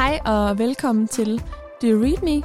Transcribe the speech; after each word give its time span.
Hej 0.00 0.20
og 0.26 0.58
velkommen 0.58 1.08
til 1.08 1.38
Do 1.82 1.86
You 1.86 2.02
Read 2.02 2.22
Me? 2.22 2.42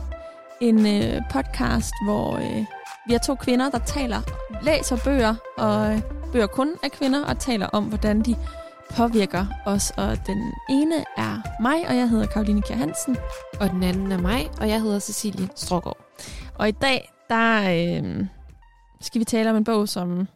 En 0.62 0.78
øh, 0.78 1.22
podcast, 1.32 1.94
hvor 2.06 2.36
øh, 2.36 2.66
vi 3.08 3.14
er 3.14 3.18
to 3.18 3.36
kvinder, 3.36 3.70
der 3.70 3.80
taler, 3.80 4.22
læser 4.64 4.98
bøger, 5.04 5.36
og 5.58 5.94
øh, 5.94 6.02
bøger 6.32 6.48
kun 6.48 6.70
af 6.84 6.92
kvinder, 6.92 7.26
og 7.26 7.40
taler 7.40 7.68
om, 7.68 7.84
hvordan 7.84 8.22
de 8.22 8.36
påvirker 8.98 9.46
os. 9.66 9.92
Og 9.98 10.28
den 10.28 10.54
ene 10.70 10.96
er 11.18 11.62
mig, 11.62 11.88
og 11.88 11.96
jeg 11.96 12.10
hedder 12.10 12.26
Karoline 12.26 12.62
Kjær 12.62 12.76
Hansen. 12.76 13.18
Og 13.60 13.70
den 13.70 13.84
anden 13.84 14.12
er 14.12 14.22
mig, 14.22 14.50
og 14.62 14.70
jeg 14.70 14.82
hedder 14.82 15.00
Cecilie 15.00 15.50
Strågaard. 15.56 15.98
Og 16.56 16.68
i 16.68 16.72
dag, 16.72 17.12
der 17.30 17.62
øh, 17.62 18.26
skal 19.02 19.20
vi 19.20 19.26
tale 19.26 19.50
om 19.50 19.56
en 19.56 19.64
bog, 19.64 19.90
som 19.90 20.28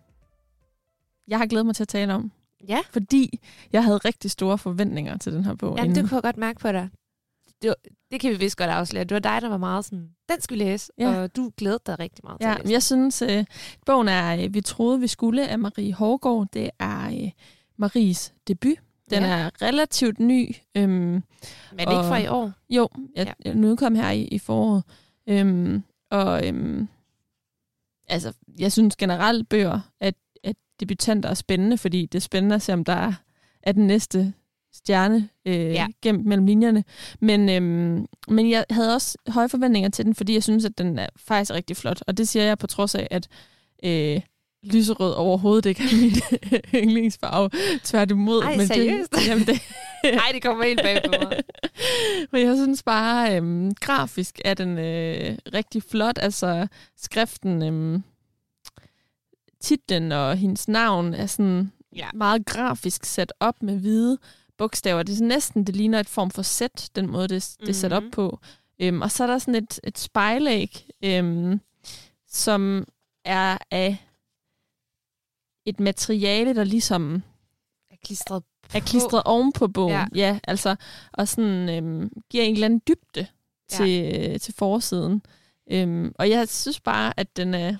jeg 1.27 1.38
har 1.38 1.45
glædet 1.45 1.66
mig 1.66 1.76
til 1.76 1.84
at 1.84 1.88
tale 1.88 2.13
om. 2.13 2.31
Ja. 2.67 2.80
Fordi 2.91 3.40
jeg 3.73 3.84
havde 3.84 3.98
rigtig 3.98 4.31
store 4.31 4.58
forventninger 4.58 5.17
til 5.17 5.34
den 5.34 5.45
her 5.45 5.55
bog. 5.55 5.76
Jamen, 5.77 5.90
inden. 5.90 6.04
det 6.04 6.09
kunne 6.09 6.16
jeg 6.16 6.23
godt 6.23 6.38
mærke 6.38 6.59
på 6.59 6.72
dig. 6.72 6.90
Det, 7.62 7.68
var, 7.68 7.76
det 8.12 8.20
kan 8.20 8.31
vi 8.31 8.36
vist 8.38 8.58
godt 8.58 8.70
afsløre. 8.70 9.04
Det 9.04 9.13
var 9.16 9.20
dig, 9.20 9.41
der 9.41 9.49
var 9.49 9.58
meget 9.58 9.86
sådan, 9.86 10.09
den 10.30 10.41
skal 10.41 10.58
vi 10.59 10.63
læse, 10.63 10.91
Ja. 10.99 11.22
og 11.22 11.36
du 11.36 11.52
glædede 11.58 11.80
dig 11.85 11.99
rigtig 11.99 12.20
meget 12.23 12.40
til 12.41 12.45
Ja, 12.48 12.52
at 12.54 12.58
men 12.58 12.63
læse. 12.66 12.73
jeg 12.73 12.84
synes, 12.84 13.22
øh, 13.22 13.45
bogen 13.85 14.08
er 14.08 14.44
øh, 14.44 14.54
Vi 14.54 14.62
troede, 14.62 14.99
vi 14.99 15.08
skulle 15.08 15.48
af 15.48 15.59
Marie 15.59 15.94
Hårgaard. 15.94 16.48
Det 16.54 16.70
er 16.80 17.05
øh, 17.23 17.32
Maries 17.77 18.34
debut. 18.48 18.77
Den 19.09 19.23
Ja. 19.23 19.30
er 19.30 19.49
relativt 19.62 20.20
ny. 20.20 20.55
Øhm, 20.77 20.91
Men 20.91 21.23
ikke 21.80 21.91
og- 21.91 22.05
fra 22.05 22.18
i 22.18 22.27
år. 22.27 22.52
jo, 22.70 22.90
jeg, 23.16 23.34
ja. 23.45 23.54
den 23.54 23.66
udkom 23.66 23.96
her 23.96 24.10
i, 24.10 24.21
i 24.23 24.40
foråret. 24.40 24.84
Øhm, 25.27 25.84
og 26.12 26.48
øhm, 26.48 26.88
altså, 28.07 28.34
jeg 28.60 28.71
synes 28.71 28.96
generelt 28.96 29.49
bøger, 29.49 29.80
at, 29.99 30.16
at 30.44 30.55
debutanter 30.80 31.30
er 31.30 31.34
spændende, 31.34 31.77
fordi 31.77 32.05
det 32.05 32.15
er 32.20 32.21
spændende 32.21 32.55
at 32.55 32.62
se, 32.62 32.74
om 32.74 32.84
der 32.84 32.93
er, 32.93 33.13
er 33.63 33.71
den 33.71 33.87
næste 33.87 34.34
stjerne 34.84 35.30
øh, 35.46 35.54
Ja. 35.55 35.88
gemt 36.02 36.26
mellem 36.26 36.46
linjerne. 36.46 36.84
Men, 37.20 37.49
øhm, 37.49 38.05
men 38.27 38.49
jeg 38.49 38.66
havde 38.70 38.96
også 38.96 39.18
høje 39.27 39.49
forventninger 39.49 39.90
til 39.90 40.05
den, 40.05 40.16
fordi 40.16 40.34
jeg 40.34 40.44
synes, 40.44 40.66
at 40.66 40.77
den 40.77 40.99
er 40.99 41.08
faktisk 41.18 41.52
rigtig 41.54 41.77
flot. 41.77 42.02
Og 42.08 42.18
det 42.18 42.27
siger 42.27 42.46
jeg 42.46 42.58
på 42.58 42.68
trods 42.68 42.96
af, 42.96 43.08
at 43.12 43.27
øh, 43.84 44.21
lyserød 44.63 45.13
overhovedet 45.13 45.66
ikke 45.70 45.84
er 45.84 46.02
min 46.02 46.12
yndlingsfarve. 46.84 47.49
Tværtimod. 47.84 48.41
Ej, 48.44 48.58
men 48.58 48.68
seriøst? 48.68 49.12
Det, 49.12 49.27
jamen 49.27 49.46
det, 49.48 49.62
Nej, 50.04 50.30
det 50.34 50.41
kommer 50.44 50.63
helt 50.66 50.82
bag 50.84 51.02
på 51.05 51.12
mig. 51.24 51.40
men 52.32 52.46
jeg 52.48 52.55
synes 52.58 52.84
bare, 52.84 53.36
øhm, 53.38 53.71
grafisk 53.76 54.41
er 54.46 54.54
den 54.54 54.77
øh, 54.77 55.38
rigtig 55.54 55.84
flot. 55.84 56.20
Altså 56.21 56.68
skriften, 56.98 57.64
øhm, 57.64 58.04
titlen 59.62 60.12
og 60.12 60.38
hendes 60.38 60.68
navn 60.68 61.14
er 61.14 61.26
sådan 61.26 61.71
Ja. 61.96 62.08
meget 62.14 62.46
grafisk 62.46 63.05
sat 63.05 63.34
op 63.40 63.64
med 63.64 63.80
hvide 63.80 64.18
bogstaver. 64.59 65.03
Det 65.03 65.22
er 65.22 65.25
næsten, 65.25 65.63
det 65.63 65.75
ligner 65.75 66.00
et 66.00 66.09
form 66.09 66.31
for 66.31 66.41
sæt, 66.41 66.90
den 66.96 67.07
måde, 67.12 67.28
det, 67.28 67.56
det 67.59 67.69
er 67.69 67.74
sat 67.74 67.94
op 67.94 68.03
Mhm. 68.03 68.12
på. 68.12 68.40
Øhm, 68.81 69.02
og 69.02 69.12
så 69.12 69.24
er 69.24 69.28
der 69.28 69.38
sådan 69.38 69.56
et, 69.63 69.79
et 69.84 69.97
spejlæg, 69.97 70.88
øhm, 71.03 71.59
som 72.28 72.85
er 73.25 73.57
af 73.72 73.97
et 75.66 75.80
materiale, 75.80 76.56
der 76.56 76.63
ligesom 76.63 77.24
er 77.91 77.96
klistret 78.06 78.44
er 78.74 78.80
klistret 78.80 79.24
oven 79.25 79.52
på 79.53 79.68
bogen. 79.68 79.91
Ja. 79.94 80.06
Ja, 80.16 80.40
altså, 80.44 80.75
og 81.13 81.28
sådan 81.28 81.69
øhm, 81.69 82.12
giver 82.30 82.44
en 82.44 82.53
eller 82.53 82.66
anden 82.66 82.81
dybde 82.88 83.28
til, 83.69 83.90
ja. 83.90 84.38
til 84.38 84.53
forsiden. 84.53 85.22
Øhm, 85.72 86.12
og 86.19 86.30
jeg 86.30 86.50
synes 86.50 86.80
bare, 86.80 87.13
at 87.19 87.38
den, 87.38 87.53
er, 87.53 87.75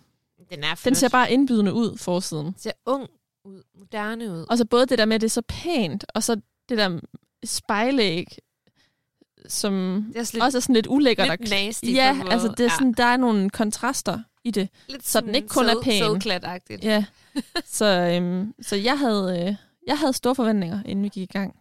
Den 0.50 0.63
er 0.63 0.75
flot. 0.75 0.85
den 0.85 0.95
ser 0.95 1.09
bare 1.09 1.31
indbydende 1.31 1.73
ud, 1.73 1.97
forsiden. 1.97 2.55
ser 2.57 2.72
ung 2.85 3.07
ud, 3.45 3.63
moderne 3.75 4.31
ud. 4.31 4.45
Og 4.50 4.57
så 4.57 4.66
både 4.66 4.85
det 4.85 4.97
der 4.97 5.05
med, 5.05 5.16
at 5.16 5.22
det 5.22 5.27
er 5.27 5.30
så 5.30 5.41
pænt, 5.47 6.05
og 6.16 6.23
så 6.23 6.41
det 6.70 6.78
der 6.78 7.00
spejlæg, 7.46 8.38
som 9.47 10.03
det 10.07 10.16
er 10.16 10.19
også 10.19 10.34
lidt, 10.34 10.44
også 10.44 10.57
er 10.57 10.62
sådan 10.62 10.75
lidt 10.75 10.88
ulækkert. 10.88 11.40
lidt 11.40 11.50
nasty 11.52 11.85
Ja, 11.85 12.22
altså 12.30 12.53
det 12.57 12.66
er 12.66 12.69
sådan, 12.69 12.94
der 12.94 13.03
er 13.03 13.18
nogle 13.18 13.50
kontraster 13.50 14.19
i 14.44 14.52
det. 14.52 14.69
lidt 14.90 15.08
så 15.08 15.22
den 15.22 15.35
ikke 15.35 15.47
kun 15.47 15.66
er 15.66 15.74
sød- 15.74 15.84
pæn. 15.84 16.03
Sødklat-agtigt. 16.03 16.84
Ja. 16.84 17.06
så, 17.66 17.85
øhm, 17.85 18.53
så 18.62 18.75
jeg 18.75 19.00
havde, 19.00 19.47
øh, 19.47 19.56
jeg 19.88 19.97
havde 20.00 20.13
store 20.13 20.35
forventninger, 20.35 20.84
inden 20.85 21.03
vi 21.03 21.09
gik 21.09 21.24
i 21.29 21.34
gang. 21.34 21.56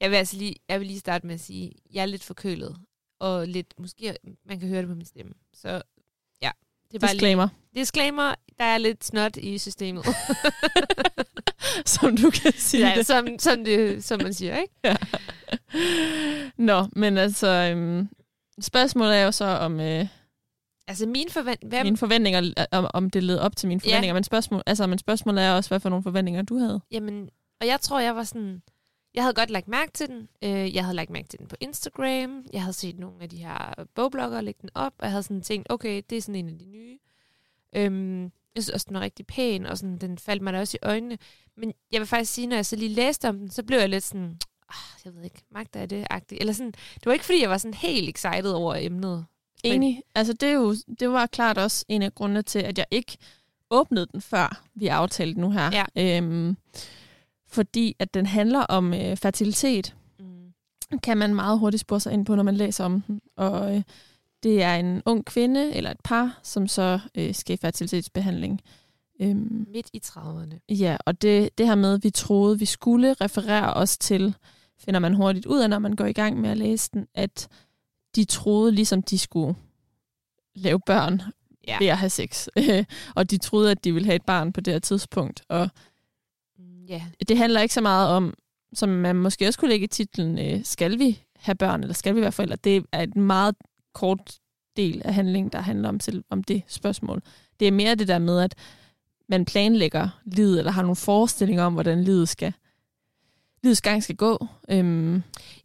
Jeg 0.00 0.10
vil, 0.10 0.16
altså 0.16 0.36
lige, 0.36 0.54
jeg 0.68 0.80
vil 0.80 0.86
lige 0.86 1.00
starte 1.00 1.26
med 1.26 1.34
at 1.34 1.40
sige, 1.40 1.66
at 1.66 1.94
jeg 1.94 2.02
er 2.02 2.06
lidt 2.06 2.24
forkølet. 2.24 2.76
Og 3.20 3.46
lidt, 3.48 3.74
måske 3.78 4.16
man 4.44 4.60
kan 4.60 4.68
høre 4.68 4.80
det 4.80 4.88
på 4.88 4.94
min 4.94 5.04
stemme. 5.06 5.32
Så 5.54 5.68
ja, 5.68 5.80
det 6.92 7.02
er 7.02 7.06
bare 7.06 7.10
lige, 7.10 7.12
Disclaimer, 7.12 7.48
disclaimer, 7.74 8.34
der 8.58 8.64
er 8.64 8.78
lidt 8.78 9.04
snot 9.04 9.36
i 9.36 9.58
systemet. 9.58 10.04
som 11.86 12.16
du 12.16 12.30
kan 12.30 12.52
sige 12.56 12.88
ja, 12.88 12.94
det. 12.96 13.06
som, 13.06 13.26
som, 13.38 13.64
det, 13.64 14.04
som 14.04 14.22
man 14.22 14.34
siger, 14.34 14.58
ikke? 14.58 14.98
Nå, 16.58 16.86
men 16.96 17.18
altså, 17.18 17.48
øhm, 17.48 18.08
spørgsmålet 18.60 19.16
er 19.16 19.22
jo 19.24 19.30
så, 19.32 19.44
om 19.44 19.80
øh, 19.80 20.06
Altså 20.88 21.06
mine 21.06 21.30
forvent... 21.30 21.64
Hvem? 21.68 21.86
mine 21.86 21.96
forventninger, 21.96 22.54
om, 22.72 22.86
om 22.94 23.10
det 23.10 23.22
led 23.22 23.38
op 23.38 23.56
til 23.56 23.68
mine 23.68 23.80
Ja. 23.84 23.90
forventninger. 23.90 24.14
Men, 24.14 24.24
spørgsmål, 24.24 24.62
altså, 24.66 24.86
men 24.86 24.98
spørgsmålet 24.98 25.44
er 25.44 25.52
også, 25.52 25.70
hvad 25.70 25.80
for 25.80 25.88
nogle 25.88 26.02
forventninger 26.02 26.42
du 26.42 26.58
havde. 26.58 26.80
Jamen, 26.90 27.28
og 27.60 27.66
jeg 27.66 27.80
tror, 27.80 28.00
jeg 28.00 28.16
var 28.16 28.24
sådan... 28.24 28.62
Jeg 29.14 29.22
havde 29.22 29.34
godt 29.34 29.50
lagt 29.50 29.68
mærke 29.68 29.92
til 29.92 30.08
den. 30.08 30.28
Øh, 30.42 30.74
jeg 30.74 30.84
havde 30.84 30.96
lagt 30.96 31.10
mærke 31.10 31.28
til 31.28 31.38
den 31.38 31.48
på 31.48 31.56
Instagram. 31.60 32.44
Jeg 32.52 32.62
havde 32.62 32.72
set 32.72 32.98
nogle 32.98 33.22
af 33.22 33.28
de 33.28 33.36
her 33.36 33.84
bogbloggere 33.94 34.44
lægge 34.44 34.58
den 34.62 34.70
op, 34.74 34.92
og 34.98 35.04
jeg 35.04 35.10
havde 35.10 35.22
sådan 35.22 35.42
tænkt, 35.42 35.66
okay, 35.70 36.02
det 36.10 36.18
er 36.18 36.22
sådan 36.22 36.34
en 36.34 36.48
af 36.48 36.58
de 36.58 36.64
nye. 36.64 36.98
Øhm, 37.76 38.22
jeg 38.22 38.62
synes 38.62 38.68
også, 38.68 38.86
den 38.88 38.94
var 38.94 39.00
rigtig 39.00 39.26
pæn, 39.26 39.66
og 39.66 39.78
sådan, 39.78 39.98
den 39.98 40.18
faldt 40.18 40.42
mig 40.42 40.52
da 40.52 40.60
også 40.60 40.78
i 40.82 40.86
øjnene. 40.86 41.18
Men 41.56 41.72
jeg 41.92 42.00
vil 42.00 42.08
faktisk 42.08 42.32
sige, 42.32 42.46
når 42.46 42.56
jeg 42.56 42.66
så 42.66 42.76
lige 42.76 42.94
læste 42.94 43.28
om 43.28 43.38
den, 43.38 43.50
så 43.50 43.62
blev 43.62 43.78
jeg 43.78 43.88
lidt 43.88 44.04
sådan, 44.04 44.38
ah, 44.68 45.04
jeg 45.04 45.14
ved 45.14 45.24
ikke, 45.24 45.42
magter 45.50 45.80
jeg 45.80 45.90
det? 45.90 46.06
-agtig. 46.12 46.36
Eller 46.40 46.52
sådan, 46.52 46.72
det 46.72 47.06
var 47.06 47.12
ikke, 47.12 47.24
fordi 47.24 47.42
jeg 47.42 47.50
var 47.50 47.58
sådan 47.58 47.74
helt 47.74 48.08
excited 48.08 48.50
over 48.50 48.74
emnet. 48.74 49.26
Enig. 49.64 50.02
Altså, 50.14 50.32
det, 50.32 50.48
er 50.48 50.52
jo, 50.52 50.74
det 51.00 51.10
var 51.10 51.26
klart 51.26 51.58
også 51.58 51.84
en 51.88 52.02
af 52.02 52.14
grundene 52.14 52.42
til, 52.42 52.58
at 52.58 52.78
jeg 52.78 52.86
ikke 52.90 53.18
åbnede 53.70 54.06
den, 54.12 54.20
før 54.20 54.62
vi 54.74 54.86
aftalte 54.86 55.40
nu 55.40 55.50
her. 55.50 55.70
Ja. 55.96 56.16
Øhm, 56.16 56.56
fordi 57.52 57.96
at 57.98 58.14
den 58.14 58.26
handler 58.26 58.60
om 58.60 58.94
øh, 58.94 59.16
fertilitet, 59.16 59.94
Mm. 60.18 60.98
kan 61.02 61.18
man 61.18 61.34
meget 61.34 61.58
hurtigt 61.58 61.80
spore 61.80 62.00
sig 62.00 62.12
ind 62.12 62.26
på, 62.26 62.34
når 62.36 62.42
man 62.42 62.56
læser 62.56 62.84
om 62.84 63.00
den. 63.00 63.20
Og 63.36 63.76
øh, 63.76 63.82
det 64.42 64.62
er 64.62 64.74
en 64.76 65.02
ung 65.06 65.24
kvinde 65.24 65.72
eller 65.74 65.90
et 65.90 66.00
par, 66.04 66.40
som 66.42 66.68
så 66.68 67.00
øh, 67.14 67.34
skal 67.34 67.54
i 67.54 67.56
fertilitetsbehandling. 67.56 68.60
Øhm, 69.20 69.66
Midt 69.72 69.90
i 69.92 70.00
30'erne. 70.04 70.58
Ja, 70.68 70.96
og 71.06 71.22
det, 71.22 71.58
det 71.58 71.66
her 71.66 71.74
med, 71.74 71.94
at 71.94 72.04
vi 72.04 72.10
troede, 72.10 72.58
vi 72.58 72.64
skulle 72.64 73.14
referere 73.20 73.74
os 73.74 73.98
til, 73.98 74.34
finder 74.78 75.00
man 75.00 75.14
hurtigt 75.14 75.46
ud 75.46 75.60
af, 75.60 75.70
når 75.70 75.78
man 75.78 75.92
går 75.96 76.06
i 76.06 76.12
gang 76.12 76.40
med 76.40 76.50
at 76.50 76.56
læse 76.58 76.90
den, 76.94 77.06
at 77.14 77.48
de 78.16 78.24
troede 78.24 78.72
ligesom, 78.72 79.02
de 79.02 79.18
skulle 79.18 79.54
lave 80.54 80.80
børn 80.86 81.22
Ja. 81.68 81.78
ved 81.80 81.86
at 81.86 81.98
have 81.98 82.10
sex. 82.10 82.46
og 83.16 83.30
de 83.30 83.38
troede, 83.38 83.70
at 83.70 83.84
de 83.84 83.92
ville 83.94 84.06
have 84.06 84.16
et 84.16 84.24
barn 84.24 84.52
på 84.52 84.60
det 84.60 84.72
her 84.74 84.78
tidspunkt. 84.78 85.42
Og 85.48 85.68
Ja, 86.92 87.02
det 87.28 87.38
handler 87.38 87.60
ikke 87.60 87.74
så 87.74 87.80
meget 87.80 88.08
om, 88.08 88.34
som 88.74 88.88
man 88.88 89.16
måske 89.16 89.46
også 89.48 89.58
kunne 89.58 89.68
lægge 89.68 89.84
i 89.84 89.88
titlen, 89.88 90.38
øh, 90.38 90.64
skal 90.64 90.98
vi 90.98 91.22
have 91.36 91.54
børn, 91.54 91.80
eller 91.80 91.94
skal 91.94 92.14
vi 92.16 92.20
være 92.20 92.32
forældre? 92.32 92.56
Det 92.56 92.84
er 92.92 93.00
en 93.02 93.20
meget 93.22 93.54
kort 93.94 94.38
del 94.76 95.02
af 95.04 95.14
handlingen, 95.14 95.52
der 95.52 95.60
handler 95.60 95.88
om, 95.88 95.98
til, 95.98 96.24
om 96.30 96.44
det 96.44 96.62
spørgsmål. 96.66 97.22
Det 97.60 97.68
er 97.68 97.72
mere 97.72 97.94
det 97.94 98.08
der 98.08 98.18
med, 98.18 98.40
at 98.40 98.54
man 99.28 99.44
planlægger 99.44 100.08
livet, 100.24 100.58
eller 100.58 100.72
har 100.72 100.82
nogle 100.82 100.96
forestillinger 100.96 101.64
om, 101.64 101.72
hvordan 101.74 102.04
livet 102.04 102.28
skal 102.28 102.52
livets 103.62 103.80
gang 103.82 104.02
skal 104.02 104.16
gå. 104.16 104.46
Øhm, 104.68 105.14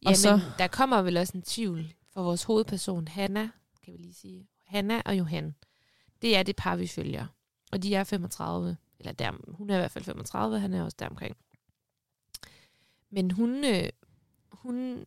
Ja, 0.06 0.14
så- 0.14 0.32
men 0.36 0.42
der 0.58 0.68
kommer 0.68 1.02
vel 1.02 1.18
også 1.18 1.34
en 1.36 1.42
tvivl 1.42 1.94
for 2.14 2.24
vores 2.24 2.44
hovedperson, 2.44 3.08
Hanna, 3.08 3.50
kan 3.86 3.94
vi 3.94 3.98
lige 3.98 4.14
sige. 4.14 4.48
Hanna 4.68 5.02
og 5.06 5.18
Johan. 5.18 5.56
Det 6.22 6.38
er 6.38 6.44
det 6.44 6.56
par, 6.56 6.76
vi 6.76 6.88
følger. 6.88 7.26
Og 7.72 7.84
de 7.84 7.96
er 7.96 8.03
35. 8.03 8.78
Eller 8.99 9.11
der, 9.11 9.32
hun 9.53 9.70
er 9.70 9.76
i 9.76 9.79
hvert 9.79 9.91
fald 9.91 10.03
35, 10.03 10.59
han 10.59 10.73
er 10.73 10.84
også 10.84 10.97
deromkring. 10.99 11.38
Men 13.09 13.32
hun, 13.32 13.64
øh, 13.66 13.90
hun 14.52 15.05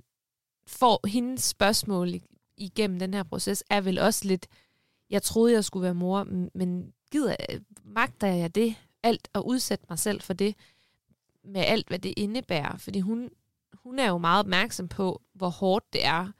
får 0.67 1.07
hendes 1.07 1.43
spørgsmål 1.43 2.09
igennem 2.57 2.99
den 2.99 3.15
her 3.15 3.23
proces, 3.23 3.65
er 3.71 3.81
vel 3.81 3.99
også 3.99 4.25
lidt, 4.29 4.47
jeg 5.11 5.23
troede, 5.23 5.53
jeg 5.53 5.65
skulle 5.65 5.83
være 5.85 5.95
mor, 5.95 6.25
men 6.55 6.93
gider, 7.11 7.37
jeg- 7.49 7.61
magter 7.85 8.27
jeg 8.27 8.55
det? 8.55 8.75
Alt 9.03 9.29
at 9.35 9.43
udsætte 9.47 9.87
mig 9.89 9.99
selv 9.99 10.21
for 10.21 10.33
det, 10.33 10.55
med 11.45 11.61
alt, 11.61 11.89
hvad 11.89 11.99
det 11.99 12.15
indebærer. 12.17 12.77
Fordi 12.77 13.01
hun, 13.01 13.31
hun 13.75 13.99
er 13.99 14.09
jo 14.09 14.19
meget 14.19 14.41
opmærksom 14.41 14.89
på, 14.89 15.23
hvor 15.35 15.49
hårdt 15.49 15.93
det 15.93 16.05
er 16.07 16.33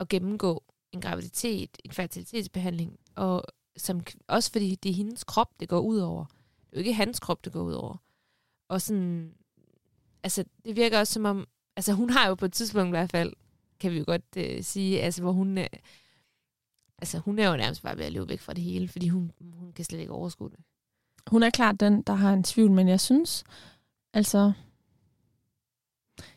at 0.00 0.08
gennemgå 0.08 0.64
en 0.92 1.00
graviditet, 1.00 1.78
en 1.84 1.90
fertilitetsbehandling, 1.92 2.98
og 3.14 3.42
som, 3.76 4.00
også 4.28 4.52
fordi 4.52 4.74
det 4.74 4.88
er 4.90 4.94
hendes 4.94 5.24
krop, 5.24 5.60
det 5.60 5.68
går 5.68 5.80
ud 5.80 5.98
over. 5.98 6.24
Det 6.70 6.76
er 6.76 6.80
jo 6.80 6.86
ikke 6.86 6.94
hans 6.94 7.20
krop, 7.20 7.44
det 7.44 7.52
går 7.52 7.62
ud 7.62 7.72
over. 7.72 7.96
Og 8.68 8.82
sådan, 8.82 9.34
altså, 10.22 10.44
det 10.64 10.76
virker 10.76 10.98
også 10.98 11.12
som 11.12 11.24
om, 11.24 11.46
altså 11.76 11.92
hun 11.92 12.10
har 12.10 12.28
jo 12.28 12.34
på 12.34 12.44
et 12.44 12.52
tidspunkt 12.52 12.88
i 12.88 12.90
hvert 12.90 13.10
fald, 13.10 13.32
kan 13.80 13.92
vi 13.92 13.98
jo 13.98 14.04
godt 14.06 14.22
øh, 14.36 14.62
sige, 14.62 15.02
altså 15.02 15.22
hvor 15.22 15.32
hun, 15.32 15.58
øh, 15.58 15.66
altså 16.98 17.18
hun 17.18 17.38
er 17.38 17.50
jo 17.50 17.56
nærmest 17.56 17.82
bare 17.82 17.98
ved 17.98 18.04
at 18.04 18.12
løbe 18.12 18.28
væk 18.28 18.40
fra 18.40 18.52
det 18.52 18.64
hele, 18.64 18.88
fordi 18.88 19.08
hun, 19.08 19.32
hun 19.40 19.72
kan 19.72 19.84
slet 19.84 19.98
ikke 20.00 20.12
overskue 20.12 20.50
det. 20.50 20.58
Hun 21.26 21.42
er 21.42 21.50
klart 21.50 21.80
den, 21.80 22.02
der 22.02 22.12
har 22.12 22.32
en 22.32 22.42
tvivl, 22.44 22.70
men 22.70 22.88
jeg 22.88 23.00
synes, 23.00 23.44
altså, 24.12 24.52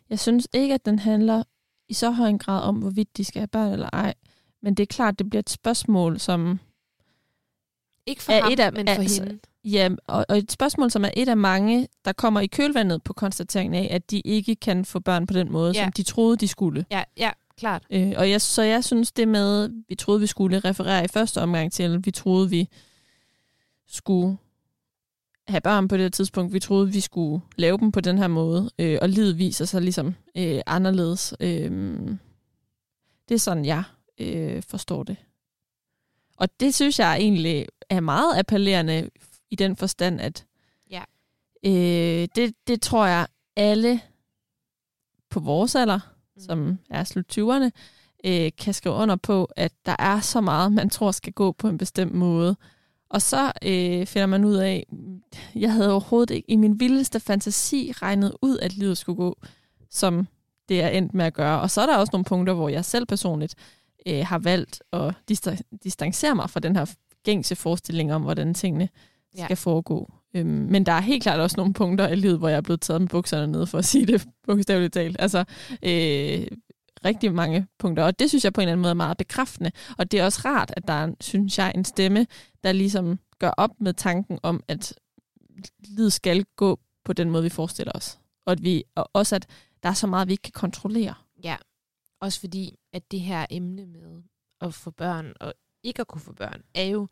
jeg 0.10 0.20
synes 0.20 0.48
ikke, 0.54 0.74
at 0.74 0.86
den 0.86 1.00
handler 1.00 1.44
i 1.90 1.94
så 1.94 2.12
høj 2.12 2.28
en 2.28 2.40
grad 2.40 2.62
om, 2.64 2.76
hvorvidt 2.80 3.18
de 3.18 3.24
skal 3.26 3.40
have 3.40 3.48
børn 3.48 3.72
eller 3.74 3.90
ej. 3.94 4.14
Men 4.62 4.76
det 4.76 4.84
er 4.84 4.88
klart, 4.88 5.20
det 5.20 5.30
bliver 5.30 5.40
et 5.40 5.50
spørgsmål, 5.50 6.20
som 6.20 6.60
Ikke 8.06 8.24
for 8.24 8.34
ham, 8.34 8.52
et 8.52 8.60
af- 8.60 8.74
men 8.74 8.88
for 8.88 8.94
altså- 8.94 9.24
hende. 9.24 9.40
Ja, 9.66 9.90
og, 10.08 10.26
og 10.30 10.38
et 10.38 10.52
spørgsmål, 10.52 10.92
som 10.92 11.06
er 11.06 11.10
et 11.18 11.30
af 11.30 11.38
mange, 11.38 11.88
der 12.06 12.14
kommer 12.14 12.40
i 12.40 12.48
kølvandet 12.48 13.04
på 13.04 13.14
konstateringen 13.14 13.84
af, 13.84 13.88
at 13.96 14.12
de 14.12 14.20
ikke 14.20 14.56
kan 14.56 14.86
få 14.86 15.00
børn 15.00 15.28
på 15.28 15.34
den 15.34 15.52
måde, 15.52 15.72
Ja. 15.76 15.84
som 15.84 15.92
de 15.92 16.04
troede, 16.04 16.38
de 16.38 16.48
skulle. 16.48 16.86
Ja, 16.92 17.04
ja, 17.18 17.32
klart. 17.58 17.84
Øh, 17.90 18.14
og 18.18 18.30
jeg, 18.30 18.42
så 18.42 18.62
jeg 18.62 18.84
synes, 18.84 19.12
det 19.12 19.28
med, 19.28 19.70
vi 19.90 19.96
troede, 19.96 20.20
vi 20.20 20.28
skulle 20.28 20.60
referere 20.60 21.06
i 21.06 21.08
første 21.08 21.42
omgang 21.42 21.72
til, 21.72 22.06
vi 22.06 22.12
troede, 22.12 22.50
vi 22.50 22.70
skulle 23.88 24.38
have 25.48 25.62
børn 25.62 25.88
på 25.88 25.96
det 25.98 26.04
her 26.04 26.10
tidspunkt, 26.10 26.54
vi 26.54 26.60
troede, 26.60 26.92
vi 26.92 27.00
skulle 27.00 27.42
lave 27.58 27.78
dem 27.78 27.92
på 27.92 28.02
den 28.02 28.18
her 28.18 28.28
måde, 28.28 28.70
øh, 28.80 28.98
og 29.02 29.10
livet 29.10 29.38
viser 29.38 29.66
sig 29.66 29.82
ligesom 29.82 30.16
øh, 30.38 30.62
anderledes. 30.66 31.34
Øh, 31.40 31.72
det 33.30 33.36
er 33.36 33.40
sådan, 33.40 33.66
jeg 33.66 33.84
øh, 34.20 34.64
forstår 34.68 35.04
det. 35.04 35.16
Og 36.38 36.60
det 36.60 36.76
synes 36.76 37.00
jeg 37.00 37.18
egentlig 37.18 37.66
er 37.90 38.00
meget 38.00 38.38
appellerende 38.40 39.10
i 39.54 39.56
den 39.56 39.76
forstand, 39.76 40.22
at 40.22 40.46
Ja. 40.92 41.04
øh, 41.66 42.28
det, 42.36 42.54
det 42.68 42.82
tror 42.82 43.06
jeg 43.06 43.28
alle 43.56 44.02
på 45.30 45.40
vores 45.40 45.76
alder, 45.76 46.00
Mm. 46.36 46.42
som 46.42 46.80
er 46.90 47.04
slut 47.04 47.26
20'erne, 47.38 47.70
øh, 48.26 48.52
kan 48.58 48.74
skrive 48.74 48.96
under 48.96 49.16
på, 49.16 49.46
at 49.56 49.72
der 49.86 49.96
er 50.00 50.20
så 50.20 50.42
meget, 50.42 50.72
man 50.74 50.90
tror 50.90 51.12
skal 51.12 51.34
gå 51.34 51.52
på 51.52 51.68
en 51.68 51.78
bestemt 51.78 52.14
måde. 52.14 52.56
Og 53.10 53.22
så 53.22 53.52
øh, 53.62 54.06
finder 54.06 54.26
man 54.26 54.46
ud 54.46 54.56
af, 54.56 54.86
jeg 55.56 55.74
havde 55.74 55.92
overhovedet 55.92 56.34
ikke 56.34 56.52
i 56.52 56.56
min 56.56 56.80
vildeste 56.80 57.20
fantasi 57.20 57.92
regnet 57.96 58.34
ud, 58.42 58.58
at 58.60 58.74
livet 58.74 58.98
skulle 58.98 59.16
gå, 59.18 59.38
som 59.90 60.28
det 60.70 60.82
er 60.82 60.88
endt 60.88 61.14
med 61.14 61.26
at 61.26 61.34
gøre. 61.34 61.62
Og 61.62 61.72
så 61.72 61.82
er 61.82 61.86
der 61.86 61.98
også 61.98 62.10
nogle 62.14 62.26
punkter, 62.26 62.54
hvor 62.54 62.70
jeg 62.70 62.86
selv 62.86 63.06
personligt 63.06 63.56
øh, 64.08 64.26
har 64.26 64.40
valgt 64.40 64.84
at 64.94 65.14
dista- 65.32 65.62
distancere 65.84 66.36
mig 66.36 66.50
fra 66.50 66.60
den 66.60 66.76
her 66.76 66.86
gængse 67.24 67.56
forestilling 67.56 68.14
om, 68.14 68.22
hvordan 68.22 68.54
tingene 68.54 68.90
Ja. 69.38 69.46
skal 69.46 69.58
foregå. 69.58 70.12
Øhm, 70.36 70.48
men 70.48 70.86
der 70.86 70.92
er 70.92 71.02
helt 71.02 71.24
klart 71.24 71.40
også 71.40 71.58
nogle 71.58 71.74
punkter 71.74 72.08
i 72.08 72.16
livet, 72.16 72.38
hvor 72.38 72.50
jeg 72.50 72.58
er 72.58 72.62
blevet 72.62 72.82
taget 72.82 73.02
med 73.02 73.10
bukserne 73.10 73.52
ned, 73.52 73.66
for 73.66 73.78
at 73.78 73.86
sige 73.86 74.06
det 74.06 74.28
bogstaveligt 74.48 74.94
talt. 74.94 75.16
Altså, 75.20 75.40
øh, 75.84 76.48
rigtig 77.06 77.34
mange 77.34 77.68
punkter. 77.80 78.04
Og 78.04 78.20
det 78.20 78.30
synes 78.30 78.44
jeg 78.44 78.54
på 78.54 78.62
en 78.62 78.64
eller 78.64 78.72
anden 78.72 78.82
måde 78.82 78.90
er 78.90 78.94
meget 78.96 79.18
bekræftende. 79.18 79.72
Og 79.98 80.12
det 80.12 80.20
er 80.20 80.26
også 80.26 80.42
rart, 80.46 80.74
at 80.78 80.88
der 80.88 80.94
er, 80.94 81.14
synes 81.22 81.58
jeg, 81.58 81.72
en 81.76 81.86
stemme, 81.86 82.28
der 82.64 82.72
ligesom 82.72 83.20
gør 83.40 83.52
op 83.58 83.72
med 83.80 83.94
tanken 83.94 84.40
om, 84.44 84.64
at 84.68 84.94
livet 85.80 86.14
skal 86.14 86.46
gå 86.56 86.80
på 87.06 87.14
den 87.14 87.30
måde, 87.30 87.44
vi 87.44 87.50
forestiller 87.50 87.92
os. 87.96 88.20
Og, 88.46 88.52
at 88.52 88.64
vi, 88.64 88.84
og 88.96 89.10
også, 89.14 89.36
at 89.36 89.48
der 89.84 89.90
er 89.90 89.94
så 89.94 90.08
meget, 90.08 90.28
vi 90.28 90.34
ikke 90.34 90.42
kan 90.42 90.52
kontrollere. 90.52 91.14
Ja, 91.44 91.56
også 92.20 92.40
fordi, 92.40 92.80
at 92.94 93.12
det 93.12 93.20
her 93.20 93.46
emne 93.50 93.86
med 93.86 94.24
at 94.62 94.74
få 94.74 94.92
børn 94.92 95.34
og 95.40 95.54
ikke 95.84 96.02
at 96.02 96.08
kunne 96.08 96.22
få 96.22 96.34
børn, 96.34 96.62
er 96.74 96.84
jo 96.84 97.08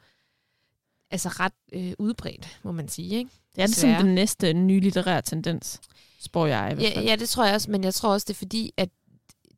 altså 1.12 1.30
ret 1.30 1.54
øh, 1.74 1.94
udbredt, 2.00 2.60
må 2.64 2.72
man 2.72 2.88
sige. 2.88 3.16
Ikke? 3.18 3.32
Det 3.56 3.62
er 3.62 3.66
det 3.66 3.76
Desværre. 3.76 3.94
sådan 3.96 4.06
den 4.06 4.16
næste 4.16 4.54
nye 4.54 4.80
litterære 4.80 5.22
tendens, 5.22 5.82
spår 6.20 6.46
jeg 6.46 6.72
i 6.72 6.76
hvert 6.76 6.90
Ja, 6.92 6.96
fald. 6.96 7.06
ja, 7.06 7.16
det 7.16 7.30
tror 7.30 7.46
jeg 7.46 7.56
også, 7.56 7.72
men 7.72 7.84
jeg 7.84 7.94
tror 7.94 8.14
også, 8.14 8.26
det 8.26 8.34
er 8.34 8.38
fordi, 8.38 8.74
at 8.78 8.90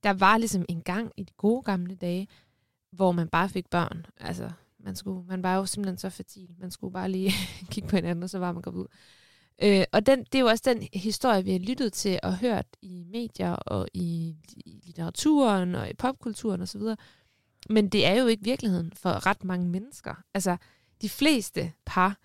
der 0.03 0.13
var 0.13 0.37
ligesom 0.37 0.65
en 0.69 0.81
gang 0.81 1.11
i 1.17 1.23
de 1.23 1.33
gode 1.37 1.61
gamle 1.61 1.95
dage, 1.95 2.27
hvor 2.91 3.11
man 3.11 3.27
bare 3.27 3.49
fik 3.49 3.69
børn. 3.69 4.05
Altså, 4.19 4.49
man, 4.79 4.95
skulle, 4.95 5.27
man 5.27 5.43
var 5.43 5.55
jo 5.55 5.65
simpelthen 5.65 5.97
så 5.97 6.09
fertil. 6.09 6.49
Man 6.59 6.71
skulle 6.71 6.93
bare 6.93 7.09
lige 7.11 7.31
kigge 7.71 7.89
på 7.89 7.95
hinanden, 7.95 8.23
og 8.23 8.29
så 8.29 8.39
var 8.39 8.51
man 8.51 8.61
gravid. 8.61 8.85
Øh, 9.63 9.83
og 9.91 10.05
den, 10.05 10.19
det 10.19 10.35
er 10.35 10.39
jo 10.39 10.47
også 10.47 10.63
den 10.73 10.87
historie, 10.93 11.43
vi 11.43 11.51
har 11.51 11.59
lyttet 11.59 11.93
til 11.93 12.19
og 12.23 12.37
hørt 12.37 12.65
i 12.81 13.03
medier 13.11 13.51
og 13.51 13.87
i, 13.93 14.35
i 14.65 14.81
litteraturen 14.85 15.75
og 15.75 15.89
i 15.89 15.93
popkulturen 15.93 16.61
osv. 16.61 16.81
Men 17.69 17.89
det 17.89 18.05
er 18.05 18.13
jo 18.21 18.27
ikke 18.27 18.43
virkeligheden 18.43 18.91
for 18.95 19.25
ret 19.25 19.43
mange 19.43 19.67
mennesker. 19.69 20.13
Altså, 20.33 20.57
de 21.03 21.09
fleste 21.09 21.71
par, 21.85 22.17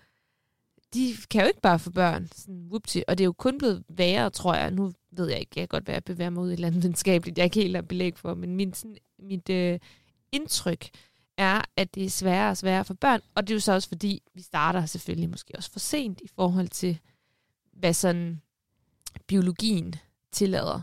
de 0.93 1.13
kan 1.29 1.41
jo 1.41 1.47
ikke 1.47 1.61
bare 1.61 1.79
få 1.79 1.91
børn, 1.91 2.29
sådan 2.35 2.67
whoopty, 2.67 2.99
og 3.07 3.17
det 3.17 3.23
er 3.23 3.25
jo 3.25 3.33
kun 3.33 3.57
blevet 3.57 3.83
værre, 3.89 4.29
tror 4.29 4.55
jeg. 4.55 4.71
Nu 4.71 4.91
ved 5.11 5.29
jeg 5.29 5.39
ikke, 5.39 5.51
jeg 5.55 5.61
kan 5.61 5.67
godt 5.67 5.87
være 5.87 5.97
at 5.97 6.03
bevæge 6.03 6.31
mig 6.31 6.43
ud 6.43 6.49
i 6.49 6.53
et 6.53 6.57
eller 6.57 6.67
andet 6.67 6.83
videnskabeligt, 6.83 7.37
jeg 7.37 7.45
ikke 7.45 7.59
helt 7.61 7.75
har 7.75 7.81
belæg 7.81 8.17
for, 8.17 8.33
men 8.33 8.55
min, 8.55 8.73
sådan, 8.73 8.97
mit 9.19 9.49
øh, 9.49 9.79
indtryk 10.31 10.89
er, 11.37 11.61
at 11.75 11.95
det 11.95 12.05
er 12.05 12.09
sværere 12.09 12.49
og 12.49 12.57
sværere 12.57 12.85
for 12.85 12.93
børn, 12.93 13.21
og 13.35 13.47
det 13.47 13.53
er 13.53 13.55
jo 13.55 13.59
så 13.59 13.73
også 13.73 13.87
fordi, 13.87 14.21
vi 14.33 14.41
starter 14.41 14.85
selvfølgelig 14.85 15.29
måske 15.29 15.53
også 15.57 15.71
for 15.71 15.79
sent 15.79 16.21
i 16.21 16.27
forhold 16.35 16.67
til, 16.67 16.99
hvad 17.73 17.93
sådan 17.93 18.41
biologien 19.27 19.95
tillader. 20.31 20.81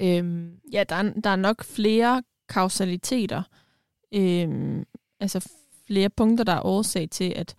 Øhm, 0.00 0.60
Ja, 0.72 0.84
der 0.88 0.94
er, 0.94 1.02
der 1.02 1.30
er 1.30 1.36
nok 1.36 1.64
flere 1.64 2.22
kausaliteter, 2.48 3.42
øhm, 4.12 4.84
altså 5.20 5.50
flere 5.90 6.10
punkter, 6.10 6.44
der 6.44 6.52
er 6.52 6.66
årsag 6.66 7.08
til, 7.10 7.32
at 7.36 7.54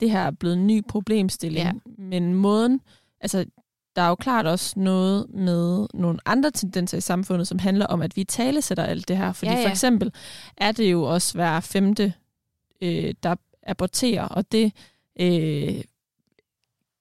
det 0.00 0.10
her 0.10 0.20
er 0.20 0.30
blevet 0.30 0.56
en 0.56 0.66
ny 0.66 0.82
problemstilling. 0.88 1.66
Ja. 1.66 1.72
Men 1.98 2.34
måden, 2.34 2.80
altså 3.20 3.44
der 3.96 4.02
er 4.02 4.08
jo 4.08 4.14
klart 4.14 4.46
også 4.46 4.74
noget 4.76 5.26
med 5.34 5.86
nogle 5.94 6.18
andre 6.26 6.50
tendenser 6.50 6.98
i 6.98 7.00
samfundet, 7.00 7.48
som 7.48 7.58
handler 7.58 7.86
om, 7.86 8.02
at 8.02 8.16
vi 8.16 8.24
talesætter 8.24 8.84
alt 8.84 9.08
det 9.08 9.16
her. 9.16 9.32
Fordi 9.32 9.50
Ja, 9.50 9.58
ja, 9.58 9.64
for 9.64 9.70
eksempel 9.70 10.12
er 10.56 10.72
det 10.72 10.92
jo 10.92 11.02
også 11.02 11.34
hver 11.34 11.60
femte, 11.60 12.12
øh, 12.80 13.14
der 13.22 13.34
aborterer, 13.62 14.24
og 14.28 14.52
det 14.52 14.72
øh, 15.20 15.80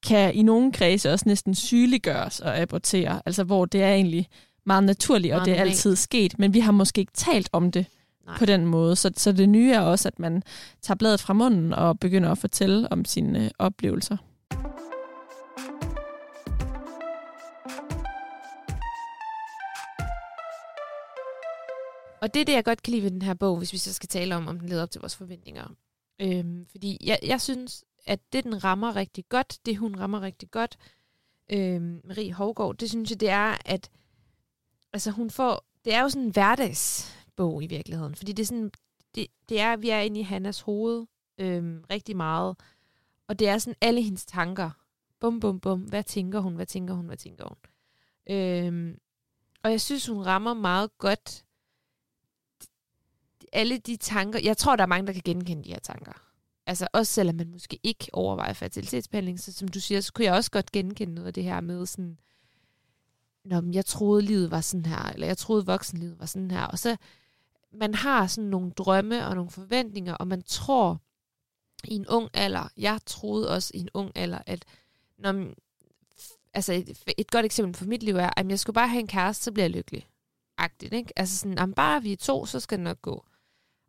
kan 0.08 0.34
i 0.34 0.42
nogle 0.42 0.72
kredse 0.72 1.12
også 1.12 1.24
næsten 1.28 1.56
sygeliggøres 1.56 2.42
at 2.42 2.62
abortere, 2.62 3.22
altså 3.26 3.44
hvor 3.44 3.66
det 3.66 3.84
er 3.84 3.94
egentlig 3.94 4.28
meget 4.66 4.84
naturligt, 4.84 5.34
og 5.34 5.38
Meget 5.38 5.46
det 5.46 5.52
er 5.52 5.58
normalt. 5.58 5.72
altid 5.72 5.96
sket, 5.96 6.40
men 6.40 6.54
vi 6.54 6.60
har 6.60 6.72
måske 6.72 7.00
ikke 7.00 7.14
talt 7.14 7.50
om 7.52 7.72
det 7.72 7.86
Nej. 8.26 8.38
på 8.38 8.46
den 8.46 8.66
måde. 8.66 8.96
Så, 8.96 9.12
så 9.18 9.32
det 9.32 9.50
nye 9.50 9.72
er 9.72 9.80
også, 9.80 10.08
at 10.08 10.20
man 10.20 10.44
tager 10.82 10.96
bladet 10.96 11.20
fra 11.20 11.34
munden 11.34 11.74
og 11.74 12.00
begynder 12.00 12.32
at 12.32 12.38
fortælle 12.38 12.92
om 12.92 13.06
sine 13.06 13.46
øh, 13.46 13.52
oplevelser. 13.60 14.18
Og 22.22 22.34
det 22.34 22.42
er 22.42 22.46
det, 22.46 22.54
jeg 22.54 22.66
godt 22.66 22.84
kan 22.84 22.92
lide 22.92 23.04
ved 23.04 23.12
den 23.12 23.22
her 23.22 23.34
bog, 23.34 23.58
hvis 23.58 23.74
vi 23.74 23.78
så 23.78 23.94
skal 23.94 24.10
tale 24.10 24.36
om, 24.36 24.48
om 24.48 24.60
den 24.60 24.70
leder 24.70 24.84
op 24.84 24.92
til 24.92 25.02
vores 25.02 25.16
forventninger. 25.16 25.68
Øhm, 26.22 26.66
fordi 26.72 26.98
jeg, 27.02 27.20
jeg 27.24 27.42
synes, 27.42 27.84
at 28.06 28.20
det, 28.34 28.44
den 28.44 28.64
rammer 28.64 28.96
rigtig 28.96 29.26
godt, 29.30 29.60
det 29.66 29.78
hun 29.78 30.00
rammer 30.00 30.22
rigtig 30.22 30.52
godt, 30.52 30.78
øhm, 31.52 32.02
Marie 32.04 32.34
Hovgaard, 32.34 32.76
det 32.76 32.90
synes 32.90 33.10
jeg, 33.10 33.20
det 33.20 33.30
er, 33.30 33.58
at 33.66 33.90
altså, 34.94 35.12
hun 35.12 35.30
får, 35.30 35.66
det 35.86 35.94
er 35.94 36.02
jo 36.02 36.10
sådan 36.10 36.28
en 36.28 36.36
bog 37.36 37.64
i 37.64 37.68
virkeligheden, 37.68 38.16
fordi 38.16 38.32
det 38.32 38.44
er 38.44 38.48
sådan, 38.48 38.72
det, 39.16 39.28
det 39.50 39.60
er, 39.60 39.76
vi 39.76 39.90
er 39.90 40.00
inde 40.00 40.20
i 40.20 40.24
Hannas 40.24 40.62
hoved 40.62 41.06
øhm, 41.38 41.84
rigtig 41.90 42.18
meget, 42.18 42.58
og 43.28 43.40
det 43.40 43.48
er 43.48 43.58
sådan 43.58 43.78
alle 43.82 44.02
hendes 44.02 44.26
tanker. 44.26 44.70
Bum, 45.20 45.40
bum, 45.40 45.60
bum. 45.60 45.82
Hvad 45.82 46.04
tænker 46.04 46.40
hun? 46.40 46.56
Hvad 46.56 46.66
tænker 46.66 46.94
hun? 46.94 47.06
Hvad 47.06 47.18
tænker 47.18 47.46
hun? 47.48 47.58
Øhm, 48.30 48.98
og 49.64 49.72
jeg 49.72 49.82
synes, 49.82 50.08
hun 50.08 50.26
rammer 50.26 50.54
meget 50.54 50.98
godt 50.98 51.46
alle 53.54 53.78
de 53.78 53.98
tanker. 53.98 54.40
Jeg 54.44 54.58
tror, 54.58 54.76
der 54.76 54.84
er 54.84 54.88
mange, 54.88 55.08
der 55.08 55.14
kan 55.14 55.22
genkende 55.26 55.64
de 55.64 55.70
her 55.70 55.80
tanker. 55.80 56.14
Altså 56.66 56.88
også 56.94 57.14
selvom 57.14 57.36
man 57.36 57.52
måske 57.52 57.80
ikke 57.84 58.08
overvejer 58.14 58.54
fertilitetsbehandling, 58.54 59.40
så 59.40 59.54
som 59.54 59.68
du 59.68 59.80
siger, 59.80 60.02
så 60.02 60.14
kunne 60.14 60.26
jeg 60.26 60.34
også 60.34 60.52
godt 60.52 60.72
genkende 60.72 61.14
noget 61.14 61.28
af 61.28 61.34
det 61.34 61.44
her 61.44 61.62
med 61.62 61.86
sådan, 61.86 62.18
Nå, 63.46 63.62
men 63.62 63.74
jeg 63.74 63.86
troede, 63.86 64.22
livet 64.22 64.52
var 64.52 64.62
sådan 64.62 64.86
her, 64.86 65.04
eller 65.04 65.28
jeg 65.28 65.38
troede, 65.38 65.66
voksenlivet 65.66 66.20
var 66.20 66.26
sådan 66.26 66.52
her. 66.52 66.64
Og 66.64 66.80
så, 66.80 66.98
man 67.74 67.94
har 67.96 68.28
sådan 68.28 68.50
nogle 68.50 68.72
drømme 68.72 69.28
og 69.28 69.36
nogle 69.36 69.52
forventninger, 69.52 70.14
og 70.14 70.28
man 70.28 70.42
tror 70.44 71.02
i 71.84 71.94
en 71.96 72.08
ung 72.08 72.30
alder, 72.34 72.70
jeg 72.78 73.00
troede 73.06 73.50
også 73.50 73.72
i 73.74 73.80
en 73.80 73.90
ung 73.94 74.12
alder, 74.16 74.40
at 74.46 74.66
når, 75.18 75.32
man- 75.32 75.56
altså 76.54 76.74
et, 76.74 77.04
et 77.18 77.32
godt 77.32 77.46
eksempel 77.46 77.76
for 77.76 77.86
mit 77.86 78.04
liv 78.04 78.16
er, 78.16 78.30
at 78.38 78.50
jeg 78.50 78.60
skulle 78.60 78.74
bare 78.74 78.88
have 78.88 79.00
en 79.00 79.08
kæreste, 79.08 79.44
så 79.44 79.52
bliver 79.52 79.64
jeg 79.64 79.72
lykkelig. 79.72 80.08
Agtigt, 80.58 80.94
ikke? 80.94 81.14
Altså 81.16 81.38
sådan, 81.38 81.60
om 81.60 81.74
bare 81.74 82.02
vi 82.02 82.12
er 82.12 82.18
to, 82.18 82.46
så 82.46 82.60
skal 82.60 82.78
det 82.78 82.84
nok 82.84 83.02
gå. 83.02 83.26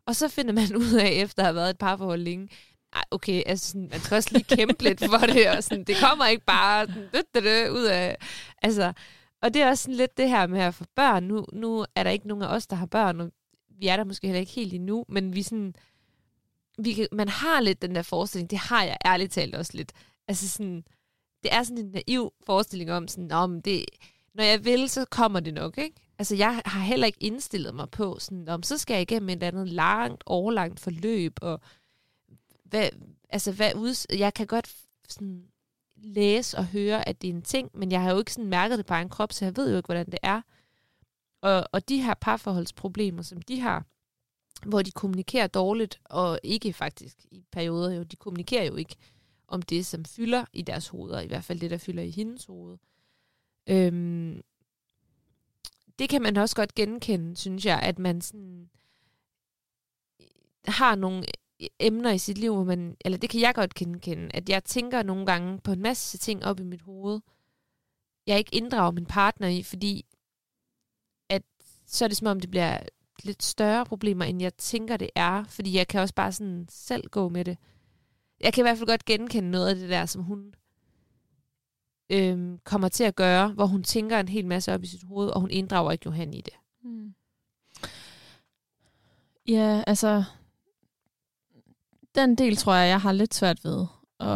Og 0.05 0.15
så 0.15 0.27
finder 0.27 0.53
man 0.53 0.75
ud 0.83 0.93
af, 0.93 1.09
efter 1.09 1.41
at 1.43 1.45
have 1.45 1.55
været 1.55 1.69
et 1.69 1.77
parforhold 1.77 2.21
længe, 2.21 2.49
ej, 2.93 3.03
okay, 3.11 3.43
altså 3.45 3.67
sådan, 3.67 3.87
man 3.91 3.99
skal 3.99 4.15
også 4.15 4.29
lige 4.31 4.55
kæmpe 4.55 4.83
lidt 4.83 4.99
for 5.05 5.17
det, 5.17 5.49
og 5.49 5.63
sådan, 5.63 5.83
det 5.83 5.95
kommer 6.09 6.25
ikke 6.27 6.45
bare 6.45 6.87
sådan, 6.87 7.71
ud 7.71 7.83
af, 7.83 8.17
altså, 8.61 8.93
og 9.41 9.53
det 9.53 9.61
er 9.61 9.69
også 9.69 9.81
sådan 9.83 9.95
lidt 9.95 10.17
det 10.17 10.29
her 10.29 10.47
med 10.47 10.59
at 10.59 10.75
få 10.75 10.85
børn. 10.95 11.23
Nu, 11.23 11.45
nu 11.53 11.85
er 11.95 12.03
der 12.03 12.09
ikke 12.11 12.27
nogen 12.27 12.43
af 12.43 12.47
os, 12.47 12.67
der 12.67 12.75
har 12.75 12.85
børn, 12.85 13.21
og 13.21 13.31
vi 13.77 13.87
er 13.87 13.97
der 13.97 14.03
måske 14.03 14.27
heller 14.27 14.39
ikke 14.39 14.51
helt 14.51 14.73
endnu, 14.73 15.05
men 15.07 15.35
vi 15.35 15.43
sådan, 15.43 15.75
vi 16.77 16.93
kan, 16.93 17.07
man 17.11 17.27
har 17.27 17.61
lidt 17.61 17.81
den 17.81 17.95
der 17.95 18.01
forestilling, 18.01 18.49
det 18.49 18.57
har 18.57 18.83
jeg 18.83 18.97
ærligt 19.05 19.31
talt 19.31 19.55
også 19.55 19.71
lidt. 19.75 19.91
Altså 20.27 20.49
sådan, 20.49 20.83
det 21.43 21.53
er 21.53 21.63
sådan 21.63 21.85
en 21.85 21.91
naiv 21.91 22.33
forestilling 22.45 22.91
om, 22.91 23.07
sådan, 23.07 23.31
om 23.31 23.61
det, 23.61 23.85
når 24.33 24.43
jeg 24.43 24.65
vil, 24.65 24.89
så 24.89 25.05
kommer 25.05 25.39
det 25.39 25.53
nok, 25.53 25.77
ikke? 25.77 25.95
Altså, 26.19 26.35
jeg 26.35 26.61
har 26.65 26.81
heller 26.81 27.07
ikke 27.07 27.23
indstillet 27.23 27.75
mig 27.75 27.89
på, 27.89 28.17
sådan, 28.19 28.49
om 28.49 28.63
så 28.63 28.77
skal 28.77 28.93
jeg 28.93 29.01
igennem 29.01 29.29
et 29.29 29.43
andet 29.43 29.69
langt, 29.69 30.23
overlangt 30.25 30.79
forløb, 30.79 31.33
og 31.41 31.61
hvad, 32.63 32.89
altså, 33.29 33.51
hvad 33.51 33.75
ud, 33.75 34.15
jeg 34.17 34.33
kan 34.33 34.47
godt 34.47 34.75
sådan, 35.09 35.43
læse 35.97 36.57
og 36.57 36.65
høre, 36.65 37.09
at 37.09 37.21
det 37.21 37.29
er 37.29 37.33
en 37.33 37.41
ting, 37.41 37.69
men 37.73 37.91
jeg 37.91 38.01
har 38.01 38.11
jo 38.11 38.19
ikke 38.19 38.33
sådan 38.33 38.49
mærket 38.49 38.77
det 38.77 38.85
på 38.85 38.93
en 38.93 39.09
krop, 39.09 39.33
så 39.33 39.45
jeg 39.45 39.57
ved 39.57 39.71
jo 39.71 39.77
ikke, 39.77 39.87
hvordan 39.87 40.05
det 40.05 40.19
er. 40.23 40.41
Og, 41.45 41.67
og 41.71 41.89
de 41.89 42.01
her 42.01 42.13
parforholdsproblemer, 42.13 43.21
som 43.21 43.41
de 43.41 43.59
har, 43.59 43.85
hvor 44.65 44.81
de 44.81 44.91
kommunikerer 44.91 45.47
dårligt, 45.47 45.99
og 46.03 46.39
ikke 46.43 46.73
faktisk 46.73 47.17
i 47.31 47.43
perioder 47.51 47.91
jo, 47.91 48.03
de 48.03 48.15
kommunikerer 48.15 48.63
jo 48.63 48.75
ikke 48.75 48.95
om 49.47 49.61
det, 49.61 49.85
som 49.85 50.05
fylder 50.05 50.45
i 50.53 50.61
deres 50.61 50.87
hoveder, 50.87 51.21
i 51.21 51.27
hvert 51.27 51.43
fald 51.43 51.59
det, 51.59 51.71
der 51.71 51.77
fylder 51.77 52.03
i 52.03 52.09
hendes 52.09 52.45
hoved. 52.45 52.77
Øhm, 53.69 54.41
det 55.99 56.09
kan 56.09 56.21
man 56.21 56.37
også 56.37 56.55
godt 56.55 56.75
genkende, 56.75 57.35
synes 57.35 57.65
jeg, 57.65 57.79
at 57.79 57.99
man 57.99 58.21
sådan 58.21 58.69
øh, 60.21 60.27
har 60.67 60.95
nogle 60.95 61.23
øh, 61.61 61.67
emner 61.79 62.11
i 62.11 62.17
sit 62.17 62.37
liv, 62.37 62.53
hvor 62.53 62.63
man, 62.63 62.97
eller 63.05 63.17
det 63.17 63.29
kan 63.29 63.41
jeg 63.41 63.55
godt 63.55 63.73
genkende, 63.73 64.29
at 64.33 64.49
jeg 64.49 64.63
tænker 64.63 65.03
nogle 65.03 65.25
gange 65.25 65.59
på 65.59 65.71
en 65.71 65.81
masse 65.81 66.17
ting 66.17 66.45
op 66.45 66.59
i 66.59 66.63
mit 66.63 66.81
hoved, 66.81 67.19
jeg 68.27 68.37
ikke 68.37 68.55
inddrager 68.55 68.91
min 68.91 69.05
partner 69.05 69.47
i, 69.47 69.63
fordi 69.63 70.05
så 71.85 72.05
er 72.05 72.07
det 72.07 72.17
som 72.17 72.27
om, 72.27 72.39
det 72.39 72.51
bliver 72.51 72.79
lidt 73.23 73.43
større 73.43 73.85
problemer, 73.85 74.25
end 74.25 74.41
jeg 74.41 74.53
tænker, 74.53 74.97
det 74.97 75.09
er. 75.15 75.43
Fordi 75.43 75.77
jeg 75.77 75.87
kan 75.87 76.01
også 76.01 76.13
bare 76.13 76.31
sådan 76.31 76.65
selv 76.69 77.09
gå 77.09 77.29
med 77.29 77.45
det. 77.45 77.57
Jeg 78.41 78.53
kan 78.53 78.61
i 78.61 78.65
hvert 78.65 78.77
fald 78.77 78.89
godt 78.89 79.05
genkende 79.05 79.51
noget 79.51 79.67
af 79.67 79.75
det 79.75 79.89
der, 79.89 80.05
som 80.05 80.23
hun 80.23 80.53
øhm, 82.09 82.59
kommer 82.63 82.89
til 82.89 83.03
at 83.03 83.15
gøre, 83.15 83.47
hvor 83.47 83.65
hun 83.65 83.83
tænker 83.83 84.19
en 84.19 84.27
hel 84.27 84.45
masse 84.45 84.73
op 84.73 84.83
i 84.83 84.87
sit 84.87 85.03
hoved, 85.03 85.29
og 85.29 85.41
hun 85.41 85.51
inddrager 85.51 85.91
ikke 85.91 86.05
Johan 86.05 86.33
i 86.33 86.41
det. 86.41 86.53
Mm. 86.83 87.13
Ja, 89.47 89.83
altså, 89.87 90.23
den 92.15 92.35
del 92.35 92.55
tror 92.55 92.73
jeg, 92.73 92.89
jeg 92.89 93.01
har 93.01 93.11
lidt 93.11 93.33
svært 93.33 93.63
ved 93.63 93.85
at 94.19 94.27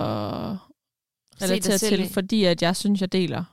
relatere 1.42 1.78
til, 1.78 2.10
fordi 2.10 2.44
at 2.44 2.62
jeg 2.62 2.76
synes, 2.76 3.02
jeg 3.02 3.12
deler 3.12 3.44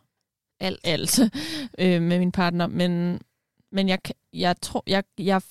alt, 0.61 0.81
alt 0.85 1.21
øh, 1.79 2.03
med 2.03 2.19
min 2.19 2.33
partner. 2.33 2.67
Men, 2.67 3.21
men 3.76 3.88
jeg, 3.88 3.99
jeg 4.33 4.61
tror, 4.61 4.83
jeg, 4.87 5.04
jeg, 5.18 5.42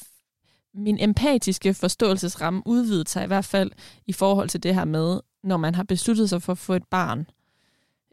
min 0.74 0.98
empatiske 1.00 1.74
forståelsesramme 1.74 2.62
udvidede 2.66 3.10
sig 3.10 3.24
i 3.24 3.28
hvert 3.28 3.46
fald 3.46 3.72
i 4.06 4.14
forhold 4.14 4.50
til 4.50 4.64
det 4.64 4.76
her 4.76 4.86
med, 4.86 5.20
når 5.44 5.58
man 5.58 5.76
har 5.76 5.84
besluttet 5.84 6.30
sig 6.30 6.42
for 6.42 6.52
at 6.52 6.58
få 6.58 6.74
et 6.74 6.88
barn. 6.88 7.28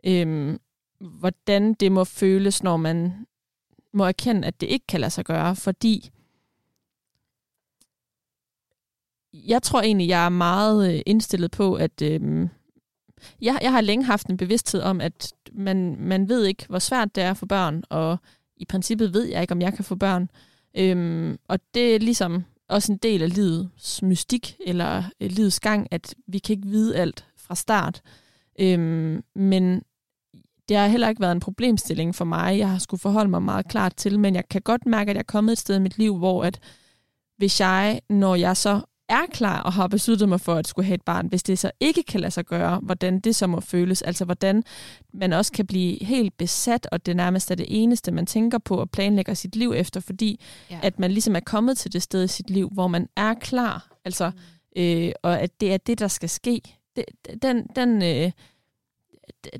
Øhm, 0.06 0.58
hvordan 1.00 1.74
det 1.74 1.92
må 1.92 2.04
føles, 2.04 2.62
når 2.62 2.76
man 2.76 3.26
må 3.92 4.04
erkende, 4.04 4.48
at 4.48 4.60
det 4.60 4.66
ikke 4.66 4.86
kan 4.86 5.00
lade 5.00 5.10
sig 5.10 5.24
gøre, 5.24 5.56
fordi 5.56 6.10
jeg 9.32 9.62
tror 9.62 9.80
egentlig, 9.80 10.08
jeg 10.08 10.24
er 10.24 10.28
meget 10.28 10.94
øh, 10.94 11.00
indstillet 11.06 11.50
på, 11.50 11.74
at 11.74 12.02
øhm, 12.02 12.48
jeg, 13.40 13.58
jeg 13.62 13.72
har 13.72 13.80
længe 13.80 14.04
haft 14.04 14.26
en 14.26 14.36
bevidsthed 14.36 14.82
om, 14.82 15.00
at 15.00 15.32
man, 15.52 15.96
man 15.98 16.28
ved 16.28 16.44
ikke, 16.44 16.66
hvor 16.68 16.78
svært 16.78 17.14
det 17.14 17.22
er 17.22 17.34
for 17.34 17.46
børn, 17.46 17.82
og 17.90 18.18
i 18.62 18.64
princippet 18.64 19.14
ved 19.14 19.24
jeg 19.24 19.40
ikke, 19.40 19.52
om 19.52 19.62
jeg 19.62 19.74
kan 19.74 19.84
få 19.84 19.94
børn. 19.94 20.30
Øhm, 20.76 21.38
og 21.48 21.58
det 21.74 21.94
er 21.94 21.98
ligesom 21.98 22.44
også 22.68 22.92
en 22.92 22.98
del 22.98 23.22
af 23.22 23.34
livets 23.34 24.02
mystik, 24.02 24.56
eller 24.66 25.02
øh, 25.20 25.30
livets 25.30 25.60
gang, 25.60 25.88
at 25.90 26.14
vi 26.26 26.38
kan 26.38 26.56
ikke 26.56 26.68
vide 26.68 26.96
alt 26.96 27.26
fra 27.36 27.54
start. 27.54 28.02
Øhm, 28.60 29.24
men 29.34 29.82
det 30.68 30.76
har 30.76 30.86
heller 30.86 31.08
ikke 31.08 31.20
været 31.20 31.32
en 31.32 31.40
problemstilling 31.40 32.14
for 32.14 32.24
mig. 32.24 32.58
Jeg 32.58 32.70
har 32.70 32.78
skulle 32.78 33.00
forholde 33.00 33.30
mig 33.30 33.42
meget 33.42 33.68
klart 33.68 33.96
til, 33.96 34.20
men 34.20 34.34
jeg 34.34 34.48
kan 34.48 34.62
godt 34.62 34.86
mærke, 34.86 35.10
at 35.10 35.14
jeg 35.14 35.20
er 35.20 35.32
kommet 35.32 35.52
et 35.52 35.58
sted 35.58 35.76
i 35.76 35.80
mit 35.80 35.98
liv, 35.98 36.16
hvor 36.18 36.44
at 36.44 36.60
hvis 37.36 37.60
jeg, 37.60 38.00
når 38.10 38.34
jeg 38.34 38.56
så 38.56 38.80
er 39.08 39.26
klar 39.32 39.62
og 39.62 39.72
har 39.72 39.86
besluttet 39.88 40.28
mig 40.28 40.40
for 40.40 40.54
at 40.54 40.66
skulle 40.66 40.86
have 40.86 40.94
et 40.94 41.02
barn, 41.02 41.26
hvis 41.26 41.42
det 41.42 41.58
så 41.58 41.70
ikke 41.80 42.02
kan 42.02 42.20
lade 42.20 42.30
sig 42.30 42.44
gøre, 42.44 42.80
hvordan 42.82 43.20
det 43.20 43.36
så 43.36 43.46
må 43.46 43.60
føles, 43.60 44.02
altså 44.02 44.24
hvordan 44.24 44.64
man 45.12 45.32
også 45.32 45.52
kan 45.52 45.66
blive 45.66 46.04
helt 46.04 46.36
besat, 46.36 46.88
og 46.92 47.06
det 47.06 47.16
nærmest 47.16 47.50
er 47.50 47.54
det 47.54 47.66
eneste, 47.68 48.12
man 48.12 48.26
tænker 48.26 48.58
på 48.58 48.76
og 48.76 48.90
planlægger 48.90 49.34
sit 49.34 49.56
liv 49.56 49.72
efter, 49.76 50.00
fordi 50.00 50.40
ja. 50.70 50.80
at 50.82 50.98
man 50.98 51.10
ligesom 51.10 51.36
er 51.36 51.40
kommet 51.40 51.78
til 51.78 51.92
det 51.92 52.02
sted 52.02 52.24
i 52.24 52.28
sit 52.28 52.50
liv, 52.50 52.68
hvor 52.68 52.88
man 52.88 53.08
er 53.16 53.34
klar, 53.34 53.96
altså, 54.04 54.30
mm. 54.76 54.82
øh, 54.82 55.12
og 55.22 55.40
at 55.40 55.60
det 55.60 55.72
er 55.72 55.76
det, 55.76 55.98
der 55.98 56.08
skal 56.08 56.28
ske. 56.28 56.60
Det, 56.96 57.04
den, 57.42 57.66
den, 57.76 58.02
øh, 58.02 58.32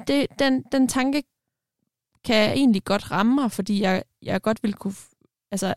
det, 0.07 0.27
den, 0.39 0.65
den 0.73 0.89
tanke 0.89 1.23
kan 2.25 2.37
jeg 2.37 2.53
egentlig 2.53 2.85
godt 2.85 3.11
ramme 3.11 3.35
mig, 3.35 3.53
fordi 3.53 3.83
jeg, 3.83 4.03
jeg 4.23 4.43
godt 4.43 4.63
vil 4.63 4.75
kunne, 4.75 4.95
altså 5.51 5.75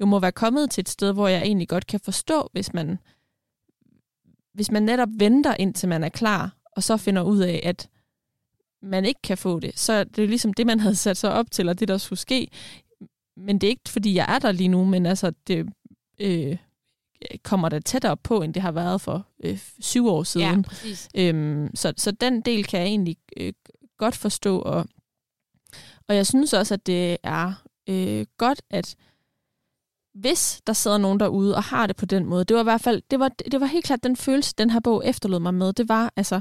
jo 0.00 0.06
må 0.06 0.18
være 0.18 0.32
kommet 0.32 0.70
til 0.70 0.82
et 0.82 0.88
sted, 0.88 1.12
hvor 1.12 1.28
jeg 1.28 1.42
egentlig 1.42 1.68
godt 1.68 1.86
kan 1.86 2.00
forstå, 2.00 2.48
hvis 2.52 2.72
man, 2.72 2.98
hvis 4.54 4.70
man 4.70 4.82
netop 4.82 5.08
venter, 5.18 5.54
indtil 5.58 5.88
man 5.88 6.04
er 6.04 6.08
klar, 6.08 6.56
og 6.76 6.82
så 6.82 6.96
finder 6.96 7.22
ud 7.22 7.38
af, 7.38 7.60
at 7.64 7.88
man 8.82 9.04
ikke 9.04 9.22
kan 9.22 9.38
få 9.38 9.60
det, 9.60 9.78
så 9.78 10.04
det 10.04 10.24
er 10.24 10.28
ligesom 10.28 10.54
det, 10.54 10.66
man 10.66 10.80
havde 10.80 10.96
sat 10.96 11.16
sig 11.16 11.32
op 11.32 11.50
til, 11.50 11.68
og 11.68 11.80
det, 11.80 11.88
der 11.88 11.98
skulle 11.98 12.18
ske. 12.18 12.50
Men 13.36 13.58
det 13.58 13.66
er 13.66 13.70
ikke, 13.70 13.88
fordi 13.88 14.14
jeg 14.14 14.34
er 14.34 14.38
der 14.38 14.52
lige 14.52 14.68
nu, 14.68 14.84
men 14.84 15.06
altså, 15.06 15.32
det 15.46 15.66
øh, 16.20 16.56
kommer 17.42 17.68
der 17.68 17.80
tættere 17.80 18.16
på, 18.16 18.42
end 18.42 18.54
det 18.54 18.62
har 18.62 18.72
været 18.72 19.00
for 19.00 19.26
øh, 19.44 19.58
syv 19.80 20.06
år 20.06 20.22
siden. 20.22 20.66
Ja, 21.14 21.28
øhm, 21.28 21.76
så, 21.76 21.92
så 21.96 22.10
den 22.10 22.40
del 22.40 22.64
kan 22.64 22.80
jeg 22.80 22.88
egentlig 22.88 23.16
øh, 23.36 23.52
godt 23.98 24.16
forstå, 24.16 24.58
og, 24.58 24.86
og 26.08 26.16
jeg 26.16 26.26
synes 26.26 26.52
også, 26.52 26.74
at 26.74 26.86
det 26.86 27.16
er 27.22 27.52
øh, 27.88 28.26
godt, 28.38 28.62
at 28.70 28.96
hvis 30.14 30.60
der 30.66 30.72
sidder 30.72 30.98
nogen 30.98 31.20
derude 31.20 31.56
og 31.56 31.62
har 31.62 31.86
det 31.86 31.96
på 31.96 32.06
den 32.06 32.26
måde, 32.26 32.44
det 32.44 32.54
var 32.54 32.60
i 32.60 32.64
hvert 32.64 32.80
fald, 32.80 33.02
det 33.10 33.20
var, 33.20 33.28
det 33.28 33.60
var 33.60 33.66
helt 33.66 33.84
klart 33.84 34.02
den 34.02 34.16
følelse, 34.16 34.54
den 34.58 34.70
her 34.70 34.80
bog 34.80 35.06
efterlod 35.06 35.40
mig 35.40 35.54
med, 35.54 35.72
det 35.72 35.88
var, 35.88 36.12
altså, 36.16 36.40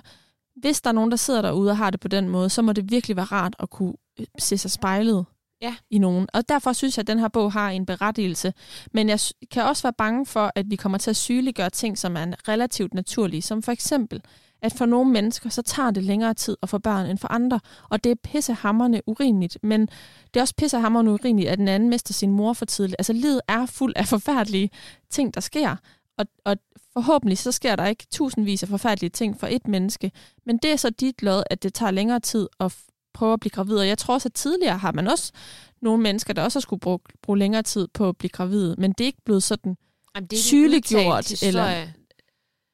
hvis 0.56 0.82
der 0.82 0.90
er 0.90 0.94
nogen, 0.94 1.12
der 1.12 1.18
sidder 1.18 1.42
derude 1.42 1.72
og 1.72 1.78
har 1.78 1.90
det 1.90 2.00
på 2.00 2.08
den 2.08 2.30
måde, 2.30 2.50
så 2.50 2.62
må 2.62 2.74
det 2.74 2.92
virkelig 2.92 3.18
være 3.18 3.26
rart 3.26 3.56
at 3.60 3.70
kunne 3.70 3.94
øh, 4.20 4.26
se 4.40 4.58
sig 4.58 4.72
spejlet 4.72 5.26
ja. 5.62 5.76
i 5.90 5.98
nogen. 5.98 6.28
Og 6.34 6.50
derfor 6.50 6.74
synes 6.74 6.98
jeg, 6.98 7.04
at 7.04 7.08
den 7.08 7.20
her 7.20 7.28
bog 7.28 7.52
har 7.52 7.70
en 7.70 7.86
berettigelse. 7.86 8.54
Men 8.94 9.10
jeg 9.10 9.20
kan 9.52 9.64
også 9.64 9.84
være 9.84 9.94
bange 9.94 10.26
for, 10.26 10.52
at 10.56 10.66
vi 10.70 10.76
kommer 10.76 10.98
til 10.98 11.10
at 11.10 11.16
sygeliggøre 11.16 11.70
ting, 11.70 11.98
som 11.98 12.16
er 12.16 12.48
relativt 12.48 12.94
naturlige, 12.94 13.42
som 13.42 13.64
for 13.64 13.72
eksempel, 13.72 14.22
at 14.62 14.74
for 14.74 14.86
nogle 14.86 15.12
mennesker, 15.12 15.50
så 15.50 15.62
tager 15.62 15.92
det 15.92 16.04
længere 16.04 16.34
tid 16.34 16.58
at 16.62 16.70
få 16.70 16.78
børn 16.78 17.06
end 17.06 17.18
for 17.18 17.28
andre, 17.28 17.60
og 17.90 18.04
det 18.04 18.12
er 18.12 18.16
pissehammerne 18.24 19.02
urimeligt, 19.08 19.58
men 19.64 19.82
det 20.34 20.36
er 20.36 20.42
også 20.42 20.56
pissehammerne 20.58 21.12
urimeligt, 21.12 21.50
at 21.50 21.58
den 21.58 21.68
anden 21.68 21.90
mister 21.90 22.14
sin 22.14 22.32
mor 22.32 22.54
for 22.54 22.66
tidligt. 22.66 22.96
Altså, 23.00 23.14
livet 23.14 23.42
er 23.48 23.66
fuld 23.66 23.94
af 23.96 24.08
forfærdelige 24.08 24.70
ting, 25.10 25.34
der 25.34 25.42
sker, 25.42 25.76
og, 26.18 26.26
og 26.46 26.58
forhåbentlig 26.94 27.38
så 27.38 27.52
sker 27.52 27.76
der 27.76 27.86
ikke 27.86 28.06
tusindvis 28.12 28.64
af 28.64 28.70
forfærdelige 28.70 29.10
ting 29.10 29.40
for 29.40 29.48
et 29.48 29.68
menneske, 29.68 30.12
men 30.46 30.58
det 30.58 30.72
er 30.72 30.76
så 30.76 30.90
dit 30.90 31.24
lod, 31.24 31.44
at 31.50 31.64
det 31.64 31.74
tager 31.74 31.92
længere 31.92 32.20
tid 32.20 32.48
at 32.60 32.78
prøve 33.14 33.34
at 33.34 33.40
blive 33.40 33.52
gravid, 33.52 33.78
og 33.78 33.88
jeg 33.88 33.98
tror 33.98 34.14
også, 34.14 34.28
at 34.30 34.34
tidligere 34.34 34.78
har 34.78 34.92
man 34.92 35.08
også 35.08 35.32
nogle 35.82 36.04
mennesker, 36.04 36.34
der 36.34 36.44
også 36.44 36.60
har 36.60 36.62
skulle 36.62 36.80
bruge, 36.80 37.00
bruge 37.22 37.40
længere 37.40 37.64
tid 37.64 37.88
på 37.94 38.10
at 38.10 38.18
blive 38.18 38.30
gravid, 38.30 38.76
men 38.78 38.92
det 38.92 39.02
er 39.02 39.06
ikke 39.06 39.22
blevet 39.26 39.44
sådan 39.44 39.78
Jamen, 40.16 40.28
det 40.28 40.38
er 40.38 40.44
sygeliggjort. 40.44 41.44
Eller, 41.44 41.88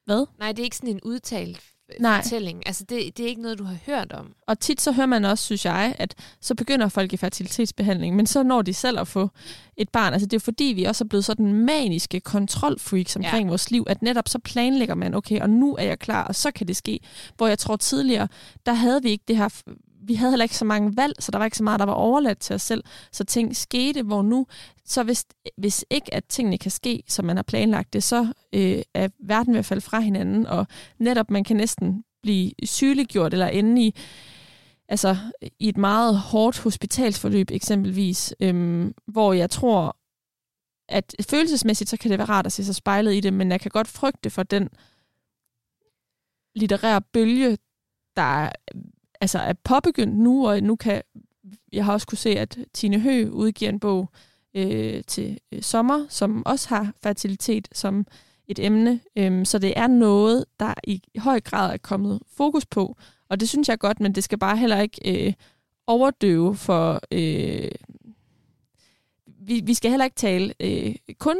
hvad? 0.04 0.26
Nej, 0.38 0.52
det 0.52 0.58
er 0.58 0.64
ikke 0.64 0.76
sådan 0.76 0.88
en 0.88 1.00
udtalt 1.02 1.60
Nej. 2.00 2.22
fortælling. 2.22 2.66
Altså, 2.66 2.84
det, 2.88 3.16
det 3.16 3.24
er 3.24 3.28
ikke 3.28 3.42
noget, 3.42 3.58
du 3.58 3.64
har 3.64 3.76
hørt 3.86 4.12
om. 4.12 4.32
Og 4.46 4.60
tit 4.60 4.80
så 4.80 4.92
hører 4.92 5.06
man 5.06 5.24
også, 5.24 5.44
synes 5.44 5.64
jeg, 5.64 5.96
at 5.98 6.14
så 6.40 6.54
begynder 6.54 6.88
folk 6.88 7.12
i 7.12 7.16
fertilitetsbehandling, 7.16 8.16
men 8.16 8.26
så 8.26 8.42
når 8.42 8.62
de 8.62 8.74
selv 8.74 9.00
at 9.00 9.08
få 9.08 9.30
et 9.76 9.88
barn. 9.88 10.12
Altså, 10.12 10.26
det 10.26 10.36
er 10.36 10.40
fordi, 10.40 10.64
vi 10.64 10.84
også 10.84 11.04
er 11.04 11.08
blevet 11.08 11.24
sådan 11.24 11.52
maniske 11.52 12.20
kontrolfreaks 12.20 13.16
omkring 13.16 13.46
ja. 13.46 13.48
vores 13.48 13.70
liv, 13.70 13.84
at 13.88 14.02
netop 14.02 14.28
så 14.28 14.38
planlægger 14.38 14.94
man, 14.94 15.14
okay, 15.14 15.40
og 15.40 15.50
nu 15.50 15.76
er 15.76 15.84
jeg 15.84 15.98
klar, 15.98 16.24
og 16.24 16.34
så 16.34 16.50
kan 16.50 16.68
det 16.68 16.76
ske. 16.76 17.00
Hvor 17.36 17.46
jeg 17.46 17.58
tror 17.58 17.76
tidligere, 17.76 18.28
der 18.66 18.72
havde 18.72 19.02
vi 19.02 19.10
ikke 19.10 19.24
det 19.28 19.36
her 19.36 19.62
vi 20.06 20.14
havde 20.14 20.32
heller 20.32 20.44
ikke 20.44 20.56
så 20.56 20.64
mange 20.64 20.96
valg, 20.96 21.14
så 21.18 21.30
der 21.30 21.38
var 21.38 21.44
ikke 21.44 21.56
så 21.56 21.64
meget, 21.64 21.80
der 21.80 21.86
var 21.86 21.92
overladt 21.92 22.38
til 22.38 22.54
os 22.54 22.62
selv. 22.62 22.84
Så 23.12 23.24
ting 23.24 23.56
skete, 23.56 24.02
hvor 24.02 24.22
nu, 24.22 24.46
så 24.84 25.02
hvis, 25.02 25.24
hvis 25.56 25.84
ikke 25.90 26.14
at 26.14 26.24
tingene 26.24 26.58
kan 26.58 26.70
ske, 26.70 27.02
som 27.08 27.24
man 27.24 27.36
har 27.36 27.42
planlagt 27.42 27.92
det, 27.92 28.02
så 28.02 28.32
øh, 28.52 28.82
er 28.94 29.08
verden 29.20 29.52
ved 29.52 29.58
at 29.58 29.64
falde 29.64 29.80
fra 29.80 30.00
hinanden, 30.00 30.46
og 30.46 30.66
netop 30.98 31.30
man 31.30 31.44
kan 31.44 31.56
næsten 31.56 32.04
blive 32.22 32.52
sygeliggjort 32.64 33.32
eller 33.32 33.46
ende 33.46 33.82
i, 33.82 33.94
altså, 34.88 35.16
i 35.58 35.68
et 35.68 35.76
meget 35.76 36.18
hårdt 36.18 36.58
hospitalsforløb 36.58 37.50
eksempelvis, 37.50 38.34
øhm, 38.40 38.94
hvor 39.06 39.32
jeg 39.32 39.50
tror, 39.50 39.96
at 40.88 41.14
følelsesmæssigt, 41.30 41.90
så 41.90 41.96
kan 41.96 42.10
det 42.10 42.18
være 42.18 42.28
rart 42.28 42.46
at 42.46 42.52
se 42.52 42.64
sig 42.64 42.74
spejlet 42.74 43.14
i 43.14 43.20
det, 43.20 43.32
men 43.32 43.50
jeg 43.50 43.60
kan 43.60 43.70
godt 43.70 43.88
frygte 43.88 44.30
for 44.30 44.42
den 44.42 44.68
litterære 46.54 47.00
bølge, 47.00 47.58
der 48.16 48.48
altså 49.20 49.38
er 49.38 49.52
påbegyndt 49.52 50.18
nu, 50.18 50.48
og 50.48 50.62
nu 50.62 50.76
kan 50.76 51.02
jeg 51.72 51.84
har 51.84 51.92
også 51.92 52.06
kunne 52.06 52.18
se, 52.18 52.30
at 52.30 52.58
Tine 52.74 53.00
Hø 53.00 53.28
udgiver 53.32 53.68
en 53.68 53.80
bog 53.80 54.08
øh, 54.54 55.04
til 55.06 55.38
øh, 55.52 55.62
sommer, 55.62 56.06
som 56.08 56.46
også 56.46 56.68
har 56.68 56.92
fertilitet 57.02 57.68
som 57.72 58.06
et 58.48 58.58
emne. 58.58 59.00
Øhm, 59.16 59.44
så 59.44 59.58
det 59.58 59.72
er 59.76 59.86
noget, 59.86 60.44
der 60.60 60.74
i 60.84 61.02
høj 61.18 61.40
grad 61.40 61.72
er 61.72 61.76
kommet 61.76 62.20
fokus 62.26 62.66
på, 62.66 62.96
og 63.28 63.40
det 63.40 63.48
synes 63.48 63.68
jeg 63.68 63.78
godt, 63.78 64.00
men 64.00 64.14
det 64.14 64.24
skal 64.24 64.38
bare 64.38 64.56
heller 64.56 64.80
ikke 64.80 65.26
øh, 65.26 65.32
overdøve 65.86 66.56
for... 66.56 67.00
Øh, 67.10 67.70
vi, 69.38 69.62
vi 69.64 69.74
skal 69.74 69.90
heller 69.90 70.04
ikke 70.04 70.16
tale 70.16 70.54
øh, 70.60 70.94
kun 71.18 71.36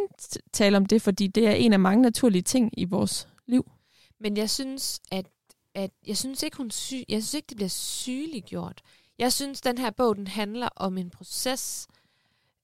tale 0.53 0.77
om 0.77 0.87
det, 0.87 1.03
fordi 1.03 1.27
det 1.27 1.49
er 1.49 1.53
en 1.53 1.73
af 1.73 1.81
mange 1.81 2.03
naturlige 2.03 2.43
ting 2.43 2.71
i 2.77 2.85
vores 2.85 3.29
liv. 3.47 3.71
Men 4.21 4.37
jeg 4.37 4.51
synes, 4.51 5.01
at 5.13 5.27
at 5.77 5.91
jeg 6.07 6.17
synes 6.17 6.43
ikke, 6.43 6.57
hun 6.57 6.71
sy- 6.71 6.93
jeg 7.09 7.23
synes 7.23 7.35
ikke, 7.35 7.47
det 7.47 7.57
bliver 7.57 7.69
sygeliggjort. 7.69 8.83
Jeg 9.19 9.33
synes, 9.33 9.61
den 9.61 9.79
her 9.79 9.91
bog, 9.91 10.17
den 10.17 10.27
handler 10.27 10.69
om 10.77 10.99
en 10.99 11.11
proces, 11.11 11.87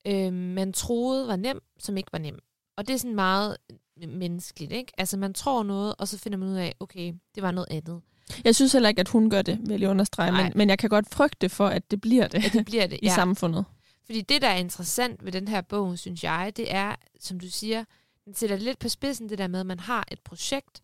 øh, 0.06 0.32
man 0.32 0.72
troede 0.72 1.28
var 1.28 1.36
nem, 1.36 1.60
som 1.78 1.96
ikke 1.96 2.12
var 2.12 2.18
nem. 2.18 2.38
Og 2.76 2.88
det 2.88 2.94
er 2.94 2.98
sådan 2.98 3.14
meget 3.14 3.56
menneskeligt, 4.08 4.72
ikke? 4.72 4.92
Altså 4.98 5.16
man 5.16 5.34
tror 5.34 5.62
noget, 5.62 5.94
og 5.98 6.08
så 6.08 6.18
finder 6.18 6.38
man 6.38 6.48
ud 6.48 6.54
af, 6.54 6.74
okay, 6.80 7.14
det 7.34 7.42
var 7.42 7.50
noget 7.50 7.68
andet. 7.70 8.00
Jeg 8.44 8.54
synes 8.54 8.72
heller 8.72 8.88
ikke, 8.88 9.00
at 9.00 9.08
hun 9.08 9.30
gør 9.30 9.42
det, 9.42 9.58
vil 9.68 9.80
jeg 9.80 9.90
understrege, 9.90 10.32
men, 10.32 10.52
men 10.56 10.68
jeg 10.68 10.78
kan 10.78 10.90
godt 10.90 11.14
frygte 11.14 11.48
for, 11.48 11.66
at 11.66 11.90
det 11.90 12.00
bliver 12.00 12.28
det, 12.28 12.44
at 12.44 12.52
det, 12.52 12.64
bliver 12.64 12.86
det 12.86 12.98
i 13.02 13.06
ja. 13.06 13.14
samfundet. 13.14 13.64
Fordi 14.04 14.20
det, 14.20 14.42
der 14.42 14.48
er 14.48 14.56
interessant 14.56 15.24
ved 15.24 15.32
den 15.32 15.48
her 15.48 15.60
bog, 15.60 15.98
synes 15.98 16.24
jeg, 16.24 16.52
det 16.56 16.74
er, 16.74 16.94
som 17.20 17.40
du 17.40 17.48
siger, 17.50 17.84
den 18.24 18.34
sætter 18.34 18.56
lidt 18.56 18.78
på 18.78 18.88
spidsen 18.88 19.28
det 19.28 19.38
der 19.38 19.46
med, 19.46 19.60
at 19.60 19.66
man 19.66 19.80
har 19.80 20.04
et 20.10 20.20
projekt, 20.20 20.82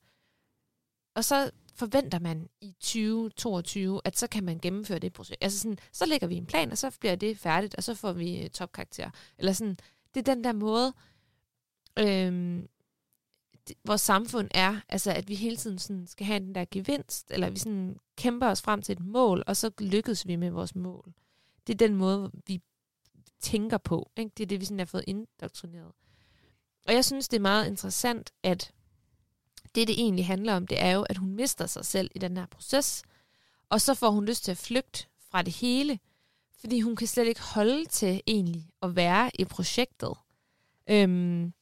og 1.16 1.24
så 1.24 1.50
forventer 1.78 2.18
man 2.18 2.48
i 2.60 2.72
2022, 2.72 4.00
at 4.04 4.18
så 4.18 4.26
kan 4.26 4.44
man 4.44 4.58
gennemføre 4.58 4.98
det 4.98 5.12
projekt. 5.12 5.44
Altså 5.44 5.58
sådan, 5.58 5.78
så 5.92 6.06
lægger 6.06 6.26
vi 6.26 6.34
en 6.34 6.46
plan, 6.46 6.70
og 6.70 6.78
så 6.78 6.96
bliver 7.00 7.14
det 7.14 7.38
færdigt, 7.38 7.74
og 7.74 7.84
så 7.84 7.94
får 7.94 8.12
vi 8.12 8.42
øh, 8.42 8.50
topkarakter. 8.50 9.10
Eller 9.38 9.52
sådan, 9.52 9.78
det 10.14 10.28
er 10.28 10.34
den 10.34 10.44
der 10.44 10.52
måde, 10.52 10.92
øhm, 11.98 12.68
det, 13.68 13.76
vores 13.84 14.00
samfund 14.00 14.48
er, 14.50 14.80
altså 14.88 15.12
at 15.12 15.28
vi 15.28 15.34
hele 15.34 15.56
tiden 15.56 15.78
sådan 15.78 16.06
skal 16.06 16.26
have 16.26 16.40
den 16.40 16.54
der 16.54 16.64
gevinst, 16.70 17.30
eller 17.30 17.50
vi 17.50 17.58
sådan 17.58 17.96
kæmper 18.16 18.46
os 18.46 18.62
frem 18.62 18.82
til 18.82 18.92
et 18.92 19.00
mål, 19.00 19.42
og 19.46 19.56
så 19.56 19.70
lykkes 19.78 20.26
vi 20.26 20.36
med 20.36 20.50
vores 20.50 20.74
mål. 20.74 21.12
Det 21.66 21.72
er 21.72 21.86
den 21.86 21.94
måde, 21.94 22.30
vi 22.46 22.62
tænker 23.40 23.78
på. 23.78 24.10
Ikke? 24.16 24.30
Det 24.36 24.42
er 24.42 24.46
det, 24.46 24.60
vi 24.60 24.64
sådan 24.64 24.78
har 24.78 24.86
fået 24.86 25.04
indoktrineret. 25.06 25.92
Og 26.86 26.94
jeg 26.94 27.04
synes, 27.04 27.28
det 27.28 27.36
er 27.36 27.40
meget 27.40 27.66
interessant, 27.66 28.32
at 28.42 28.72
det, 29.78 29.88
det 29.88 30.00
egentlig 30.00 30.26
handler 30.26 30.56
om, 30.56 30.66
det 30.66 30.82
er 30.82 30.90
jo, 30.90 31.02
at 31.02 31.16
hun 31.16 31.34
mister 31.34 31.66
sig 31.66 31.84
selv 31.84 32.10
i 32.14 32.18
den 32.18 32.36
her 32.36 32.46
proces, 32.46 33.02
og 33.68 33.80
så 33.80 33.94
får 33.94 34.10
hun 34.10 34.24
lyst 34.24 34.44
til 34.44 34.50
at 34.50 34.58
flygte 34.58 35.06
fra 35.30 35.42
det 35.42 35.52
hele, 35.52 35.98
fordi 36.60 36.80
hun 36.80 36.96
kan 36.96 37.06
slet 37.06 37.26
ikke 37.26 37.40
holde 37.40 37.84
til 37.84 38.20
egentlig 38.26 38.70
at 38.82 38.96
være 38.96 39.30
i 39.38 39.44
projektet. 39.44 40.12
Øhm, 40.90 41.52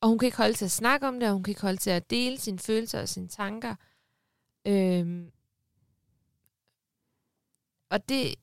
og 0.00 0.08
hun 0.08 0.18
kan 0.18 0.26
ikke 0.26 0.36
holde 0.36 0.54
til 0.54 0.64
at 0.64 0.70
snakke 0.70 1.08
om 1.08 1.20
det, 1.20 1.28
og 1.28 1.34
hun 1.34 1.42
kan 1.42 1.50
ikke 1.50 1.62
holde 1.62 1.78
til 1.78 1.90
at 1.90 2.10
dele 2.10 2.38
sine 2.38 2.58
følelser 2.58 3.00
og 3.00 3.08
sine 3.08 3.28
tanker. 3.28 3.74
Øhm, 4.66 5.30
og 7.90 8.08
det, 8.08 8.34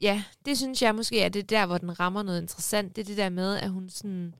ja, 0.00 0.24
det 0.44 0.58
synes 0.58 0.82
jeg 0.82 0.94
måske 0.94 1.20
er 1.20 1.28
det 1.28 1.50
der, 1.50 1.66
hvor 1.66 1.78
den 1.78 2.00
rammer 2.00 2.22
noget 2.22 2.42
interessant. 2.42 2.96
Det 2.96 3.02
er 3.02 3.06
det 3.06 3.16
der 3.16 3.28
med, 3.28 3.56
at 3.56 3.70
hun 3.70 3.90
sådan... 3.90 4.34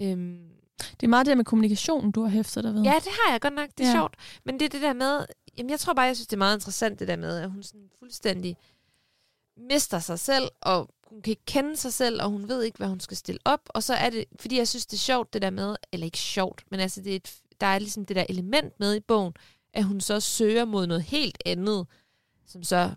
Øhm, 0.00 0.59
det 1.00 1.02
er 1.06 1.08
meget 1.08 1.26
det 1.26 1.30
der 1.30 1.36
med 1.36 1.44
kommunikation, 1.44 2.10
du 2.10 2.22
har 2.22 2.28
hæftet 2.28 2.64
dig 2.64 2.74
ved. 2.74 2.82
Ja, 2.82 2.94
det 2.94 3.12
har 3.24 3.32
jeg 3.32 3.40
godt 3.40 3.54
nok. 3.54 3.68
Det 3.78 3.84
er 3.86 3.90
ja. 3.90 3.94
sjovt. 3.94 4.14
Men 4.44 4.60
det 4.60 4.64
er 4.64 4.68
det 4.68 4.82
der 4.82 4.92
med... 4.92 5.26
Jamen, 5.58 5.70
jeg 5.70 5.80
tror 5.80 5.92
bare, 5.92 6.06
jeg 6.06 6.16
synes, 6.16 6.26
det 6.26 6.36
er 6.36 6.38
meget 6.38 6.56
interessant, 6.56 6.98
det 6.98 7.08
der 7.08 7.16
med, 7.16 7.38
at 7.38 7.50
hun 7.50 7.62
sådan 7.62 7.90
fuldstændig 7.98 8.56
mister 9.56 9.98
sig 9.98 10.18
selv, 10.18 10.48
og 10.60 10.88
hun 11.06 11.22
kan 11.22 11.30
ikke 11.30 11.44
kende 11.46 11.76
sig 11.76 11.92
selv, 11.92 12.22
og 12.22 12.30
hun 12.30 12.48
ved 12.48 12.62
ikke, 12.62 12.78
hvad 12.78 12.88
hun 12.88 13.00
skal 13.00 13.16
stille 13.16 13.40
op. 13.44 13.60
Og 13.68 13.82
så 13.82 13.94
er 13.94 14.10
det, 14.10 14.24
fordi 14.40 14.56
jeg 14.56 14.68
synes, 14.68 14.86
det 14.86 14.96
er 14.96 15.00
sjovt, 15.00 15.32
det 15.32 15.42
der 15.42 15.50
med, 15.50 15.76
eller 15.92 16.04
ikke 16.04 16.18
sjovt, 16.18 16.64
men 16.70 16.80
altså, 16.80 17.02
det 17.02 17.12
er 17.12 17.16
et, 17.16 17.40
der 17.60 17.66
er 17.66 17.78
ligesom 17.78 18.06
det 18.06 18.16
der 18.16 18.24
element 18.28 18.80
med 18.80 18.94
i 18.94 19.00
bogen, 19.00 19.34
at 19.72 19.84
hun 19.84 20.00
så 20.00 20.20
søger 20.20 20.64
mod 20.64 20.86
noget 20.86 21.02
helt 21.02 21.42
andet, 21.46 21.86
som 22.46 22.62
så 22.62 22.90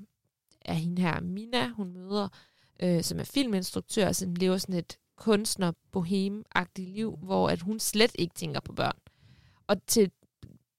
er 0.61 0.73
hende 0.73 1.01
her, 1.01 1.21
Mina, 1.21 1.67
hun 1.67 1.93
møder, 1.93 2.27
øh, 2.79 3.03
som 3.03 3.19
er 3.19 3.23
filminstruktør, 3.23 4.11
som 4.11 4.35
lever 4.35 4.57
sådan 4.57 4.75
et 4.75 4.97
kunstner 5.17 5.71
bohem 5.91 6.45
liv, 6.77 7.17
hvor 7.21 7.49
at 7.49 7.61
hun 7.61 7.79
slet 7.79 8.11
ikke 8.15 8.35
tænker 8.35 8.59
på 8.59 8.73
børn. 8.73 8.97
Og 9.67 9.85
til 9.87 10.11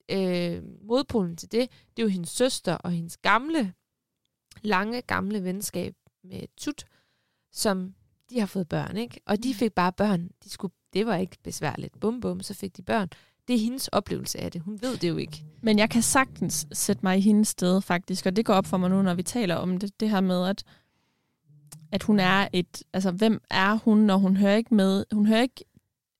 øh, 0.08 0.62
modpolen 0.82 1.36
til 1.36 1.52
det, 1.52 1.70
det 1.96 2.02
er 2.02 2.06
jo 2.06 2.08
hendes 2.08 2.30
søster 2.30 2.74
og 2.74 2.90
hendes 2.90 3.16
gamle, 3.16 3.74
lange, 4.62 5.02
gamle 5.02 5.44
venskab 5.44 5.94
med 6.24 6.40
Tut, 6.56 6.84
som 7.52 7.94
de 8.30 8.38
har 8.38 8.46
fået 8.46 8.68
børn, 8.68 8.96
ikke? 8.96 9.20
Og 9.26 9.42
de 9.42 9.48
mm. 9.48 9.54
fik 9.54 9.72
bare 9.72 9.92
børn. 9.92 10.30
De 10.44 10.50
skulle, 10.50 10.74
det 10.92 11.06
var 11.06 11.16
ikke 11.16 11.36
besværligt. 11.42 12.00
Bum, 12.00 12.20
bum, 12.20 12.40
så 12.40 12.54
fik 12.54 12.76
de 12.76 12.82
børn. 12.82 13.08
Det 13.48 13.54
er 13.54 13.60
hendes 13.60 13.88
oplevelse 13.88 14.40
af 14.40 14.52
det. 14.52 14.62
Hun 14.62 14.82
ved 14.82 14.96
det 14.96 15.08
jo 15.08 15.16
ikke. 15.16 15.44
Men 15.62 15.78
jeg 15.78 15.90
kan 15.90 16.02
sagtens 16.02 16.66
sætte 16.72 17.00
mig 17.02 17.18
i 17.18 17.20
hendes 17.20 17.48
sted, 17.48 17.80
faktisk. 17.80 18.26
Og 18.26 18.36
det 18.36 18.46
går 18.46 18.54
op 18.54 18.66
for 18.66 18.76
mig 18.76 18.90
nu, 18.90 19.02
når 19.02 19.14
vi 19.14 19.22
taler 19.22 19.54
om 19.54 19.78
det. 19.78 20.00
Det 20.00 20.10
her 20.10 20.20
med, 20.20 20.46
at, 20.48 20.64
at 21.94 22.02
hun 22.02 22.20
er 22.20 22.48
et... 22.52 22.82
Altså, 22.92 23.10
hvem 23.10 23.40
er 23.50 23.74
hun, 23.74 23.98
når 23.98 24.16
hun 24.16 24.36
hører 24.36 24.56
ikke 24.56 24.74
med... 24.74 25.04
Hun 25.12 25.26
hører 25.26 25.42
ikke, 25.42 25.64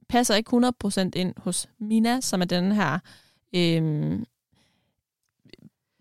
passer 0.09 0.35
ikke 0.35 0.73
100% 1.07 1.11
ind 1.17 1.35
hos 1.37 1.69
Mina, 1.79 2.21
som 2.21 2.41
er 2.41 2.45
den 2.45 2.73
her... 2.73 2.99
Øhm, 3.57 4.25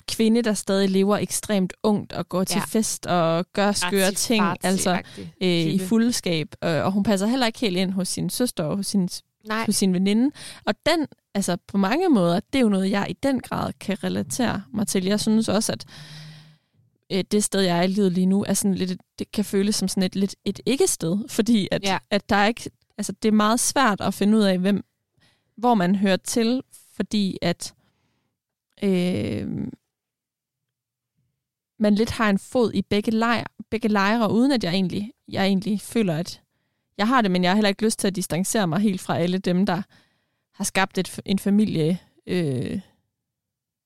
kvinde, 0.08 0.42
der 0.42 0.54
stadig 0.54 0.90
lever 0.90 1.18
ekstremt 1.18 1.74
ungt 1.84 2.14
og 2.14 2.30
går 2.30 2.44
til 2.44 2.60
ja. 2.60 2.66
fest 2.66 3.06
og 3.06 3.46
gør 3.54 3.72
skøre 3.72 4.12
ting, 4.12 4.46
altså 4.64 5.02
øh, 5.42 5.50
i 5.50 5.80
fuldskab. 5.80 6.48
Øh, 6.64 6.86
og 6.86 6.92
hun 6.92 7.04
passer 7.04 7.28
heller 7.28 7.46
ikke 7.46 7.60
helt 7.60 7.78
ind 7.78 7.92
hos 7.92 8.08
sin 8.08 8.30
søster 8.30 8.64
og 8.64 8.78
hos 8.78 8.88
sin, 8.88 9.10
Nej. 9.48 9.66
hos 9.66 9.76
sin 9.76 9.94
veninde. 9.94 10.32
Og 10.66 10.74
den, 10.86 11.08
altså 11.34 11.58
på 11.68 11.78
mange 11.78 12.10
måder, 12.10 12.40
det 12.54 12.60
er 12.60 12.64
jo 12.64 12.70
noget, 12.70 12.90
jeg 12.90 13.06
i 13.10 13.14
den 13.24 13.40
grad 13.40 13.74
kan 13.80 14.04
relatere 14.04 14.64
mig 14.74 14.88
til. 14.88 15.06
Jeg 15.06 15.20
synes 15.20 15.50
også, 15.50 15.72
at 15.72 15.86
øh, 17.14 17.24
det 17.32 17.44
sted, 17.44 17.62
jeg 17.62 17.78
er 17.78 17.82
i 17.82 17.88
livet 17.88 18.12
lige 18.12 18.26
nu, 18.26 18.44
er 18.48 18.54
sådan 18.54 18.76
lidt, 18.76 19.02
det 19.20 19.32
kan 19.32 19.46
føles 19.46 19.76
som 19.76 19.88
sådan 19.88 20.04
et, 20.04 20.16
lidt 20.16 20.36
et 20.46 20.60
ikke-sted, 20.66 21.30
fordi 21.30 21.68
at, 21.72 21.84
ja. 21.84 21.98
at 22.10 22.30
der 22.30 22.36
er 22.36 22.48
ikke, 22.48 22.72
altså 22.98 23.12
det 23.12 23.28
er 23.28 23.34
meget 23.34 23.60
svært 23.60 24.02
at 24.02 24.14
finde 24.14 24.38
ud 24.38 24.44
af, 24.44 24.60
hvem, 24.60 24.86
hvor 25.56 25.74
man 25.74 25.96
hører 25.96 26.18
til, 26.18 26.62
fordi 26.96 27.38
at 27.42 27.74
øh, 28.84 29.68
man 31.80 31.96
lidt 31.96 32.12
har 32.12 32.30
en 32.30 32.40
fod 32.40 32.74
i 32.74 32.82
begge, 32.82 33.12
lejre, 33.12 33.46
begge 33.70 33.88
lejre, 33.88 34.32
uden 34.32 34.52
at 34.52 34.64
jeg 34.64 34.74
egentlig, 34.74 35.12
jeg 35.28 35.46
egentlig 35.46 35.82
føler, 35.82 36.18
at 36.18 36.42
jeg 36.98 37.08
har 37.08 37.22
det, 37.22 37.32
men 37.32 37.44
jeg 37.44 37.52
har 37.52 37.56
heller 37.56 37.70
ikke 37.70 37.84
lyst 37.84 38.00
til 38.00 38.08
at 38.08 38.16
distancere 38.16 38.68
mig 38.68 38.80
helt 38.80 39.02
fra 39.02 39.18
alle 39.18 39.38
dem, 39.38 39.66
der 39.66 39.82
har 40.54 40.64
skabt 40.64 40.98
et, 40.98 41.20
en 41.26 41.40
familie 41.40 42.00
øh, 42.28 42.80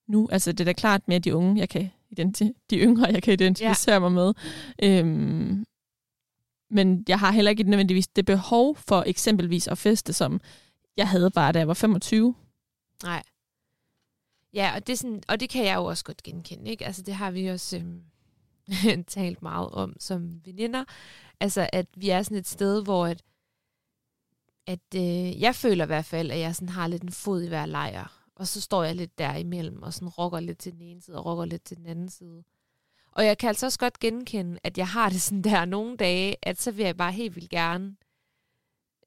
nu. 0.07 0.29
Altså 0.31 0.51
det 0.51 0.59
er 0.59 0.65
da 0.65 0.73
klart 0.73 1.07
mere 1.07 1.19
de 1.19 1.35
unge, 1.35 1.59
jeg 1.59 1.69
kan 1.69 1.89
de 2.69 2.77
yngre, 2.77 3.07
jeg 3.07 3.23
kan 3.23 3.33
identificere 3.33 3.93
ja. 3.93 3.99
mig 3.99 4.11
med. 4.11 4.33
Øhm, 4.83 5.65
men 6.69 7.05
jeg 7.07 7.19
har 7.19 7.31
heller 7.31 7.51
ikke 7.51 7.63
nødvendigvis 7.63 8.07
det 8.07 8.25
behov 8.25 8.75
for 8.75 9.03
eksempelvis 9.07 9.67
at 9.67 9.77
feste, 9.77 10.13
som 10.13 10.41
jeg 10.97 11.07
havde 11.07 11.31
bare, 11.31 11.51
da 11.51 11.59
jeg 11.59 11.67
var 11.67 11.73
25. 11.73 12.35
Nej. 13.03 13.23
Ja, 14.53 14.71
og 14.75 14.87
det, 14.87 14.99
sådan, 14.99 15.23
og 15.27 15.39
det 15.39 15.49
kan 15.49 15.65
jeg 15.65 15.75
jo 15.75 15.85
også 15.85 16.03
godt 16.03 16.23
genkende. 16.23 16.71
Ikke? 16.71 16.85
Altså, 16.85 17.01
det 17.01 17.13
har 17.13 17.31
vi 17.31 17.47
også 17.47 17.77
øh, 18.67 19.03
talt 19.07 19.41
meget 19.41 19.69
om 19.69 19.95
som 19.99 20.41
veninder. 20.45 20.83
Altså, 21.39 21.69
at 21.73 21.87
vi 21.95 22.09
er 22.09 22.23
sådan 22.23 22.37
et 22.37 22.47
sted, 22.47 22.83
hvor 22.83 23.05
at, 23.05 23.23
at 24.67 24.95
øh, 24.95 25.41
jeg 25.41 25.55
føler 25.55 25.83
i 25.83 25.87
hvert 25.87 26.05
fald, 26.05 26.31
at 26.31 26.39
jeg 26.39 26.55
sådan 26.55 26.69
har 26.69 26.87
lidt 26.87 27.03
en 27.03 27.11
fod 27.11 27.41
i 27.41 27.47
hver 27.47 27.65
lejr. 27.65 28.26
Og 28.37 28.47
så 28.47 28.61
står 28.61 28.83
jeg 28.83 28.95
lidt 28.95 29.17
der 29.17 29.35
imellem, 29.35 29.83
og 29.83 29.93
sådan 29.93 30.07
rokker 30.07 30.39
lidt 30.39 30.57
til 30.57 30.73
den 30.73 30.81
ene 30.81 31.01
side, 31.01 31.17
og 31.17 31.25
rokker 31.25 31.45
lidt 31.45 31.63
til 31.63 31.77
den 31.77 31.85
anden 31.85 32.09
side. 32.09 32.43
Og 33.11 33.25
jeg 33.25 33.37
kan 33.37 33.47
altså 33.47 33.65
også 33.65 33.79
godt 33.79 33.99
genkende, 33.99 34.59
at 34.63 34.77
jeg 34.77 34.87
har 34.87 35.09
det 35.09 35.21
sådan 35.27 35.41
der 35.41 35.65
nogle 35.65 35.97
dage, 35.97 36.35
at 36.41 36.61
så 36.61 36.71
vil 36.71 36.85
jeg 36.85 36.97
bare 36.97 37.11
helt 37.11 37.35
vildt 37.35 37.49
gerne 37.49 37.95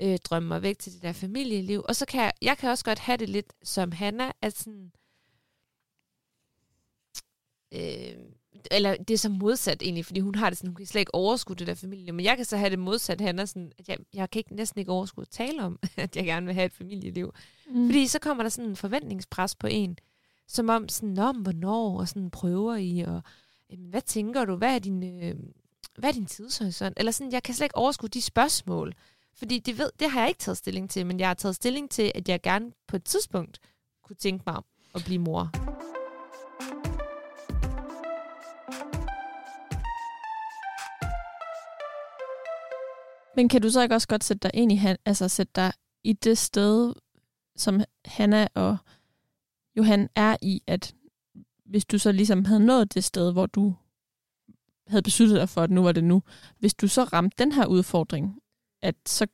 øh, 0.03 0.19
drømme 0.19 0.49
mig 0.49 0.63
væk 0.63 0.79
til 0.79 0.93
det 0.93 1.03
der 1.03 1.13
familieliv. 1.13 1.85
Og 1.89 1.97
så 1.97 2.07
kan 2.07 2.23
jeg, 2.23 2.33
jeg 2.43 2.59
kan 2.59 2.71
også 2.71 2.85
godt 2.85 2.99
have 2.99 3.17
det 3.17 3.29
lidt 3.29 3.53
som 3.63 3.93
Hanna, 3.93 4.33
at 4.43 4.57
sådan, 4.59 4.93
Øh, 7.75 8.40
eller 8.71 8.97
det 8.97 9.15
er 9.15 9.19
så 9.19 9.29
modsat 9.29 9.83
egentlig, 9.83 10.07
fordi 10.07 10.21
hun 10.21 10.35
har 10.35 10.51
det 10.51 10.59
sådan, 10.59 10.69
hun 10.69 10.75
kan 10.75 10.87
slet 10.87 11.01
ikke 11.01 11.15
overskue 11.15 11.57
det 11.57 11.67
der 11.67 11.75
familie. 11.75 12.13
Men 12.13 12.25
jeg 12.25 12.37
kan 12.37 12.45
så 12.45 12.57
have 12.57 12.71
det 12.71 12.79
modsat, 12.79 13.21
han 13.21 13.39
er 13.39 13.45
sådan, 13.45 13.73
at 13.79 13.89
jeg, 13.89 13.99
jeg 14.15 14.31
kan 14.31 14.41
ikke, 14.41 14.55
næsten 14.55 14.79
ikke 14.79 14.93
overskue 14.93 15.23
at 15.23 15.29
tale 15.29 15.63
om, 15.63 15.79
at 15.97 16.17
jeg 16.17 16.25
gerne 16.25 16.47
vil 16.47 16.55
have 16.55 16.67
et 16.67 16.73
familieliv. 16.73 17.33
Mm. 17.71 17.87
Fordi 17.89 18.07
så 18.07 18.19
kommer 18.19 18.43
der 18.43 18.51
sådan 18.51 18.71
en 18.71 18.77
forventningspres 18.77 19.55
på 19.55 19.67
en, 19.67 19.99
som 20.49 20.69
om 20.69 20.89
sådan, 20.89 21.19
om 21.19 21.37
hvornår, 21.37 22.01
og 22.01 22.09
sådan 22.09 22.31
prøver 22.31 22.77
I, 22.77 23.01
og 23.01 23.23
hvad 23.91 24.03
tænker 24.03 24.45
du, 24.45 24.57
hvad 24.57 24.75
er 24.75 24.79
din, 24.79 25.23
øh, 25.23 25.35
hvad 25.99 26.11
er 26.11 26.15
din 26.15 26.27
tidshorisont? 26.27 26.95
Eller 26.97 27.13
sådan, 27.13 27.33
jeg 27.33 27.43
kan 27.43 27.55
slet 27.55 27.65
ikke 27.65 27.77
overskue 27.77 28.09
de 28.09 28.23
spørgsmål. 28.23 28.95
Fordi 29.35 29.59
det, 29.59 29.79
ved, 29.79 29.91
det 30.01 30.11
har 30.11 30.21
jeg 30.21 30.29
ikke 30.29 30.39
taget 30.39 30.59
stilling 30.59 30.91
til, 30.91 31.07
men 31.07 31.21
jeg 31.21 31.29
har 31.29 31.35
taget 31.35 31.57
stilling 31.57 31.91
til, 31.91 32.13
at 32.15 32.29
jeg 32.29 32.43
gerne 32.43 32.73
på 32.89 32.97
et 32.97 33.05
tidspunkt 33.05 33.59
kunne 34.05 34.17
tænke 34.17 34.43
mig 34.47 34.57
om 34.57 34.65
at 34.95 35.03
blive 35.05 35.19
mor. 35.19 35.51
Men 43.37 43.49
kan 43.49 43.63
du 43.63 43.71
så 43.71 43.83
ikke 43.83 43.95
også 43.95 44.09
godt 44.09 44.25
sætte 44.25 44.49
dig 44.49 44.51
ind 44.55 44.73
i, 44.73 44.81
altså 45.05 45.29
sætte 45.29 45.53
dig 45.55 45.73
i 46.05 46.13
det 46.13 46.39
sted, 46.39 46.95
som 47.57 47.81
Hanna 48.05 48.49
og 48.55 48.77
Johan 49.77 50.09
er 50.17 50.37
i, 50.43 50.63
at 50.67 50.95
hvis 51.65 51.85
du 51.85 51.99
så 51.99 52.13
ligesom 52.13 52.45
havde 52.45 52.67
nået 52.67 52.95
det 52.95 53.05
sted, 53.05 53.33
hvor 53.33 53.47
du 53.47 53.75
havde 54.87 55.03
besluttet 55.03 55.37
dig 55.37 55.49
for, 55.49 55.61
at 55.63 55.71
nu 55.71 55.83
var 55.83 55.93
det 55.93 56.05
nu, 56.05 56.23
hvis 56.59 56.75
du 56.75 56.89
så 56.89 57.05
ramte 57.05 57.37
den 57.39 57.53
her 57.53 57.67
udfordring, 57.67 58.41
at 58.83 58.95
så, 59.07 59.27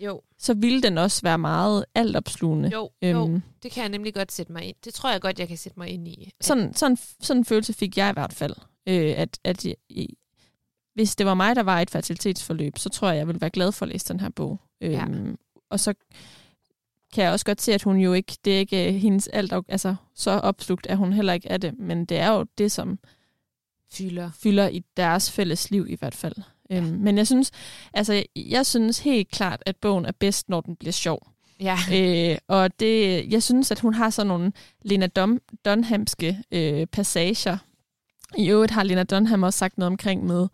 jo. 0.00 0.22
så 0.38 0.54
ville 0.54 0.82
den 0.82 0.98
også 0.98 1.22
være 1.22 1.38
meget 1.38 1.84
altopslugende. 1.94 2.68
Jo, 2.68 2.90
øhm, 3.02 3.18
jo, 3.18 3.40
det 3.62 3.72
kan 3.72 3.80
jeg 3.80 3.88
nemlig 3.88 4.14
godt 4.14 4.32
sætte 4.32 4.52
mig 4.52 4.64
ind. 4.64 4.76
Det 4.84 4.94
tror 4.94 5.10
jeg 5.10 5.20
godt, 5.20 5.38
jeg 5.38 5.48
kan 5.48 5.56
sætte 5.56 5.78
mig 5.78 5.88
ind 5.88 6.08
i. 6.08 6.32
Sådan, 6.40 6.74
sådan, 6.74 6.96
sådan 6.96 7.40
en 7.40 7.44
følelse 7.44 7.72
fik 7.72 7.96
jeg 7.96 8.10
i 8.10 8.12
hvert 8.12 8.32
fald, 8.32 8.54
øh, 8.86 9.14
at, 9.16 9.38
at 9.44 9.66
hvis 10.94 11.16
det 11.16 11.26
var 11.26 11.34
mig, 11.34 11.56
der 11.56 11.62
var 11.62 11.78
i 11.78 11.82
et 11.82 11.90
fertilitetsforløb, 11.90 12.78
så 12.78 12.88
tror 12.88 13.08
jeg, 13.08 13.16
jeg 13.16 13.26
ville 13.26 13.40
være 13.40 13.50
glad 13.50 13.72
for 13.72 13.86
at 13.86 13.92
læse 13.92 14.08
den 14.08 14.20
her 14.20 14.28
bog. 14.28 14.60
Ja. 14.80 15.04
Øhm, 15.04 15.38
og 15.70 15.80
så 15.80 15.94
kan 17.14 17.24
jeg 17.24 17.32
også 17.32 17.44
godt 17.44 17.62
se, 17.62 17.74
at 17.74 17.82
hun 17.82 17.96
jo 17.96 18.12
ikke, 18.12 18.36
det 18.44 18.54
er 18.54 18.58
ikke 18.58 18.88
øh, 18.88 18.94
hendes 18.94 19.28
alt, 19.28 19.52
altså 19.68 19.94
så 20.14 20.30
opslugt 20.30 20.86
er 20.90 20.96
hun 20.96 21.12
heller 21.12 21.32
ikke 21.32 21.52
af 21.52 21.60
det, 21.60 21.78
men 21.78 22.04
det 22.04 22.18
er 22.18 22.32
jo 22.32 22.46
det, 22.58 22.72
som 22.72 22.98
Fylder. 23.92 24.30
fylder 24.42 24.68
i 24.68 24.84
deres 24.96 25.30
fælles 25.30 25.70
liv 25.70 25.86
i 25.88 25.96
hvert 25.96 26.14
fald. 26.14 26.34
Ja. 26.70 26.76
Øhm, 26.76 26.86
men 26.86 27.18
jeg 27.18 27.26
synes, 27.26 27.50
altså, 27.92 28.22
jeg 28.36 28.66
synes 28.66 28.98
helt 28.98 29.30
klart, 29.30 29.62
at 29.66 29.76
bogen 29.76 30.04
er 30.04 30.12
bedst, 30.12 30.48
når 30.48 30.60
den 30.60 30.76
bliver 30.76 30.92
sjov. 30.92 31.26
Ja. 31.60 31.78
Øh, 31.94 32.38
og 32.48 32.80
det, 32.80 33.24
jeg 33.32 33.42
synes, 33.42 33.70
at 33.70 33.80
hun 33.80 33.94
har 33.94 34.10
sådan 34.10 34.26
nogle 34.26 34.52
Lena 34.82 35.06
Dun 35.06 35.40
Dunhamske 35.64 36.42
øh, 36.52 36.86
passager. 36.86 37.58
I 38.36 38.50
øvrigt 38.50 38.72
har 38.72 38.82
Lena 38.82 39.02
Dunham 39.02 39.42
også 39.42 39.58
sagt 39.58 39.78
noget 39.78 39.86
omkring 39.86 40.26
med 40.26 40.48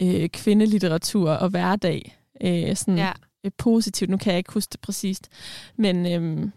øh, 0.00 0.28
kvindelitteratur 0.28 1.30
og 1.30 1.48
hverdag. 1.48 2.18
Øh, 2.42 2.76
sådan 2.76 2.98
ja. 2.98 3.12
øh, 3.44 3.50
positivt. 3.58 4.10
Nu 4.10 4.16
kan 4.16 4.30
jeg 4.30 4.38
ikke 4.38 4.52
huske 4.52 4.72
det 4.72 4.80
præcist. 4.80 5.28
Men, 5.76 6.06
øh, 6.06 6.50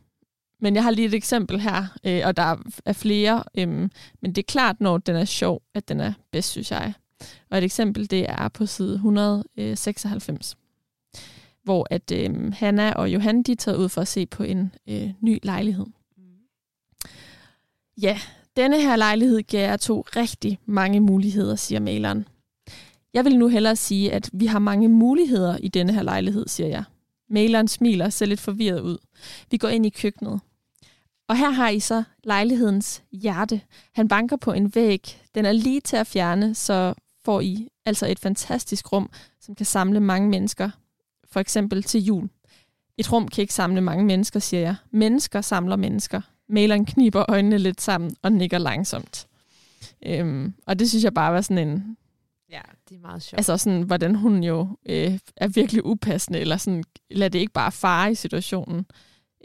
men 0.62 0.76
jeg 0.76 0.84
har 0.84 0.92
lige 0.92 1.08
et 1.08 1.14
eksempel 1.14 1.60
her, 1.60 1.98
øh, 2.04 2.22
og 2.26 2.38
der 2.38 2.56
er 2.86 2.94
flere. 2.94 3.44
Øh, 3.58 3.68
men 4.22 4.32
det 4.32 4.38
er 4.38 4.44
klart, 4.48 4.82
når 4.82 4.98
den 4.98 5.16
er 5.16 5.26
sjov, 5.26 5.62
at 5.74 5.88
den 5.88 6.00
er 6.00 6.14
bedst, 6.32 6.50
synes 6.50 6.72
jeg. 6.72 6.94
Og 7.52 7.58
et 7.58 7.64
eksempel, 7.64 8.10
det 8.12 8.30
er 8.30 8.48
på 8.48 8.66
side 8.66 8.94
196 8.94 10.58
hvor 11.66 11.88
at 11.90 12.12
øh, 12.12 12.54
Hanna 12.54 12.94
og 12.94 13.10
Johan 13.14 13.44
de 13.44 13.52
er 13.52 13.56
taget 13.56 13.78
ud 13.78 13.90
for 13.90 14.02
at 14.02 14.08
se 14.08 14.26
på 14.26 14.44
en 14.44 14.74
øh, 14.88 15.10
ny 15.22 15.40
lejlighed. 15.44 15.86
Ja, 18.02 18.20
denne 18.58 18.82
her 18.82 18.96
lejlighed 18.96 19.42
giver 19.42 19.64
jer 19.64 19.78
to 19.78 20.02
rigtig 20.16 20.60
mange 20.66 21.00
muligheder, 21.00 21.56
siger 21.56 21.80
maleren. 21.80 22.28
Jeg 23.16 23.26
vil 23.26 23.38
nu 23.38 23.48
hellere 23.48 23.76
sige, 23.76 24.14
at 24.14 24.30
vi 24.34 24.46
har 24.46 24.60
mange 24.60 24.88
muligheder 24.88 25.58
i 25.58 25.68
denne 25.68 25.94
her 25.94 26.04
lejlighed, 26.04 26.48
siger 26.48 26.68
jeg. 26.68 26.84
Maleren 27.30 27.68
smiler 27.68 28.06
og 28.06 28.14
ser 28.14 28.26
lidt 28.26 28.40
forvirret 28.40 28.80
ud. 28.80 28.98
Vi 29.52 29.58
går 29.58 29.68
ind 29.68 29.86
i 29.86 29.90
køkkenet. 29.90 30.40
Og 31.28 31.38
her 31.38 31.50
har 31.50 31.70
I 31.70 31.80
så 31.80 32.04
lejlighedens 32.24 33.04
hjerte. 33.12 33.62
Han 33.94 34.08
banker 34.08 34.36
på 34.36 34.52
en 34.52 34.76
væg. 34.76 35.22
Den 35.36 35.46
er 35.46 35.52
lige 35.52 35.82
til 35.82 35.96
at 35.98 36.08
fjerne, 36.08 36.56
så 36.56 36.94
får 37.26 37.42
I 37.42 37.68
altså 37.86 38.08
et 38.08 38.20
fantastisk 38.20 38.92
rum, 38.94 39.10
som 39.42 39.56
kan 39.56 39.66
samle 39.66 40.00
mange 40.00 40.30
mennesker 40.30 40.70
for 41.32 41.40
eksempel 41.40 41.84
til 41.84 42.04
jul. 42.04 42.30
Et 42.98 43.12
rum 43.12 43.28
kan 43.28 43.42
ikke 43.42 43.54
samle 43.54 43.82
mange 43.82 44.06
mennesker, 44.06 44.40
siger 44.40 44.62
jeg. 44.62 44.76
Mennesker 44.92 45.42
samler 45.42 45.76
mennesker. 45.76 46.22
Maleren 46.50 46.86
kniber 46.86 47.26
øjnene 47.28 47.58
lidt 47.58 47.82
sammen 47.82 48.16
og 48.22 48.32
nikker 48.32 48.58
langsomt. 48.58 49.28
Øhm, 50.06 50.54
og 50.66 50.80
det 50.80 50.90
synes 50.90 51.04
jeg 51.04 51.14
bare 51.14 51.34
var 51.34 51.42
sådan 51.42 51.68
en... 51.68 51.98
Det 52.90 52.96
er 52.96 53.00
meget 53.00 53.24
sjovt. 53.24 53.40
Altså 53.40 53.58
sådan, 53.58 53.82
hvordan 53.82 54.16
hun 54.16 54.44
jo 54.44 54.78
øh, 54.86 55.20
er 55.36 55.48
virkelig 55.48 55.86
upassende, 55.86 56.40
eller 56.40 56.58
sådan, 56.58 56.84
lad 57.12 57.30
det 57.30 57.40
ikke 57.40 57.54
bare 57.54 57.72
fare 57.72 58.12
i 58.12 58.16
situationen. 58.16 58.86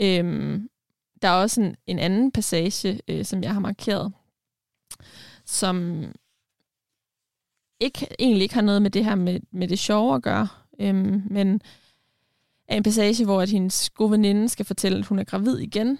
Øhm, 0.00 0.68
der 1.22 1.28
er 1.28 1.32
også 1.42 1.60
en, 1.60 1.76
en 1.86 1.98
anden 1.98 2.32
passage, 2.32 3.00
øh, 3.08 3.24
som 3.24 3.42
jeg 3.42 3.52
har 3.52 3.60
markeret, 3.60 4.12
som 5.46 6.04
ikke, 7.80 8.06
egentlig 8.18 8.42
ikke 8.42 8.54
har 8.54 8.62
noget 8.62 8.82
med 8.82 8.90
det 8.90 9.04
her 9.04 9.14
med, 9.14 9.40
med 9.50 9.68
det 9.68 9.78
sjove 9.78 10.14
at 10.14 10.22
gøre, 10.22 10.48
øhm, 10.80 11.22
men 11.30 11.60
er 12.68 12.76
en 12.76 12.82
passage, 12.82 13.24
hvor 13.24 13.40
at 13.40 13.50
hendes 13.50 13.90
gode 13.90 14.10
veninde 14.10 14.48
skal 14.48 14.66
fortælle, 14.66 14.98
at 14.98 15.06
hun 15.06 15.18
er 15.18 15.24
gravid 15.24 15.58
igen. 15.58 15.98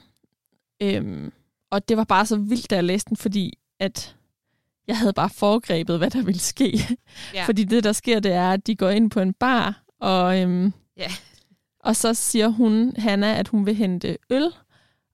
Øhm, 0.83 1.33
og 1.70 1.88
det 1.88 1.96
var 1.96 2.05
bare 2.05 2.26
så 2.26 2.37
vildt, 2.37 2.70
da 2.70 2.74
jeg 2.74 2.85
læste 2.85 3.09
den, 3.09 3.16
fordi 3.16 3.59
at 3.79 4.16
jeg 4.90 4.98
havde 4.98 5.12
bare 5.12 5.31
foregrebet, 5.31 5.98
hvad 5.98 6.11
der 6.11 6.22
ville 6.22 6.40
ske. 6.40 6.72
Ja. 7.35 7.44
Fordi 7.44 7.64
det, 7.64 7.85
der 7.85 7.92
sker, 7.92 8.20
det 8.20 8.33
er, 8.33 8.50
at 8.50 8.66
de 8.66 8.76
går 8.76 8.88
ind 8.90 9.11
på 9.11 9.20
en 9.20 9.33
bar, 9.33 9.83
og, 10.00 10.40
øhm, 10.42 10.72
Ja. 10.96 11.11
og 11.81 11.96
så 11.96 12.14
siger 12.14 12.48
hun, 12.48 12.92
Hanna, 12.96 13.35
at 13.38 13.48
hun 13.48 13.66
vil 13.66 13.74
hente 13.74 14.16
øl. 14.31 14.46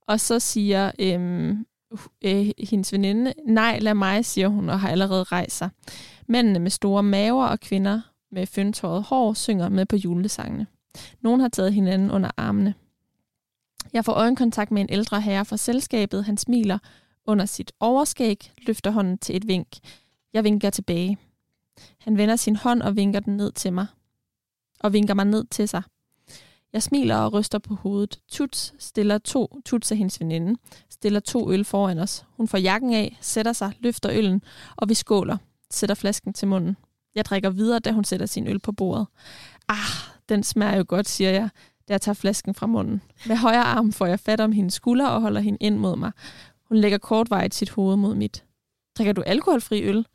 Og 0.09 0.21
så 0.21 0.39
siger 0.39 0.91
øhm, 0.99 1.67
øh, 2.25 2.51
hendes 2.71 2.93
veninde, 2.93 3.33
nej, 3.47 3.79
lad 3.79 3.95
mig, 3.95 4.25
siger 4.25 4.49
hun, 4.49 4.69
og 4.69 4.81
har 4.81 4.89
allerede 4.89 5.23
rejst 5.23 5.57
sig. 5.57 5.69
Mændene 6.29 6.59
med 6.59 6.71
store 6.71 7.03
maver 7.03 7.47
og 7.47 7.61
kvinder 7.61 8.01
med 8.33 8.47
fyndtåret 8.47 9.03
hår 9.03 9.33
synger 9.35 9.69
med 9.69 9.87
på 9.87 9.97
julesangene. 9.97 10.67
Nogen 11.21 11.41
har 11.41 11.49
taget 11.49 11.73
hinanden 11.75 12.11
under 12.11 12.31
armene. 12.37 12.75
Jeg 13.93 14.05
får 14.05 14.13
øjenkontakt 14.13 14.71
med 14.71 14.83
en 14.83 14.89
ældre 14.91 15.21
herre 15.21 15.45
fra 15.45 15.57
selskabet. 15.57 16.25
Han 16.25 16.37
smiler 16.37 16.79
under 17.27 17.47
sit 17.47 17.73
overskæg, 17.81 18.53
løfter 18.67 18.91
hånden 18.91 19.19
til 19.19 19.37
et 19.37 19.49
vink. 19.49 19.69
Jeg 20.33 20.45
vinker 20.45 20.71
tilbage. 20.71 21.19
Han 22.01 22.19
vender 22.19 22.37
sin 22.37 22.57
hånd 22.57 22.83
og 22.83 22.97
vinker 22.97 23.21
den 23.21 23.37
ned 23.37 23.53
til 23.53 23.73
mig. 23.73 23.87
Og 24.81 24.93
vinker 24.93 25.15
mig 25.15 25.25
ned 25.25 25.45
til 25.51 25.69
sig. 25.69 25.83
Jeg 26.73 26.83
smiler 26.83 27.17
og 27.17 27.33
ryster 27.33 27.59
på 27.59 27.75
hovedet. 27.75 28.21
Tuts 28.29 28.75
stiller 28.79 29.19
to, 29.19 29.61
Tuts 29.65 29.93
er 29.93 29.97
hendes 29.97 30.21
veninde, 30.21 30.61
stiller 30.91 31.21
to 31.21 31.53
øl 31.53 31.65
foran 31.65 31.99
os. 31.99 32.25
Hun 32.37 32.49
får 32.49 32.59
jakken 32.59 32.95
af, 32.95 33.19
sætter 33.21 33.53
sig, 33.53 33.73
løfter 33.81 34.11
øllen, 34.13 34.43
og 34.77 34.89
vi 34.89 34.95
skåler, 34.95 35.37
sætter 35.71 35.95
flasken 35.95 36.33
til 36.33 36.49
munden. 36.49 36.77
Jeg 37.15 37.25
drikker 37.25 37.51
videre, 37.51 37.79
da 37.79 37.93
hun 37.93 38.05
sætter 38.05 38.27
sin 38.27 38.47
øl 38.47 38.59
på 38.59 38.73
bordet. 38.73 39.07
Ah, 39.69 39.77
den 40.29 40.43
smager 40.43 40.77
jo 40.77 40.85
godt, 40.89 41.09
siger 41.09 41.31
jeg, 41.31 41.49
da 41.89 41.93
jeg 41.93 42.01
tager 42.01 42.15
flasken 42.15 42.55
fra 42.55 42.67
munden. 42.67 43.03
Med 43.27 43.37
højre 43.37 43.65
arm 43.65 43.93
får 43.93 44.07
jeg 44.07 44.21
fat 44.21 44.41
om 44.41 44.53
hendes 44.53 44.75
skulder 44.75 45.07
og 45.07 45.21
holder 45.21 45.41
hende 45.41 45.59
ind 45.61 45.77
mod 45.77 45.97
mig. 45.97 46.13
Hun 46.69 46.79
lægger 46.79 46.99
kortvejt 46.99 47.55
sit 47.55 47.71
hoved 47.71 47.97
mod 47.97 48.15
mit. 48.15 48.45
Drikker 48.99 49.13
du 49.13 49.23
alkoholfri 49.23 49.83
øl? 49.83 50.07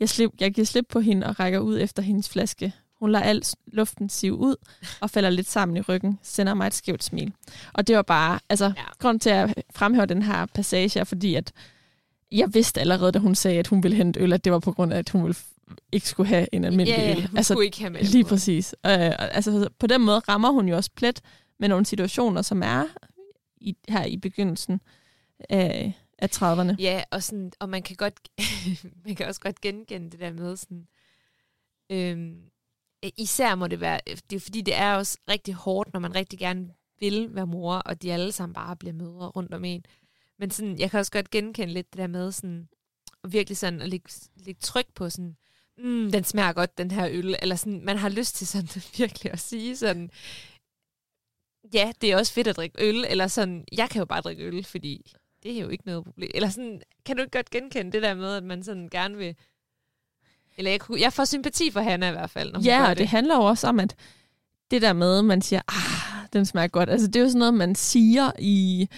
Jeg, 0.00 0.08
slip, 0.08 0.30
jeg 0.40 0.52
giver 0.54 0.64
slip 0.64 0.84
på 0.88 1.00
hende 1.00 1.26
og 1.26 1.40
rækker 1.40 1.58
ud 1.58 1.78
efter 1.80 2.02
hendes 2.02 2.28
flaske. 2.28 2.72
Hun 3.00 3.12
lader 3.12 3.24
al 3.24 3.42
luften 3.66 4.08
sive 4.08 4.34
ud 4.36 4.56
og 5.00 5.10
falder 5.10 5.30
lidt 5.30 5.48
sammen 5.48 5.76
i 5.76 5.80
ryggen, 5.80 6.18
sender 6.22 6.54
mig 6.54 6.66
et 6.66 6.74
skævt 6.74 7.04
smil. 7.04 7.32
Og 7.72 7.86
det 7.86 7.96
var 7.96 8.02
bare, 8.02 8.38
altså, 8.48 8.64
Ja. 8.76 8.82
grund 8.98 9.20
til 9.20 9.30
at 9.30 9.62
fremhæve 9.74 10.06
den 10.06 10.22
her 10.22 10.46
passage 10.46 11.00
er, 11.00 11.04
fordi 11.04 11.34
at 11.34 11.52
jeg 12.32 12.54
vidste 12.54 12.80
allerede, 12.80 13.12
da 13.12 13.18
hun 13.18 13.34
sagde, 13.34 13.58
at 13.58 13.66
hun 13.66 13.82
ville 13.82 13.96
hente 13.96 14.20
øl, 14.20 14.32
at 14.32 14.44
det 14.44 14.52
var 14.52 14.58
på 14.58 14.72
grund 14.72 14.92
af, 14.92 14.98
at 14.98 15.10
hun 15.10 15.22
ville 15.22 15.36
ikke 15.92 16.08
skulle 16.08 16.28
have 16.28 16.46
en 16.52 16.64
almindelig 16.64 16.98
ja, 16.98 17.10
øl. 17.16 17.28
altså, 17.36 17.54
skulle 17.54 17.66
ikke 17.66 17.80
have 17.80 17.90
med. 17.90 18.00
Lige 18.02 18.24
præcis. 18.24 18.74
Øh, 18.86 18.90
altså, 19.18 19.68
på 19.78 19.86
den 19.86 20.00
måde 20.00 20.18
rammer 20.18 20.50
hun 20.50 20.68
jo 20.68 20.76
også 20.76 20.90
plet 20.96 21.20
med 21.60 21.68
nogle 21.68 21.86
situationer, 21.86 22.42
som 22.42 22.62
er 22.62 22.84
i, 23.60 23.76
her 23.88 24.04
i 24.04 24.16
begyndelsen 24.16 24.80
af, 25.48 25.92
af 26.18 26.28
30'erne. 26.36 26.74
Ja, 26.78 27.02
og, 27.10 27.22
sådan, 27.22 27.52
og 27.58 27.68
man 27.68 27.82
kan 27.82 27.96
godt 27.96 28.28
man 29.04 29.14
kan 29.14 29.26
også 29.26 29.40
godt 29.40 29.60
genkende 29.60 30.10
det 30.10 30.20
der 30.20 30.32
med 30.32 30.56
sådan, 30.56 30.88
øhm, 31.90 32.50
især 33.16 33.54
må 33.54 33.66
det 33.66 33.80
være, 33.80 34.00
det 34.30 34.36
er 34.36 34.40
fordi 34.40 34.60
det 34.60 34.74
er 34.74 34.94
også 34.94 35.18
rigtig 35.28 35.54
hårdt, 35.54 35.92
når 35.92 36.00
man 36.00 36.14
rigtig 36.14 36.38
gerne 36.38 36.74
vil 37.00 37.34
være 37.34 37.46
mor, 37.46 37.74
og 37.74 38.02
de 38.02 38.12
alle 38.12 38.32
sammen 38.32 38.54
bare 38.54 38.76
bliver 38.76 38.92
mødre 38.92 39.28
rundt 39.28 39.54
om 39.54 39.64
en. 39.64 39.84
Men 40.38 40.50
sådan, 40.50 40.78
jeg 40.78 40.90
kan 40.90 41.00
også 41.00 41.12
godt 41.12 41.30
genkende 41.30 41.74
lidt 41.74 41.92
det 41.92 41.98
der 41.98 42.06
med 42.06 42.32
sådan, 42.32 42.68
virkelig 43.28 43.56
sådan 43.56 43.80
at 43.80 43.88
lægge, 43.88 44.10
lægge 44.36 44.60
tryk 44.60 44.86
på 44.94 45.10
sådan, 45.10 45.36
mm, 45.78 46.12
den 46.12 46.24
smager 46.24 46.52
godt, 46.52 46.78
den 46.78 46.90
her 46.90 47.08
øl, 47.10 47.36
eller 47.42 47.56
sådan, 47.56 47.84
man 47.84 47.96
har 47.96 48.08
lyst 48.08 48.34
til 48.34 48.46
sådan 48.46 48.82
virkelig 48.98 49.32
at 49.32 49.40
sige 49.40 49.76
sådan, 49.76 50.10
ja, 51.74 51.92
det 52.00 52.12
er 52.12 52.16
også 52.16 52.32
fedt 52.32 52.48
at 52.48 52.56
drikke 52.56 52.84
øl, 52.88 53.04
eller 53.08 53.26
sådan, 53.26 53.64
jeg 53.72 53.90
kan 53.90 53.98
jo 53.98 54.04
bare 54.04 54.20
drikke 54.20 54.44
øl, 54.44 54.64
fordi 54.64 55.12
det 55.42 55.56
er 55.56 55.60
jo 55.60 55.68
ikke 55.68 55.86
noget 55.86 56.04
problem. 56.04 56.30
Eller 56.34 56.48
sådan, 56.48 56.80
kan 57.06 57.16
du 57.16 57.22
ikke 57.22 57.38
godt 57.38 57.50
genkende 57.50 57.92
det 57.92 58.02
der 58.02 58.14
med, 58.14 58.34
at 58.34 58.44
man 58.44 58.62
sådan 58.62 58.88
gerne 58.88 59.16
vil... 59.16 59.34
Eller 60.56 60.70
jeg, 60.70 60.80
jeg 61.00 61.12
får 61.12 61.24
sympati 61.24 61.70
for 61.70 61.80
Hanna 61.80 62.08
i 62.08 62.12
hvert 62.12 62.30
fald, 62.30 62.52
når 62.52 62.58
hun 62.58 62.64
Ja, 62.64 62.88
og 62.90 62.98
det 62.98 63.08
handler 63.08 63.36
jo 63.36 63.42
også 63.42 63.66
om, 63.68 63.80
at 63.80 63.96
det 64.70 64.82
der 64.82 64.92
med, 64.92 65.22
man 65.22 65.42
siger, 65.42 65.60
ah, 65.68 66.26
den 66.32 66.46
smager 66.46 66.68
godt. 66.68 66.90
Altså, 66.90 67.06
det 67.06 67.16
er 67.16 67.20
jo 67.20 67.28
sådan 67.28 67.38
noget, 67.38 67.54
man 67.54 67.74
siger 67.74 68.30
i 68.38 68.88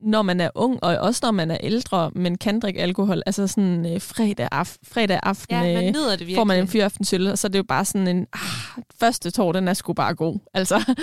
når 0.00 0.22
man 0.22 0.40
er 0.40 0.50
ung, 0.54 0.78
og 0.84 0.96
også 0.96 1.20
når 1.22 1.30
man 1.30 1.50
er 1.50 1.58
ældre, 1.60 2.10
men 2.14 2.38
kan 2.38 2.60
drikke 2.60 2.80
alkohol. 2.80 3.22
Altså 3.26 3.46
sådan 3.46 3.86
øh, 3.94 4.00
fredag, 4.00 4.48
af, 4.52 4.66
fredag 4.82 5.20
aften 5.22 5.56
Ja, 5.56 5.62
man 5.62 5.84
øh, 5.84 5.92
nyder 5.92 6.10
det 6.10 6.18
virkelig. 6.20 6.36
får 6.36 6.44
man 6.44 6.58
en 6.60 6.68
fyraftensøl, 6.68 7.26
og 7.26 7.38
så 7.38 7.46
er 7.46 7.50
det 7.50 7.58
jo 7.58 7.62
bare 7.62 7.84
sådan 7.84 8.08
en, 8.08 8.26
ah, 8.32 8.82
første 9.00 9.30
tår, 9.30 9.52
den 9.52 9.68
er 9.68 9.74
sgu 9.74 9.92
bare 9.92 10.14
god. 10.14 10.38
Altså, 10.54 10.94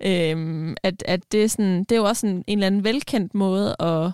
øhm, 0.00 0.76
at, 0.82 1.02
at 1.06 1.32
det, 1.32 1.44
er 1.44 1.48
sådan, 1.48 1.78
det 1.78 1.92
er 1.92 1.96
jo 1.96 2.04
også 2.04 2.26
en, 2.26 2.44
en 2.46 2.58
eller 2.58 2.66
anden 2.66 2.84
velkendt 2.84 3.34
måde 3.34 3.76
at 3.80 4.10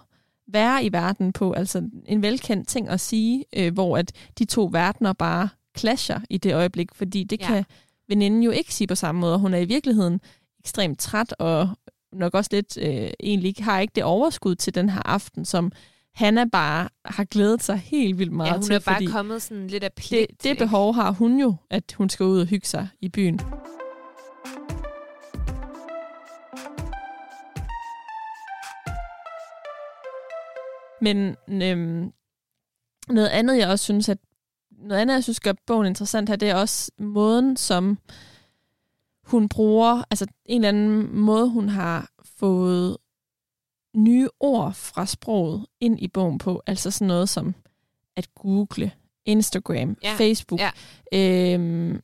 være 0.53 0.85
i 0.85 0.93
verden 0.93 1.33
på, 1.33 1.53
altså 1.53 1.89
en 2.07 2.23
velkendt 2.23 2.69
ting 2.69 2.89
at 2.89 3.01
sige, 3.01 3.45
øh, 3.57 3.73
hvor 3.75 3.97
at 3.99 4.13
de 4.39 4.45
to 4.45 4.69
verdener 4.73 5.13
bare 5.13 5.49
clasher 5.79 6.21
i 6.31 6.39
det 6.39 6.55
øjeblik, 6.55 6.95
fordi 6.95 7.25
det 7.25 7.41
Ja. 7.41 7.47
kan 7.47 7.65
veninden 8.09 8.43
jo 8.43 8.51
ikke 8.51 8.75
sige 8.75 8.89
på 8.89 8.95
samme 8.95 9.21
måde, 9.21 9.35
og 9.35 9.41
hun 9.41 9.55
er 9.55 9.59
i 9.59 9.65
virkeligheden 9.65 10.21
ekstremt 10.61 10.99
træt, 10.99 11.35
og 11.39 11.69
nok 12.13 12.35
også 12.35 12.51
lidt 12.53 12.79
øh, 12.79 13.11
egentlig 13.21 13.55
har 13.61 13.81
ikke 13.81 13.93
det 13.95 14.05
overskud 14.05 14.55
til 14.55 14.75
den 14.75 14.89
her 14.91 15.03
aften, 15.05 15.45
som 15.45 15.73
Hanna 16.15 16.45
bare 16.45 16.89
har 17.05 17.25
glædet 17.25 17.63
sig 17.63 17.77
helt 17.79 18.19
vildt 18.19 18.33
meget 18.33 18.49
Ja, 18.49 18.55
hun 18.55 18.63
til, 18.63 18.75
er 18.75 18.79
bare 18.79 19.07
kommet 19.07 19.43
sådan 19.43 19.67
lidt 19.67 19.85
af 19.85 19.91
det, 19.93 20.05
pligt. 20.05 20.43
det 20.43 20.49
ikke? 20.51 20.59
behov 20.59 20.95
har 20.95 21.11
hun 21.13 21.41
jo, 21.41 21.55
at 21.71 21.95
hun 21.99 22.09
skal 22.09 22.27
ud 22.27 22.41
og 22.41 22.47
hygge 22.47 22.67
sig 22.67 22.89
i 23.01 23.09
byen. 23.09 23.41
Men 31.01 31.37
øhm, 31.49 32.13
noget 33.09 33.29
andet, 33.29 33.59
jeg 33.59 33.69
også 33.69 33.85
synes, 33.85 34.09
at 34.09 34.19
noget 34.71 35.01
andet, 35.01 35.15
jeg 35.15 35.23
synes 35.23 35.41
gør 35.41 35.53
bogen 35.67 35.87
interessant 35.87 36.29
her, 36.29 36.37
det 36.37 36.51
er 36.51 36.55
også 36.55 36.91
måden, 36.99 37.57
som 37.57 37.99
hun 39.25 39.49
bruger, 39.49 40.03
altså 40.11 40.27
en 40.47 40.65
eller 40.65 40.69
anden 40.69 41.17
måde, 41.17 41.49
hun 41.49 41.69
har 41.69 42.11
fået 42.39 42.97
nye 43.97 44.29
ord 44.41 44.75
fra 44.75 45.07
sproget 45.07 45.67
ind 45.81 46.01
i 46.01 46.09
bogen 46.09 46.39
på, 46.39 46.63
altså 46.67 46.91
sådan 46.91 47.09
noget 47.09 47.29
som 47.29 47.55
at 48.17 48.35
google, 48.35 48.93
Instagram, 49.25 49.97
ja. 50.03 50.15
Facebook. 50.15 50.61
Ja. 50.61 50.71
Øhm, 51.55 52.03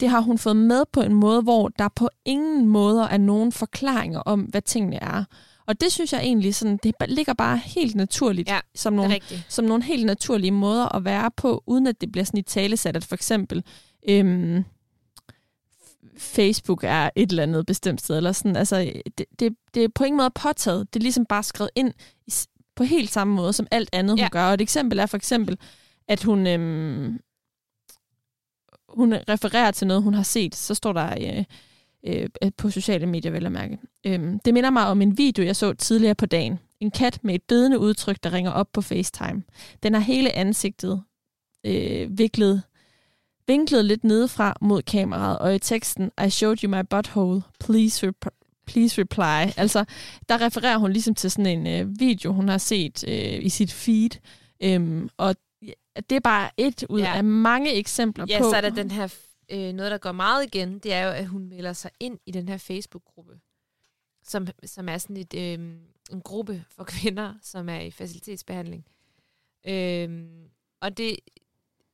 det 0.00 0.08
har 0.08 0.20
hun 0.20 0.38
fået 0.38 0.56
med 0.56 0.84
på 0.92 1.00
en 1.00 1.14
måde, 1.14 1.42
hvor 1.42 1.68
der 1.68 1.88
på 1.88 2.08
ingen 2.24 2.66
måde 2.66 3.02
er 3.10 3.18
nogen 3.18 3.52
forklaringer 3.52 4.20
om, 4.20 4.40
hvad 4.40 4.62
tingene 4.62 5.02
er. 5.02 5.24
Og 5.66 5.80
det 5.80 5.92
synes 5.92 6.12
jeg 6.12 6.20
egentlig, 6.20 6.54
sådan, 6.54 6.78
det 6.82 6.94
ligger 7.08 7.32
bare 7.32 7.56
helt 7.56 7.94
naturligt, 7.94 8.48
ja, 8.48 8.60
som, 8.74 8.92
nogle, 8.92 9.20
som 9.48 9.64
nogle 9.64 9.84
helt 9.84 10.06
naturlige 10.06 10.50
måder 10.50 10.96
at 10.96 11.04
være 11.04 11.30
på, 11.36 11.62
uden 11.66 11.86
at 11.86 12.00
det 12.00 12.12
bliver 12.12 12.24
sådan 12.24 12.38
i 12.38 12.42
talesat, 12.42 12.96
at 12.96 13.04
for 13.04 13.14
eksempel 13.14 13.64
øhm, 14.08 14.64
Facebook 16.18 16.84
er 16.84 17.10
et 17.16 17.30
eller 17.30 17.42
andet 17.42 17.66
bestemt 17.66 18.00
sted, 18.00 18.16
eller 18.16 18.32
sådan, 18.32 18.56
altså, 18.56 18.92
det, 19.18 19.26
det, 19.40 19.56
det 19.74 19.84
er 19.84 19.88
på 19.94 20.04
ingen 20.04 20.16
måde 20.16 20.30
påtaget, 20.30 20.94
det 20.94 21.00
er 21.00 21.02
ligesom 21.02 21.26
bare 21.26 21.42
skrevet 21.42 21.70
ind 21.74 21.92
i, 22.26 22.32
på 22.76 22.84
helt 22.84 23.10
samme 23.10 23.34
måde, 23.34 23.52
som 23.52 23.66
alt 23.70 23.88
andet, 23.92 24.18
ja. 24.18 24.22
hun 24.22 24.30
gør. 24.30 24.46
Og 24.46 24.54
et 24.54 24.60
eksempel 24.60 24.98
er 24.98 25.06
for 25.06 25.16
eksempel, 25.16 25.58
at 26.08 26.22
hun, 26.22 26.46
øhm, 26.46 27.20
hun 28.88 29.14
refererer 29.28 29.70
til 29.70 29.86
noget, 29.86 30.02
hun 30.02 30.14
har 30.14 30.22
set, 30.22 30.54
så 30.54 30.74
står 30.74 30.92
der 30.92 31.36
øh, 31.38 31.44
øh, 32.06 32.28
på 32.56 32.70
sociale 32.70 33.06
medier, 33.06 33.32
vel 33.32 33.46
at 33.46 33.52
mærke. 33.52 33.78
Øhm, 34.06 34.38
det 34.38 34.54
minder 34.54 34.70
mig 34.70 34.86
om 34.86 35.02
en 35.02 35.18
video, 35.18 35.44
jeg 35.44 35.56
så 35.56 35.72
tidligere 35.72 36.14
på 36.14 36.26
dagen. 36.26 36.58
En 36.80 36.90
kat 36.90 37.18
med 37.22 37.34
et 37.34 37.42
bedende 37.42 37.78
udtryk, 37.78 38.16
der 38.22 38.32
ringer 38.32 38.50
op 38.50 38.72
på 38.72 38.80
FaceTime. 38.80 39.42
Den 39.82 39.94
har 39.94 40.00
hele 40.00 40.32
ansigtet 40.32 41.02
øh, 41.66 42.18
viklet, 42.18 42.62
vinklet 43.46 43.84
lidt 43.84 44.04
nedefra 44.04 44.56
mod 44.60 44.82
kameraet, 44.82 45.38
og 45.38 45.54
i 45.54 45.58
teksten, 45.58 46.10
I 46.26 46.30
showed 46.30 46.64
you 46.64 46.70
my 46.70 46.82
butthole, 46.90 47.42
please, 47.60 48.06
rep- 48.06 48.62
please 48.66 49.00
reply. 49.00 49.52
Altså, 49.56 49.84
der 50.28 50.40
refererer 50.40 50.78
hun 50.78 50.92
ligesom 50.92 51.14
til 51.14 51.30
sådan 51.30 51.46
en 51.46 51.66
øh, 51.66 52.00
video, 52.00 52.32
hun 52.32 52.48
har 52.48 52.58
set 52.58 53.04
øh, 53.08 53.44
i 53.44 53.48
sit 53.48 53.72
feed, 53.72 54.10
øhm, 54.62 55.08
og 55.16 55.36
det 56.10 56.16
er 56.16 56.20
bare 56.20 56.50
et 56.56 56.84
ud 56.88 57.00
ja. 57.00 57.16
af 57.16 57.24
mange 57.24 57.74
eksempler 57.74 58.26
ja, 58.28 58.38
på... 58.38 58.44
Ja, 58.44 58.50
så 58.50 58.56
er 58.56 58.60
der 58.60 58.70
den 58.70 58.90
her, 58.90 59.14
øh, 59.48 59.72
noget 59.72 59.90
der 59.90 59.98
går 59.98 60.12
meget 60.12 60.44
igen, 60.44 60.78
det 60.78 60.92
er 60.92 61.04
jo, 61.04 61.10
at 61.10 61.26
hun 61.26 61.48
melder 61.48 61.72
sig 61.72 61.90
ind 62.00 62.18
i 62.26 62.30
den 62.30 62.48
her 62.48 62.56
Facebook-gruppe, 62.56 63.40
som, 64.22 64.46
som 64.64 64.88
er 64.88 64.98
sådan 64.98 65.16
et, 65.16 65.34
øh, 65.34 65.78
en 66.10 66.20
gruppe 66.24 66.64
for 66.68 66.84
kvinder, 66.84 67.34
som 67.42 67.68
er 67.68 67.80
i 67.80 67.90
facilitetsbehandling. 67.90 68.86
Øh, 69.66 70.26
og 70.80 70.96
det, 70.96 71.16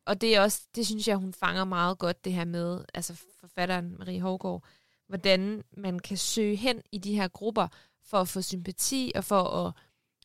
og 0.04 0.20
det 0.20 0.36
er 0.36 0.40
også, 0.40 0.62
det 0.74 0.86
synes 0.86 1.08
jeg, 1.08 1.16
hun 1.16 1.32
fanger 1.32 1.64
meget 1.64 1.98
godt, 1.98 2.24
det 2.24 2.32
her 2.32 2.44
med, 2.44 2.84
altså 2.94 3.14
forfatteren 3.40 3.96
Marie 3.98 4.20
Hågaard, 4.20 4.64
hvordan 5.06 5.64
man 5.76 5.98
kan 5.98 6.16
søge 6.16 6.56
hen 6.56 6.82
i 6.92 6.98
de 6.98 7.14
her 7.14 7.28
grupper 7.28 7.68
for 8.02 8.18
at 8.20 8.28
få 8.28 8.42
sympati 8.42 9.12
og 9.14 9.24
for 9.24 9.42
at 9.42 9.72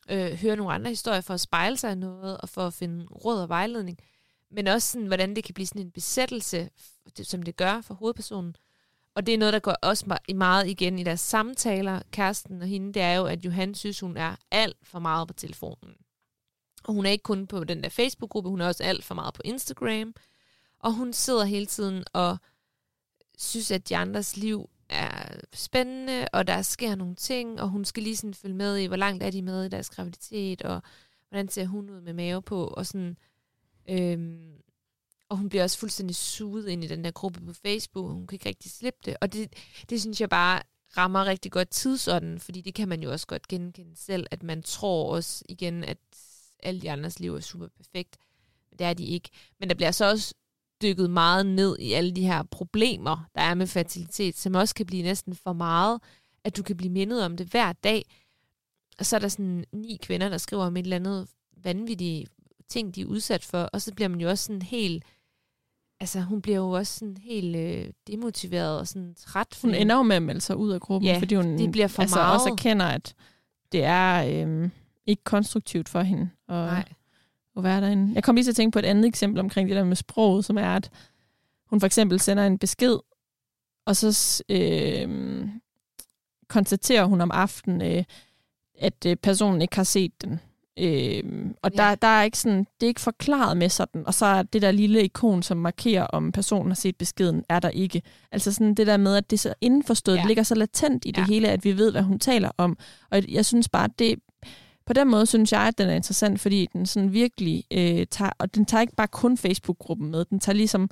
øh, 0.08 0.38
høre 0.38 0.56
nogle 0.56 0.72
andre 0.72 0.90
historier, 0.90 1.20
for 1.20 1.34
at 1.34 1.40
spejle 1.40 1.76
sig 1.76 1.92
i 1.92 1.94
noget 1.94 2.38
og 2.38 2.48
for 2.48 2.66
at 2.66 2.74
finde 2.74 3.06
råd 3.06 3.42
og 3.42 3.48
vejledning. 3.48 3.98
Men 4.50 4.66
også 4.66 4.92
sådan, 4.92 5.06
hvordan 5.06 5.36
det 5.36 5.44
kan 5.44 5.54
blive 5.54 5.66
sådan 5.66 5.82
en 5.82 5.90
besættelse, 5.90 6.70
som 7.22 7.42
det 7.42 7.56
gør 7.56 7.80
for 7.80 7.94
hovedpersonen. 7.94 8.56
Og 9.14 9.26
det 9.26 9.34
er 9.34 9.38
noget, 9.38 9.52
der 9.52 9.60
går 9.60 9.76
også 9.82 10.18
meget 10.34 10.68
igen 10.68 10.98
i 10.98 11.02
deres 11.02 11.20
samtaler, 11.20 12.02
kæresten 12.10 12.62
og 12.62 12.68
hende, 12.68 12.92
det 12.92 13.02
er 13.02 13.14
jo, 13.14 13.24
at 13.24 13.44
Johan 13.44 13.74
synes, 13.74 14.00
hun 14.00 14.16
er 14.16 14.36
alt 14.50 14.76
for 14.82 14.98
meget 14.98 15.28
på 15.28 15.34
telefonen. 15.34 15.96
Og 16.84 16.94
hun 16.94 17.06
er 17.06 17.10
ikke 17.10 17.22
kun 17.22 17.46
på 17.46 17.64
den 17.64 17.82
der 17.82 17.88
Facebook-gruppe, 17.88 18.50
hun 18.50 18.60
er 18.60 18.66
også 18.66 18.84
alt 18.84 19.04
for 19.04 19.14
meget 19.14 19.34
på 19.34 19.42
Instagram. 19.44 20.14
Og 20.78 20.92
hun 20.92 21.12
sidder 21.12 21.44
hele 21.44 21.66
tiden 21.66 22.04
og 22.12 22.36
synes, 23.38 23.70
at 23.70 23.88
de 23.88 23.96
andres 23.96 24.36
liv 24.36 24.70
er 24.88 25.40
spændende, 25.52 26.28
og 26.32 26.46
der 26.46 26.62
sker 26.62 26.94
nogle 26.94 27.14
ting, 27.14 27.60
og 27.60 27.68
hun 27.68 27.84
skal 27.84 28.02
lige 28.02 28.16
sådan 28.16 28.34
følge 28.34 28.56
med 28.56 28.76
i, 28.76 28.86
hvor 28.86 28.96
langt 28.96 29.22
er 29.22 29.30
de 29.30 29.42
med 29.42 29.64
i 29.64 29.68
deres 29.68 29.90
graviditet, 29.90 30.62
og 30.62 30.82
hvordan 31.28 31.48
ser 31.48 31.66
hun 31.66 31.90
ud 31.90 32.00
med 32.00 32.12
mave 32.12 32.42
på, 32.42 32.66
og 32.66 32.86
sådan... 32.86 33.16
Øhm, 33.88 34.52
og 35.28 35.36
hun 35.36 35.48
bliver 35.48 35.62
også 35.62 35.78
fuldstændig 35.78 36.16
suget 36.16 36.68
ind 36.68 36.84
i 36.84 36.86
den 36.86 37.04
der 37.04 37.10
gruppe 37.10 37.40
på 37.40 37.52
Facebook, 37.52 38.12
hun 38.12 38.26
kan 38.26 38.34
ikke 38.34 38.48
rigtig 38.48 38.70
slippe 38.70 39.00
det, 39.04 39.16
og 39.20 39.32
det, 39.32 39.52
det 39.90 40.00
synes 40.00 40.20
jeg 40.20 40.28
bare 40.28 40.62
rammer 40.96 41.24
rigtig 41.24 41.52
godt 41.52 41.70
tidsånden, 41.70 42.40
fordi 42.40 42.60
det 42.60 42.74
kan 42.74 42.88
man 42.88 43.02
jo 43.02 43.12
også 43.12 43.26
godt 43.26 43.48
genkende 43.48 43.96
selv, 43.96 44.26
at 44.30 44.42
man 44.42 44.62
tror 44.62 45.14
også 45.14 45.44
igen, 45.48 45.84
at 45.84 45.98
alle 46.62 46.80
de 46.80 46.90
andres 46.90 47.20
liv 47.20 47.34
er 47.34 47.40
super 47.40 47.68
perfekt. 47.76 48.16
Men 48.70 48.78
det 48.78 48.86
er 48.86 48.94
de 48.94 49.04
ikke. 49.04 49.30
Men 49.60 49.68
der 49.68 49.74
bliver 49.74 49.90
så 49.90 50.10
også 50.10 50.34
dykket 50.82 51.10
meget 51.10 51.46
ned 51.46 51.78
i 51.78 51.92
alle 51.92 52.12
de 52.12 52.26
her 52.26 52.42
problemer, 52.42 53.28
der 53.34 53.40
er 53.40 53.54
med 53.54 53.66
fertilitet, 53.66 54.36
som 54.36 54.54
også 54.54 54.74
kan 54.74 54.86
blive 54.86 55.02
næsten 55.02 55.34
for 55.34 55.52
meget, 55.52 56.00
at 56.44 56.56
du 56.56 56.62
kan 56.62 56.76
blive 56.76 56.92
mindet 56.92 57.24
om 57.24 57.36
det 57.36 57.46
hver 57.46 57.72
dag. 57.72 58.04
Og 58.98 59.06
så 59.06 59.16
er 59.16 59.20
der 59.20 59.28
sådan 59.28 59.64
ni 59.72 59.98
kvinder, 60.02 60.28
der 60.28 60.38
skriver 60.38 60.64
om 60.64 60.76
et 60.76 60.82
eller 60.82 60.96
andet 60.96 61.28
vanvittige 61.56 62.26
ting, 62.68 62.94
de 62.94 63.00
er 63.00 63.06
udsat 63.06 63.44
for, 63.44 63.62
og 63.62 63.82
så 63.82 63.94
bliver 63.94 64.08
man 64.08 64.20
jo 64.20 64.28
også 64.28 64.44
sådan 64.44 64.62
helt, 64.62 65.04
altså 66.00 66.20
hun 66.20 66.42
bliver 66.42 66.58
jo 66.58 66.70
også 66.70 66.98
sådan 66.98 67.16
helt 67.16 67.56
øh, 67.56 67.90
demotiveret 68.06 68.78
og 68.78 68.88
sådan 68.88 69.14
træt. 69.14 69.58
Hun 69.62 69.74
ender 69.74 69.96
jo 69.96 70.02
med 70.02 70.16
at 70.16 70.22
melde 70.22 70.40
sig 70.40 70.56
ud 70.56 70.70
af 70.70 70.80
gruppen, 70.80 71.10
ja, 71.10 71.18
fordi 71.18 71.34
hun 71.34 71.58
det 71.58 71.72
bliver 71.72 71.88
for 71.88 72.02
altså 72.02 72.16
meget. 72.16 72.34
også 72.34 72.48
erkender, 72.48 72.86
at 72.86 73.14
det 73.72 73.84
er 73.84 74.44
øh, 74.46 74.70
ikke 75.06 75.24
konstruktivt 75.24 75.88
for 75.88 76.00
hende. 76.00 76.30
Og, 76.48 76.66
Nej 76.66 76.84
at 77.56 77.64
være 77.64 77.80
derinde. 77.80 78.14
Jeg 78.14 78.24
kom 78.24 78.34
lige 78.34 78.44
til 78.44 78.50
at 78.50 78.56
tænke 78.56 78.72
på 78.72 78.78
et 78.78 78.84
andet 78.84 79.04
eksempel 79.04 79.40
omkring 79.40 79.68
det 79.68 79.76
der 79.76 79.84
med 79.84 79.96
sproget, 79.96 80.44
som 80.44 80.58
er, 80.58 80.74
at 80.76 80.90
hun 81.66 81.80
for 81.80 81.86
eksempel 81.86 82.20
sender 82.20 82.46
en 82.46 82.58
besked, 82.58 82.96
og 83.86 83.96
så 83.96 84.42
øh, 84.48 85.48
konstaterer 86.48 87.04
hun 87.04 87.20
om 87.20 87.30
aftenen, 87.30 87.82
øh, 87.82 88.04
at 88.78 89.06
øh, 89.06 89.16
personen 89.16 89.62
ikke 89.62 89.76
har 89.76 89.84
set 89.84 90.22
den. 90.22 90.40
Øh, 90.78 91.22
og 91.62 91.70
ja. 91.74 91.82
der, 91.82 91.94
der 91.94 92.08
er 92.08 92.22
ikke 92.22 92.38
sådan, 92.38 92.58
det 92.58 92.86
er 92.86 92.88
ikke 92.88 93.00
forklaret 93.00 93.56
med 93.56 93.68
sådan, 93.68 94.06
og 94.06 94.14
så 94.14 94.26
er 94.26 94.42
det 94.42 94.62
der 94.62 94.70
lille 94.70 95.04
ikon, 95.04 95.42
som 95.42 95.56
markerer, 95.56 96.04
om 96.04 96.32
personen 96.32 96.70
har 96.70 96.74
set 96.76 96.96
beskeden, 96.96 97.44
er 97.48 97.60
der 97.60 97.68
ikke. 97.68 98.02
Altså 98.32 98.52
sådan 98.52 98.74
det 98.74 98.86
der 98.86 98.96
med, 98.96 99.16
at 99.16 99.30
det 99.30 99.40
så 99.40 99.54
indforstået, 99.60 100.16
ja. 100.16 100.26
ligger 100.26 100.42
så 100.42 100.54
latent 100.54 101.04
i 101.04 101.10
det 101.10 101.18
ja. 101.18 101.26
hele, 101.26 101.48
at 101.48 101.64
vi 101.64 101.78
ved, 101.78 101.90
hvad 101.90 102.02
hun 102.02 102.18
taler 102.18 102.50
om. 102.58 102.78
Og 103.10 103.22
jeg 103.28 103.44
synes 103.44 103.68
bare, 103.68 103.88
det, 103.98 104.18
på 104.86 104.92
den 104.92 105.08
måde 105.08 105.26
synes 105.26 105.52
jeg, 105.52 105.60
at 105.60 105.78
den 105.78 105.88
er 105.88 105.94
interessant, 105.94 106.40
fordi 106.40 106.68
den 106.72 106.86
sådan 106.86 107.12
virkelig 107.12 107.64
øh, 107.72 108.06
tager, 108.10 108.30
og 108.38 108.54
den 108.54 108.66
tager 108.66 108.80
ikke 108.80 108.96
bare 108.96 109.08
kun 109.08 109.38
Facebook-gruppen 109.38 110.10
med, 110.10 110.24
den 110.24 110.40
tager 110.40 110.56
ligesom 110.56 110.90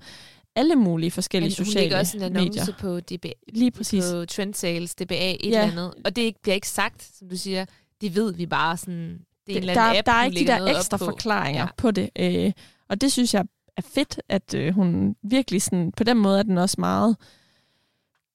alle 0.56 0.76
mulige 0.76 1.10
forskellige 1.10 1.48
Men 1.58 1.66
sociale 1.66 1.84
medier. 1.84 1.98
også 1.98 2.16
en 2.16 2.22
annonce 2.22 2.60
medier. 2.60 2.74
på, 2.80 3.00
DBA, 3.00 3.32
Lige 3.48 3.70
præcis. 3.70 4.04
på 4.12 4.26
Trend 4.26 4.54
Sales, 4.54 4.94
DBA, 4.94 5.14
et 5.14 5.16
ja. 5.16 5.36
eller 5.46 5.60
andet. 5.60 5.94
Og 6.04 6.16
det 6.16 6.36
bliver 6.42 6.54
ikke 6.54 6.68
sagt, 6.68 7.10
som 7.18 7.28
du 7.28 7.36
siger, 7.36 7.64
det 8.00 8.14
ved 8.14 8.34
vi 8.34 8.46
bare 8.46 8.76
sådan, 8.76 9.18
det 9.46 9.56
er 9.56 9.60
en 9.60 9.68
der, 9.68 9.98
app, 9.98 10.06
der 10.06 10.12
er 10.12 10.24
ikke 10.24 10.40
de 10.40 10.46
der 10.46 10.76
ekstra 10.76 10.96
på. 10.96 11.04
forklaringer 11.04 11.62
ja. 11.62 11.68
på 11.76 11.90
det. 11.90 12.10
Øh, 12.18 12.52
og 12.88 13.00
det 13.00 13.12
synes 13.12 13.34
jeg 13.34 13.44
er 13.76 13.82
fedt, 13.82 14.20
at 14.28 14.54
øh, 14.54 14.74
hun 14.74 15.16
virkelig 15.22 15.62
sådan, 15.62 15.92
på 15.92 16.04
den 16.04 16.16
måde 16.16 16.38
er 16.38 16.42
den 16.42 16.58
også 16.58 16.76
meget 16.78 17.16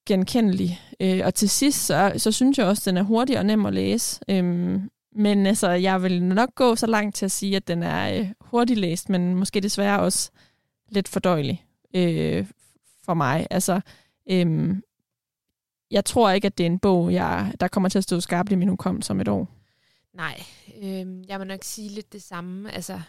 genkendelig. 0.06 0.82
Øh, 1.00 1.22
og 1.26 1.36
til 1.36 1.50
sidst, 1.50 1.86
så, 1.86 2.14
så 2.18 2.32
synes 2.32 2.58
jeg 2.58 2.66
også, 2.66 2.82
at 2.82 2.86
den 2.86 2.98
er 2.98 3.04
hurtig 3.04 3.38
og 3.38 3.46
nem 3.46 3.66
at 3.66 3.74
læse. 3.74 4.20
Øh, 4.30 4.80
men 5.16 5.46
altså, 5.46 5.70
jeg 5.70 6.04
vil 6.04 6.24
nok 6.24 6.56
gå 6.56 6.76
så 6.76 6.88
langt 6.88 7.16
til 7.16 7.26
at 7.26 7.32
sige, 7.32 7.56
at 7.56 7.68
den 7.68 7.84
er 7.84 8.20
øh, 8.20 8.28
hurtigt 8.42 8.80
læst, 8.80 9.10
men 9.10 9.36
måske 9.36 9.62
desværre 9.62 10.00
også 10.00 10.32
lidt 10.90 11.08
fordøjelig 11.08 11.66
øh, 11.94 12.46
for 13.06 13.14
mig. 13.14 13.48
Altså, 13.50 13.82
øh, 14.30 14.76
jeg 15.92 16.06
tror 16.06 16.30
ikke, 16.32 16.46
at 16.46 16.58
det 16.58 16.64
er 16.64 16.68
en 16.68 16.80
bog, 16.80 17.14
jeg, 17.14 17.54
der 17.60 17.68
kommer 17.68 17.90
til 17.90 17.98
at 17.98 18.04
stå 18.04 18.20
skarpt 18.20 18.52
i 18.52 18.56
min 18.56 18.70
hukommelse 18.70 19.12
om 19.12 19.22
et 19.22 19.28
år. 19.28 19.48
Nej, 20.14 20.44
øh, 20.84 21.30
jeg 21.30 21.38
må 21.38 21.44
nok 21.44 21.64
sige 21.64 21.90
lidt 21.90 22.14
det 22.14 22.24
samme. 22.24 22.72
Altså, 22.72 23.02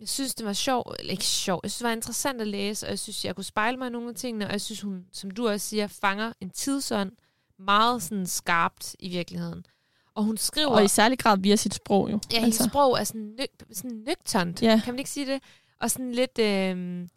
jeg 0.00 0.08
synes, 0.08 0.34
det 0.34 0.46
var 0.46 0.52
sjov, 0.52 0.94
eller 0.98 1.12
ikke 1.12 1.24
sjov, 1.24 1.60
jeg 1.62 1.70
synes, 1.70 1.78
det 1.78 1.84
var 1.84 1.92
interessant 1.92 2.40
at 2.40 2.46
læse, 2.46 2.86
og 2.86 2.90
jeg 2.90 2.98
synes, 2.98 3.24
jeg 3.24 3.34
kunne 3.34 3.44
spejle 3.44 3.76
mig 3.76 3.86
i 3.86 3.90
nogle 3.90 4.08
af 4.08 4.14
tingene, 4.14 4.46
og 4.46 4.52
jeg 4.52 4.60
synes, 4.60 4.80
hun, 4.80 5.06
som 5.12 5.30
du 5.30 5.48
også 5.48 5.66
siger, 5.66 5.86
fanger 5.86 6.32
en 6.40 6.50
tidsånd 6.50 7.12
meget 7.58 8.02
sådan 8.02 8.26
skarpt 8.26 8.96
i 8.98 9.08
virkeligheden. 9.08 9.66
Og 10.14 10.24
hun 10.24 10.36
skriver... 10.36 10.70
Og 10.70 10.84
i 10.84 10.88
særlig 10.88 11.18
grad 11.18 11.38
via 11.38 11.56
sit 11.56 11.74
sprog 11.74 12.10
jo. 12.10 12.20
Ja, 12.32 12.40
hendes 12.40 12.60
altså. 12.60 12.70
sprog 12.70 13.00
er 13.00 13.04
sådan, 13.04 13.34
nøg, 13.38 13.48
sådan 13.72 14.02
nøgternt. 14.06 14.62
Ja. 14.62 14.80
Kan 14.84 14.94
man 14.94 14.98
ikke 14.98 15.10
sige 15.10 15.26
det? 15.26 15.42
Og 15.80 15.90
sådan 15.90 16.12
lidt... 16.12 16.38
Øh, 16.38 17.08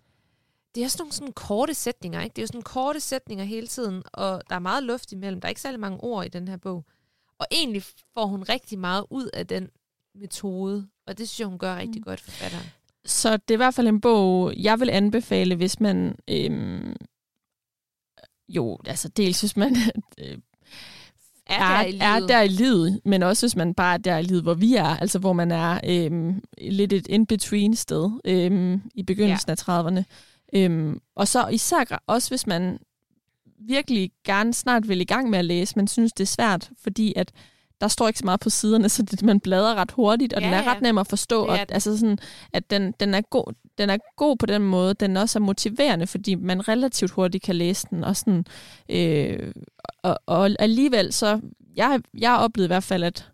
det 0.76 0.82
er 0.82 0.86
også 0.86 0.98
nogle 1.00 1.14
sådan 1.14 1.34
korte 1.34 1.74
sætninger, 1.74 2.22
ikke? 2.22 2.34
Det 2.34 2.42
er 2.42 2.44
jo 2.44 2.48
sådan 2.48 2.62
korte 2.62 3.00
sætninger 3.00 3.46
hele 3.46 3.68
tiden, 3.68 4.04
og 4.14 4.42
der 4.50 4.56
er 4.56 4.60
meget 4.60 4.84
luft 4.84 5.12
imellem. 5.12 5.42
Der 5.42 5.48
er 5.48 5.50
ikke 5.50 5.62
særlig 5.62 5.80
mange 5.80 6.00
ord 6.04 6.26
i 6.26 6.30
den 6.30 6.48
her 6.48 6.58
bog. 6.58 6.86
Og 7.40 7.46
egentlig 7.52 7.84
får 8.14 8.26
hun 8.26 8.44
rigtig 8.44 8.80
meget 8.80 9.06
ud 9.10 9.30
af 9.34 9.48
den 9.48 9.70
metode, 10.16 10.88
og 11.08 11.18
det 11.18 11.30
synes 11.30 11.40
jeg, 11.40 11.48
hun 11.48 11.58
gør 11.58 11.76
rigtig 11.76 12.00
mm. 12.00 12.04
godt, 12.04 12.20
forfatteren. 12.20 12.66
Så 13.06 13.38
det 13.38 13.52
er 13.52 13.56
i 13.56 13.58
hvert 13.58 13.74
fald 13.74 13.88
en 13.88 14.02
bog, 14.02 14.54
jeg 14.58 14.80
vil 14.80 14.90
anbefale, 14.90 15.56
hvis 15.56 15.80
man... 15.80 16.16
Øhm, 16.28 16.96
jo, 18.50 18.80
altså 18.86 19.10
dels 19.10 19.40
hvis 19.40 19.58
man 19.58 19.76
øh, 20.20 20.38
er, 21.46 21.64
er, 21.64 21.84
der 21.84 21.86
i 21.86 21.92
livet. 21.92 22.02
er 22.02 22.28
der 22.28 22.42
i 22.42 22.48
livet, 22.48 23.02
men 23.06 23.24
også 23.24 23.46
hvis 23.46 23.56
man 23.56 23.74
bare 23.74 23.94
er 23.94 23.98
der 23.98 24.18
i 24.18 24.22
livet, 24.22 24.44
hvor 24.44 24.54
vi 24.54 24.76
er, 24.76 24.86
altså 24.98 25.20
hvor 25.20 25.34
man 25.34 25.52
er 25.52 25.80
øhm, 25.84 26.44
lidt 26.62 26.94
et 26.94 27.08
in-between 27.08 27.76
sted 27.76 28.20
øhm, 28.26 28.82
i 28.96 29.04
begyndelsen 29.04 29.50
ja. 29.50 29.74
af 29.74 29.84
30'erne. 29.84 30.04
Øhm, 30.54 31.00
og 31.16 31.28
så 31.28 31.48
især 31.48 32.02
også, 32.08 32.30
hvis 32.30 32.48
man 32.48 32.80
virkelig 33.60 34.12
gerne 34.26 34.54
snart 34.54 34.88
vil 34.88 35.02
i 35.02 35.04
gang 35.04 35.30
med 35.30 35.40
at 35.40 35.46
læse, 35.46 35.74
men 35.76 35.88
synes, 35.88 36.14
det 36.14 36.24
er 36.24 36.28
svært, 36.28 36.70
fordi 36.84 37.14
at 37.16 37.32
der 37.82 37.88
står 37.88 38.08
ikke 38.08 38.20
så 38.20 38.26
meget 38.26 38.40
på 38.40 38.50
siderne, 38.50 38.90
så 38.90 39.04
det, 39.04 39.24
man 39.24 39.40
bladrer 39.40 39.76
ret 39.76 39.92
hurtigt, 39.92 40.34
og 40.34 40.42
ja, 40.42 40.48
den 40.48 40.54
er 40.54 40.64
ja. 40.64 40.72
ret 40.72 40.82
nem 40.82 40.98
at 40.98 41.08
forstå. 41.08 41.46
Og, 41.46 41.60
altså 41.70 41.98
sådan, 41.98 42.18
at 42.54 42.70
den, 42.70 42.94
den, 43.00 43.14
er 43.14 43.22
god, 43.22 43.54
den 43.78 43.90
er 43.90 43.98
god 44.18 44.38
på 44.38 44.46
den 44.46 44.62
måde. 44.62 44.94
Den 44.94 45.18
også 45.18 45.40
er 45.40 45.42
motiverende, 45.42 46.08
fordi 46.08 46.36
man 46.36 46.68
relativt 46.68 47.12
hurtigt 47.12 47.44
kan 47.44 47.56
læse 47.56 47.88
den. 47.90 48.04
Og, 48.04 48.16
sådan, 48.16 48.46
øh, 48.90 49.52
og, 50.04 50.20
og 50.26 50.50
alligevel 50.60 51.14
så, 51.14 51.42
jeg, 51.76 52.02
jeg 52.18 52.30
har 52.30 52.38
oplevet 52.38 52.68
i 52.68 52.74
hvert 52.74 52.84
fald, 52.84 53.04
at 53.04 53.32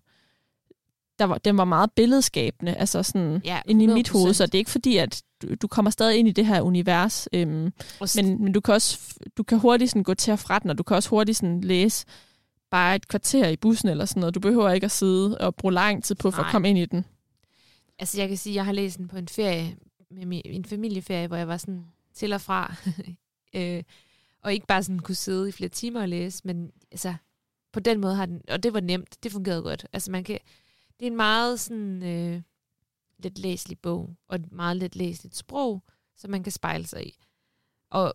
der 1.20 1.26
var, 1.26 1.38
den 1.38 1.58
var 1.58 1.66
meget 1.66 1.92
billedskabende, 1.96 2.74
altså 2.74 3.04
sådan 3.04 3.42
ja, 3.46 3.62
ind 3.66 3.82
i 3.82 3.86
mit 3.86 4.10
hoved, 4.10 4.34
så 4.34 4.46
det 4.46 4.56
er 4.56 4.60
ikke 4.60 4.72
fordi, 4.72 4.98
at 4.98 5.22
du, 5.46 5.56
du 5.56 5.68
kommer 5.68 5.92
stadig 5.92 6.20
ind 6.20 6.28
i 6.28 6.32
det 6.32 6.46
her 6.46 6.62
univers, 6.62 7.28
øhm, 7.34 7.74
men, 8.16 8.44
men 8.44 8.54
du 8.54 8.62
kan 8.62 8.74
også 8.74 9.16
du 9.38 9.44
kan 9.44 9.60
hurtigt 9.60 9.92
sådan 9.92 10.04
gå 10.04 10.14
til 10.14 10.34
og 10.34 10.40
fra 10.40 10.60
den, 10.60 10.70
og 10.70 10.78
du 10.78 10.84
kan 10.84 10.96
også 10.96 11.10
hurtigt 11.10 11.38
sådan 11.38 11.62
læse 11.62 12.06
bare 12.72 12.96
et 12.96 13.08
kvarter 13.08 13.48
i 13.48 13.56
bussen 13.56 13.90
eller 13.90 14.06
sådan 14.06 14.20
noget. 14.20 14.36
Du 14.36 14.40
behøver 14.40 14.72
ikke 14.72 14.86
at 14.86 14.92
sidde 14.92 15.38
og 15.38 15.56
bruge 15.56 15.74
lang 15.74 16.04
tid 16.04 16.16
på 16.16 16.32
for 16.32 16.42
Nej. 16.42 16.48
at 16.48 16.52
komme 16.52 16.70
ind 16.70 16.78
i 16.78 16.86
den. 16.86 17.06
Altså 18.00 18.22
jeg 18.22 18.28
kan 18.28 18.38
sige, 18.38 18.54
at 18.54 18.56
jeg 18.56 18.66
har 18.66 18.72
læst 18.72 18.98
den 18.98 19.08
på 19.08 19.18
en 19.18 19.28
ferie, 19.28 19.76
med 20.12 20.26
min, 20.26 20.42
en 20.46 20.66
familieferie, 20.66 21.28
hvor 21.28 21.38
jeg 21.38 21.48
var 21.48 21.58
sådan 21.58 21.86
til 22.14 22.34
og 22.34 22.42
fra, 22.42 22.76
øh, 23.56 23.84
og 24.44 24.54
ikke 24.54 24.68
bare 24.68 24.84
sådan 24.84 25.00
kunne 25.00 25.16
sidde 25.16 25.50
i 25.50 25.52
flere 25.52 25.70
timer 25.70 26.02
og 26.02 26.10
læse, 26.10 26.42
men 26.44 26.72
altså 26.92 27.14
på 27.74 27.80
den 27.80 28.02
måde 28.02 28.16
har 28.16 28.26
den, 28.26 28.42
og 28.50 28.64
det 28.64 28.74
var 28.74 28.80
nemt, 28.80 29.24
det 29.24 29.32
fungerede 29.32 29.62
godt. 29.62 29.88
Altså 29.94 30.12
man 30.12 30.24
kan, 30.24 30.40
det 31.00 31.06
er 31.06 31.12
en 31.12 31.18
meget 31.18 31.60
sådan 31.60 32.04
øh, 32.04 32.42
let 33.20 33.40
læselig 33.40 33.80
bog, 33.80 34.16
og 34.28 34.36
et 34.36 34.52
meget 34.52 34.78
let 34.78 34.96
læseligt 34.96 35.36
sprog, 35.36 35.84
som 36.18 36.32
man 36.32 36.44
kan 36.44 36.52
spejle 36.52 36.88
sig 36.88 37.08
i. 37.08 37.18
Og 37.92 38.14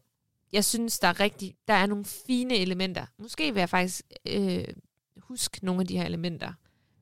jeg 0.52 0.64
synes, 0.64 0.98
der 0.98 1.08
er 1.08 1.20
rigtig, 1.20 1.54
der 1.68 1.74
er 1.74 1.86
nogle 1.86 2.04
fine 2.04 2.56
elementer. 2.56 3.06
Måske 3.18 3.52
vil 3.52 3.60
jeg 3.60 3.68
faktisk 3.68 4.04
øh, 4.26 4.64
huske 5.16 5.64
nogle 5.64 5.80
af 5.80 5.86
de 5.86 5.98
her 5.98 6.04
elementer, 6.04 6.52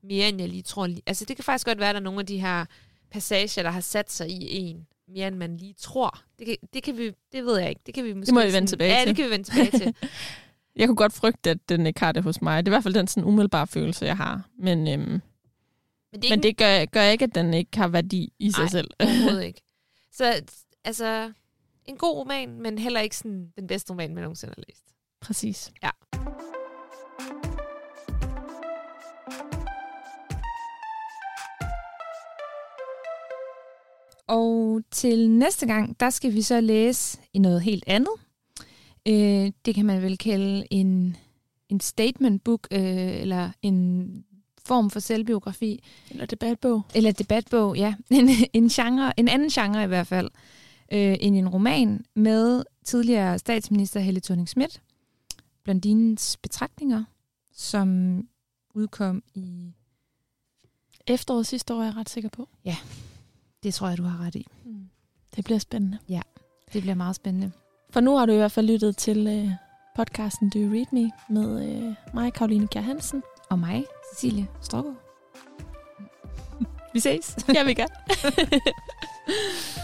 mere 0.03 0.29
end 0.29 0.39
jeg 0.39 0.49
lige 0.49 0.63
tror. 0.63 0.89
Altså 1.05 1.25
det 1.25 1.35
kan 1.35 1.43
faktisk 1.43 1.67
godt 1.67 1.79
være, 1.79 1.89
at 1.89 1.95
der 1.95 1.99
er 1.99 2.03
nogle 2.03 2.19
af 2.19 2.25
de 2.25 2.39
her 2.39 2.65
passager, 3.11 3.63
der 3.63 3.69
har 3.69 3.81
sat 3.81 4.11
sig 4.11 4.29
i 4.29 4.47
en, 4.51 4.87
mere 5.07 5.27
end 5.27 5.35
man 5.35 5.57
lige 5.57 5.73
tror. 5.73 6.21
Det 6.39 6.47
kan, 6.47 6.57
det 6.73 6.83
kan 6.83 6.97
vi, 6.97 7.11
det 7.31 7.45
ved 7.45 7.59
jeg 7.59 7.69
ikke. 7.69 7.81
Det 7.85 7.93
kan 7.93 8.03
vi 8.03 8.13
måske 8.13 8.25
det 8.25 8.33
må 8.33 8.41
vi 8.45 8.53
vende 8.53 8.67
tilbage 8.67 8.93
ja, 8.93 8.99
til. 8.99 9.07
det 9.07 9.15
kan 9.15 9.25
vi 9.25 9.31
vende 9.31 9.49
tilbage 9.49 9.77
til. 9.79 9.95
jeg 10.79 10.87
kunne 10.87 10.95
godt 10.95 11.13
frygte, 11.13 11.49
at 11.49 11.69
den 11.69 11.85
ikke 11.85 11.99
har 11.99 12.11
det 12.11 12.23
hos 12.23 12.41
mig. 12.41 12.65
Det 12.65 12.67
er 12.67 12.71
i 12.71 12.75
hvert 12.75 12.83
fald 12.83 12.93
den 12.93 13.07
sådan 13.07 13.27
umiddelbare 13.27 13.67
følelse, 13.67 14.05
jeg 14.05 14.17
har. 14.17 14.49
Men, 14.59 14.87
øhm, 14.87 15.21
men 16.11 16.21
det, 16.21 16.29
men 16.29 16.43
det 16.43 16.57
gør, 16.57 16.85
gør 16.85 17.03
ikke, 17.03 17.23
at 17.23 17.35
den 17.35 17.53
ikke 17.53 17.77
har 17.77 17.87
værdi 17.87 18.33
i 18.39 18.51
sig 18.51 18.59
Nej, 18.61 18.69
selv. 18.69 18.91
overhovedet 18.99 19.43
ikke. 19.49 19.61
Så 20.11 20.41
altså, 20.83 21.31
en 21.85 21.97
god 21.97 22.15
roman, 22.17 22.61
men 22.61 22.77
heller 22.77 22.99
ikke 22.99 23.17
sådan 23.17 23.51
den 23.57 23.67
bedste 23.67 23.91
roman, 23.91 24.13
man 24.13 24.23
nogensinde 24.23 24.53
har 24.57 24.63
læst. 24.67 24.85
Præcis. 25.21 25.71
Ja. 25.83 25.89
Og 34.27 34.81
til 34.91 35.29
næste 35.29 35.65
gang, 35.65 35.99
der 35.99 36.09
skal 36.09 36.33
vi 36.33 36.41
så 36.41 36.61
læse 36.61 37.19
i 37.33 37.39
noget 37.39 37.61
helt 37.61 37.83
andet. 37.87 38.13
Øh, 39.07 39.51
det 39.65 39.75
kan 39.75 39.85
man 39.85 40.01
vel 40.01 40.17
kalde 40.17 40.67
en, 40.71 41.17
en 41.69 41.79
statement 41.79 42.43
book, 42.43 42.67
øh, 42.71 43.21
eller 43.21 43.51
en 43.61 44.09
form 44.69 44.89
for 44.89 44.99
selvbiografi. 44.99 45.83
Eller 46.11 46.25
debatbog. 46.25 46.81
Eller 46.95 47.11
debatbog, 47.11 47.77
ja. 47.77 47.95
En, 48.11 48.29
en, 48.53 48.69
genre, 48.69 49.19
en 49.19 49.27
anden 49.27 49.49
genre 49.49 49.83
i 49.83 49.87
hvert 49.87 50.07
fald, 50.07 50.29
øh, 50.91 51.17
end 51.19 51.35
en 51.35 51.49
roman 51.49 52.05
med 52.15 52.63
tidligere 52.85 53.39
statsminister 53.39 53.99
Helle 53.99 54.19
thorning 54.19 54.49
Schmidt, 54.49 54.81
Blondinens 55.63 56.37
betragtninger, 56.37 57.03
som 57.53 57.87
udkom 58.73 59.23
i... 59.35 59.73
Efteråret 61.07 61.47
sidste 61.47 61.73
år, 61.73 61.79
er 61.79 61.85
jeg 61.85 61.95
ret 61.95 62.09
sikker 62.09 62.29
på. 62.29 62.49
Ja, 62.65 62.77
det 63.63 63.73
tror 63.73 63.87
jeg, 63.87 63.97
du 63.97 64.03
har 64.03 64.25
ret 64.25 64.35
i. 64.35 64.47
Mm. 64.65 64.89
Det 65.35 65.43
bliver 65.45 65.59
spændende. 65.59 65.97
Ja, 66.09 66.21
det 66.73 66.81
bliver 66.81 66.95
meget 66.95 67.15
spændende. 67.15 67.51
For 67.89 67.99
nu 67.99 68.17
har 68.17 68.25
du 68.25 68.31
i 68.31 68.35
hvert 68.35 68.51
fald 68.51 68.67
lyttet 68.67 68.97
til 68.97 69.27
øh, 69.27 69.51
podcasten 69.95 70.49
Do 70.49 70.59
You 70.59 70.73
Read 70.73 70.85
Me 70.91 71.11
med 71.29 71.69
øh, 71.69 71.95
mig, 72.13 72.33
Karoline 72.33 72.67
Kjær 72.67 72.81
Hansen. 72.81 73.23
Og 73.49 73.59
mig, 73.59 73.85
Cecilie 74.13 74.47
Strogaard. 74.61 74.95
Vi 76.93 76.99
ses. 76.99 77.37
Ja, 77.55 77.63
vi 77.63 77.73
gør. 77.73 77.85